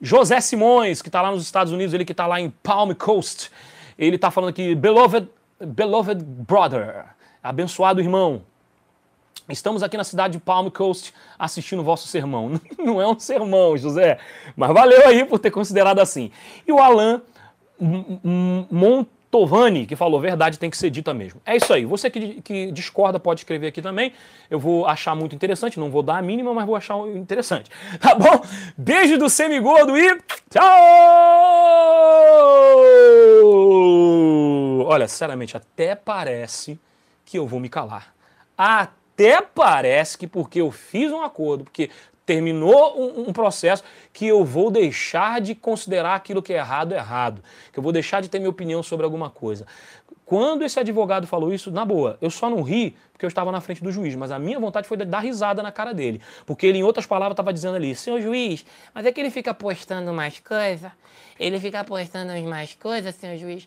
José 0.00 0.40
Simões, 0.40 1.00
que 1.00 1.08
está 1.08 1.22
lá 1.22 1.30
nos 1.30 1.42
Estados 1.42 1.72
Unidos, 1.72 1.94
ele 1.94 2.04
que 2.04 2.12
está 2.12 2.26
lá 2.26 2.40
em 2.40 2.50
Palm 2.50 2.92
Coast, 2.92 3.50
ele 3.98 4.16
está 4.16 4.30
falando 4.30 4.50
aqui, 4.50 4.74
beloved, 4.74 5.28
beloved 5.60 6.24
brother, 6.24 7.04
abençoado 7.42 8.00
irmão. 8.00 8.42
Estamos 9.48 9.82
aqui 9.82 9.96
na 9.96 10.04
cidade 10.04 10.34
de 10.34 10.40
Palm 10.40 10.68
Coast 10.70 11.12
assistindo 11.38 11.80
o 11.80 11.84
vosso 11.84 12.08
sermão. 12.08 12.60
Não 12.78 13.00
é 13.00 13.06
um 13.06 13.18
sermão, 13.18 13.76
José, 13.76 14.18
mas 14.56 14.72
valeu 14.72 15.06
aí 15.06 15.24
por 15.24 15.38
ter 15.38 15.50
considerado 15.50 15.98
assim. 15.98 16.32
E 16.66 16.72
o 16.72 16.78
Alan 16.78 17.22
Monte 17.78 19.08
Tovani, 19.30 19.86
que 19.86 19.94
falou, 19.94 20.20
verdade 20.20 20.58
tem 20.58 20.68
que 20.68 20.76
ser 20.76 20.90
dita 20.90 21.14
mesmo. 21.14 21.40
É 21.46 21.56
isso 21.56 21.72
aí. 21.72 21.84
Você 21.84 22.10
que, 22.10 22.42
que, 22.42 22.72
discorda 22.72 23.20
pode 23.20 23.40
escrever 23.40 23.68
aqui 23.68 23.80
também. 23.80 24.12
Eu 24.50 24.58
vou 24.58 24.86
achar 24.86 25.14
muito 25.14 25.36
interessante. 25.36 25.78
Não 25.78 25.88
vou 25.88 26.02
dar 26.02 26.18
a 26.18 26.22
mínima, 26.22 26.52
mas 26.52 26.66
vou 26.66 26.74
achar 26.74 26.98
interessante. 27.14 27.70
Tá 28.00 28.14
bom? 28.14 28.42
Beijo 28.76 29.18
do 29.18 29.28
Semigordo 29.28 29.96
e 29.96 30.18
tchau! 30.50 30.64
Olha, 34.86 35.06
sinceramente, 35.06 35.56
até 35.56 35.94
parece 35.94 36.80
que 37.24 37.38
eu 37.38 37.46
vou 37.46 37.60
me 37.60 37.68
calar. 37.68 38.12
Até 38.58 39.40
parece 39.42 40.18
que 40.18 40.26
porque 40.26 40.60
eu 40.60 40.72
fiz 40.72 41.12
um 41.12 41.22
acordo, 41.22 41.64
porque 41.64 41.90
terminou 42.30 42.96
um, 42.96 43.28
um, 43.28 43.32
processo 43.32 43.82
que 44.12 44.24
eu 44.24 44.44
vou 44.44 44.70
deixar 44.70 45.40
de 45.40 45.52
considerar 45.52 46.14
aquilo 46.14 46.40
que 46.40 46.52
é 46.52 46.58
errado 46.58 46.92
errado, 46.92 47.42
que 47.72 47.78
eu 47.80 47.82
vou 47.82 47.90
deixar 47.90 48.22
de 48.22 48.28
ter 48.28 48.38
minha 48.38 48.48
opinião 48.48 48.84
sobre 48.84 49.04
alguma 49.04 49.28
coisa. 49.28 49.66
Quando 50.24 50.62
esse 50.62 50.78
advogado 50.78 51.26
falou 51.26 51.52
isso, 51.52 51.72
na 51.72 51.84
boa, 51.84 52.16
eu 52.22 52.30
só 52.30 52.48
não 52.48 52.62
ri 52.62 52.96
porque 53.12 53.26
eu 53.26 53.28
estava 53.28 53.50
na 53.50 53.60
frente 53.60 53.82
do 53.82 53.90
juiz, 53.90 54.14
mas 54.14 54.30
a 54.30 54.38
minha 54.38 54.60
vontade 54.60 54.86
foi 54.86 54.96
dar 54.98 55.18
risada 55.18 55.60
na 55.60 55.72
cara 55.72 55.92
dele. 55.92 56.22
Porque 56.46 56.68
ele, 56.68 56.78
em 56.78 56.84
outras 56.84 57.04
palavras, 57.04 57.32
estava 57.32 57.52
dizendo 57.52 57.74
ali, 57.74 57.96
senhor 57.96 58.20
juiz, 58.20 58.64
mas 58.94 59.04
é 59.04 59.10
que 59.10 59.20
ele 59.20 59.30
fica 59.30 59.52
postando 59.52 60.12
mais 60.12 60.38
coisa, 60.38 60.92
ele 61.36 61.58
fica 61.58 61.82
postando 61.82 62.32
mais 62.48 62.74
coisas, 62.74 63.12
senhor 63.16 63.36
juiz 63.38 63.66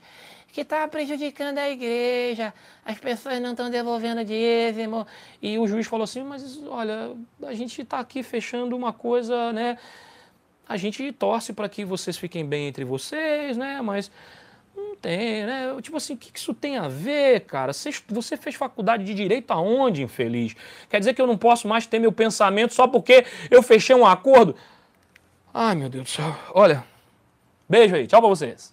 que 0.53 0.61
está 0.61 0.87
prejudicando 0.87 1.57
a 1.57 1.67
igreja, 1.67 2.53
as 2.85 2.99
pessoas 2.99 3.41
não 3.41 3.51
estão 3.51 3.71
devolvendo 3.71 4.23
dízimo. 4.23 5.05
E 5.41 5.57
o 5.57 5.67
juiz 5.67 5.87
falou 5.87 6.03
assim: 6.03 6.23
mas 6.23 6.61
olha, 6.67 7.11
a 7.41 7.55
gente 7.55 7.81
está 7.81 7.99
aqui 7.99 8.21
fechando 8.21 8.77
uma 8.77 8.93
coisa, 8.93 9.51
né? 9.51 9.79
A 10.69 10.77
gente 10.77 11.11
torce 11.11 11.51
para 11.53 11.67
que 11.67 11.83
vocês 11.83 12.15
fiquem 12.17 12.45
bem 12.45 12.67
entre 12.67 12.85
vocês, 12.85 13.57
né? 13.57 13.81
Mas 13.81 14.11
não 14.75 14.95
tem, 14.95 15.43
né? 15.43 15.75
Tipo 15.81 15.97
assim, 15.97 16.13
o 16.13 16.17
que 16.17 16.37
isso 16.37 16.53
tem 16.53 16.77
a 16.77 16.87
ver, 16.87 17.41
cara? 17.41 17.71
Você 17.73 18.37
fez 18.37 18.55
faculdade 18.55 19.03
de 19.03 19.13
direito 19.15 19.49
aonde, 19.51 20.03
infeliz? 20.03 20.55
Quer 20.87 20.99
dizer 20.99 21.15
que 21.15 21.21
eu 21.21 21.27
não 21.27 21.37
posso 21.37 21.67
mais 21.67 21.87
ter 21.87 21.97
meu 21.97 22.11
pensamento 22.11 22.75
só 22.75 22.87
porque 22.87 23.25
eu 23.49 23.63
fechei 23.63 23.95
um 23.95 24.05
acordo? 24.05 24.55
Ai, 25.51 25.73
meu 25.73 25.89
Deus 25.89 26.03
do 26.03 26.09
céu. 26.09 26.35
Olha, 26.53 26.83
beijo 27.67 27.95
aí. 27.95 28.05
Tchau 28.05 28.21
pra 28.21 28.29
vocês. 28.29 28.71